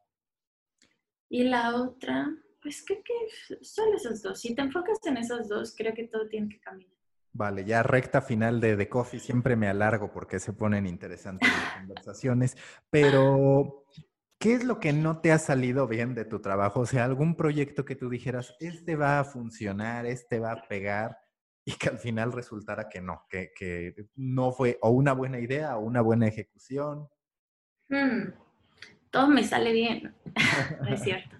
Y 1.29 1.43
la 1.43 1.75
otra, 1.75 2.29
pues 2.61 2.83
creo 2.85 3.01
que 3.03 3.63
son 3.63 3.93
esas 3.93 4.21
dos. 4.21 4.41
Si 4.41 4.53
te 4.53 4.61
enfocas 4.61 4.99
en 5.05 5.17
esas 5.17 5.47
dos, 5.47 5.73
creo 5.75 5.93
que 5.93 6.07
todo 6.07 6.27
tiene 6.27 6.49
que 6.49 6.59
caminar. 6.59 6.93
Vale, 7.33 7.65
ya 7.65 7.81
recta 7.81 8.21
final 8.21 8.61
de 8.61 8.77
The 8.77 8.87
Coffee, 8.87 9.19
siempre 9.19 9.55
me 9.55 9.67
alargo 9.67 10.11
porque 10.11 10.39
se 10.39 10.53
ponen 10.53 10.85
interesantes 10.85 11.49
las 11.49 11.73
conversaciones, 11.79 12.55
pero 12.89 13.83
¿Qué 14.43 14.55
es 14.55 14.65
lo 14.65 14.81
que 14.81 14.91
no 14.91 15.21
te 15.21 15.31
ha 15.31 15.39
salido 15.39 15.87
bien 15.87 16.15
de 16.15 16.25
tu 16.25 16.41
trabajo? 16.41 16.81
O 16.81 16.85
sea, 16.85 17.05
algún 17.05 17.37
proyecto 17.37 17.85
que 17.85 17.95
tú 17.95 18.09
dijeras, 18.09 18.53
este 18.59 18.97
va 18.97 19.21
a 19.21 19.23
funcionar, 19.23 20.05
este 20.05 20.37
va 20.37 20.51
a 20.51 20.67
pegar, 20.67 21.17
y 21.63 21.71
que 21.71 21.87
al 21.87 21.97
final 21.97 22.33
resultara 22.33 22.89
que 22.89 22.99
no, 22.99 23.25
que, 23.29 23.95
no 24.15 24.51
fue 24.51 24.77
o 24.81 24.89
una 24.89 25.13
buena 25.13 25.39
idea 25.39 25.77
o 25.77 25.85
una 25.85 26.01
buena 26.01 26.27
ejecución. 26.27 27.07
Hmm, 27.87 28.33
todo 29.11 29.29
me 29.29 29.45
sale 29.45 29.71
bien, 29.71 30.13
es 30.89 31.01
cierto. 31.01 31.37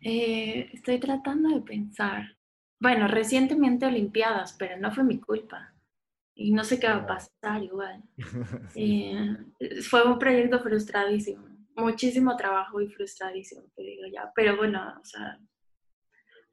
Eh, 0.00 0.70
estoy 0.72 0.98
tratando 0.98 1.50
de 1.50 1.60
pensar. 1.60 2.22
Bueno, 2.80 3.06
recientemente 3.08 3.84
Olimpiadas, 3.84 4.54
pero 4.58 4.78
no 4.78 4.90
fue 4.90 5.04
mi 5.04 5.20
culpa. 5.20 5.74
Y 6.34 6.52
no 6.52 6.64
sé 6.64 6.80
qué 6.80 6.88
va 6.88 6.96
a 6.96 7.06
pasar 7.06 7.62
igual. 7.62 8.02
Eh, 8.74 9.36
fue 9.82 10.02
un 10.04 10.18
proyecto 10.18 10.60
frustradísimo. 10.60 11.46
Muchísimo 11.76 12.36
trabajo 12.36 12.80
y 12.80 12.88
frustradísimo, 12.88 13.62
te 13.76 13.82
digo 13.82 14.04
ya. 14.12 14.32
Pero 14.34 14.56
bueno, 14.56 14.98
o 15.00 15.04
sea, 15.04 15.38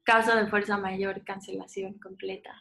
caso 0.04 0.36
de 0.36 0.46
fuerza 0.48 0.76
mayor, 0.76 1.24
cancelación 1.24 1.98
completa. 1.98 2.54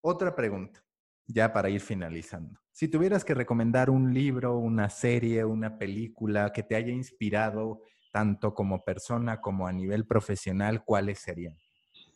Otra 0.00 0.34
pregunta, 0.34 0.84
ya 1.26 1.52
para 1.52 1.70
ir 1.70 1.80
finalizando. 1.80 2.58
Si 2.72 2.88
tuvieras 2.88 3.24
que 3.24 3.34
recomendar 3.34 3.90
un 3.90 4.12
libro, 4.12 4.58
una 4.58 4.88
serie, 4.90 5.44
una 5.44 5.78
película 5.78 6.52
que 6.52 6.64
te 6.64 6.74
haya 6.74 6.92
inspirado 6.92 7.82
tanto 8.12 8.52
como 8.54 8.84
persona 8.84 9.40
como 9.40 9.66
a 9.66 9.72
nivel 9.72 10.06
profesional, 10.06 10.84
¿cuáles 10.84 11.20
serían? 11.20 11.56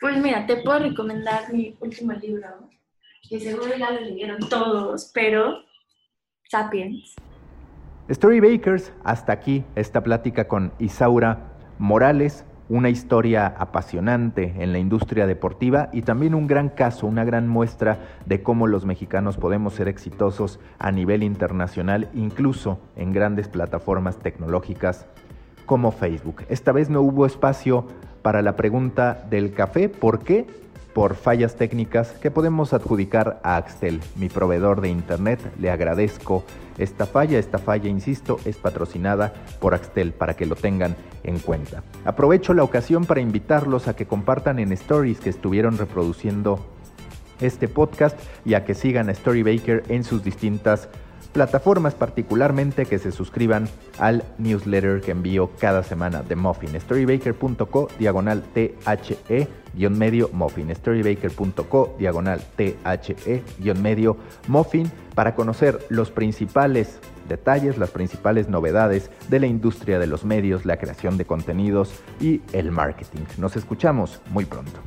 Pues 0.01 0.17
mira, 0.23 0.47
te 0.47 0.59
puedo 0.59 0.79
recomendar 0.79 1.53
mi 1.53 1.77
último 1.81 2.13
libro, 2.13 2.47
que 3.29 3.41
seguro 3.41 3.77
ya 3.77 3.91
lo 3.91 4.01
leyeron 4.01 4.39
todos, 4.49 5.11
pero 5.13 5.65
Sapiens. 6.49 7.17
Storybakers, 8.09 8.93
hasta 9.03 9.33
aquí 9.33 9.65
esta 9.75 10.03
plática 10.03 10.47
con 10.47 10.73
Isaura 10.79 11.53
Morales, 11.79 12.45
una 12.69 12.91
historia 12.91 13.47
apasionante 13.47 14.55
en 14.59 14.73
la 14.73 14.79
industria 14.79 15.27
deportiva 15.27 15.89
y 15.93 16.03
también 16.03 16.35
un 16.35 16.47
gran 16.47 16.69
caso, 16.69 17.07
una 17.07 17.25
gran 17.25 17.49
muestra 17.49 17.99
de 18.25 18.43
cómo 18.43 18.67
los 18.67 18.85
mexicanos 18.85 19.37
podemos 19.37 19.75
ser 19.75 19.89
exitosos 19.89 20.61
a 20.79 20.93
nivel 20.93 21.25
internacional, 21.25 22.09
incluso 22.15 22.79
en 22.95 23.13
grandes 23.13 23.49
plataformas 23.49 24.19
tecnológicas 24.19 25.07
como 25.69 25.93
Facebook. 25.93 26.43
Esta 26.49 26.73
vez 26.73 26.91
no 26.91 27.03
hubo 27.03 27.27
espacio 27.27 27.87
para 28.23 28.43
la 28.43 28.57
pregunta 28.57 29.25
del 29.31 29.53
café, 29.53 29.89
¿por 29.89 30.19
qué? 30.19 30.47
por 30.99 31.15
fallas 31.15 31.55
técnicas 31.55 32.11
que 32.11 32.33
podemos 32.33 32.73
adjudicar 32.73 33.39
a 33.45 33.55
Axtel, 33.55 34.01
mi 34.17 34.29
proveedor 34.29 34.81
de 34.81 34.89
Internet. 34.89 35.39
Le 35.61 35.71
agradezco 35.71 36.43
esta 36.77 37.07
falla. 37.07 37.39
Esta 37.39 37.59
falla, 37.59 37.89
insisto, 37.89 38.41
es 38.45 38.57
patrocinada 38.57 39.33
por 39.61 39.75
Axtel 39.75 40.11
para 40.11 40.35
que 40.35 40.45
lo 40.45 40.57
tengan 40.57 40.97
en 41.23 41.39
cuenta. 41.39 41.85
Aprovecho 42.05 42.53
la 42.53 42.65
ocasión 42.65 43.05
para 43.05 43.21
invitarlos 43.21 43.87
a 43.87 43.95
que 43.95 44.07
compartan 44.07 44.59
en 44.59 44.73
stories 44.73 45.21
que 45.21 45.31
estuvieron 45.31 45.79
reproduciendo 45.79 46.67
este 47.41 47.69
podcast 47.69 48.19
y 48.45 48.55
a 48.55 48.65
que 48.65 48.75
sigan 48.75 49.09
a 49.09 49.15
Storybaker 49.15 49.85
en 49.91 50.03
sus 50.03 50.25
distintas 50.25 50.89
plataformas, 51.33 51.95
particularmente 51.95 52.87
que 52.87 52.99
se 52.99 53.13
suscriban 53.13 53.69
al 53.99 54.25
newsletter 54.39 55.01
que 55.01 55.13
envío 55.13 55.51
cada 55.59 55.83
semana 55.83 56.23
de 56.23 56.37
Muffin. 56.37 56.79
Storybaker.co 56.81 57.89
diagonal 57.99 58.43
THE 58.55 58.75
guion 59.75 59.99
medio 59.99 60.31
Muffin. 60.33 60.75
Storybaker.co 60.75 61.97
diagonal 61.99 62.41
THE 62.57 63.43
guion 63.59 63.83
medio 63.83 64.17
Muffin 64.47 64.91
para 65.15 65.35
conocer 65.35 65.79
los 65.89 66.11
principales 66.11 66.99
detalles, 67.29 67.79
las 67.79 67.91
principales 67.91 68.49
novedades 68.49 69.11
de 69.29 69.41
la 69.41 69.47
industria 69.47 69.99
de 69.99 70.07
los 70.07 70.25
medios, 70.25 70.65
la 70.65 70.79
creación 70.79 71.19
de 71.19 71.27
contenidos 71.27 71.93
y 72.21 72.41
el 72.53 72.71
marketing. 72.71 73.25
Nos 73.37 73.57
escuchamos 73.57 74.21
muy 74.31 74.45
pronto. 74.45 74.81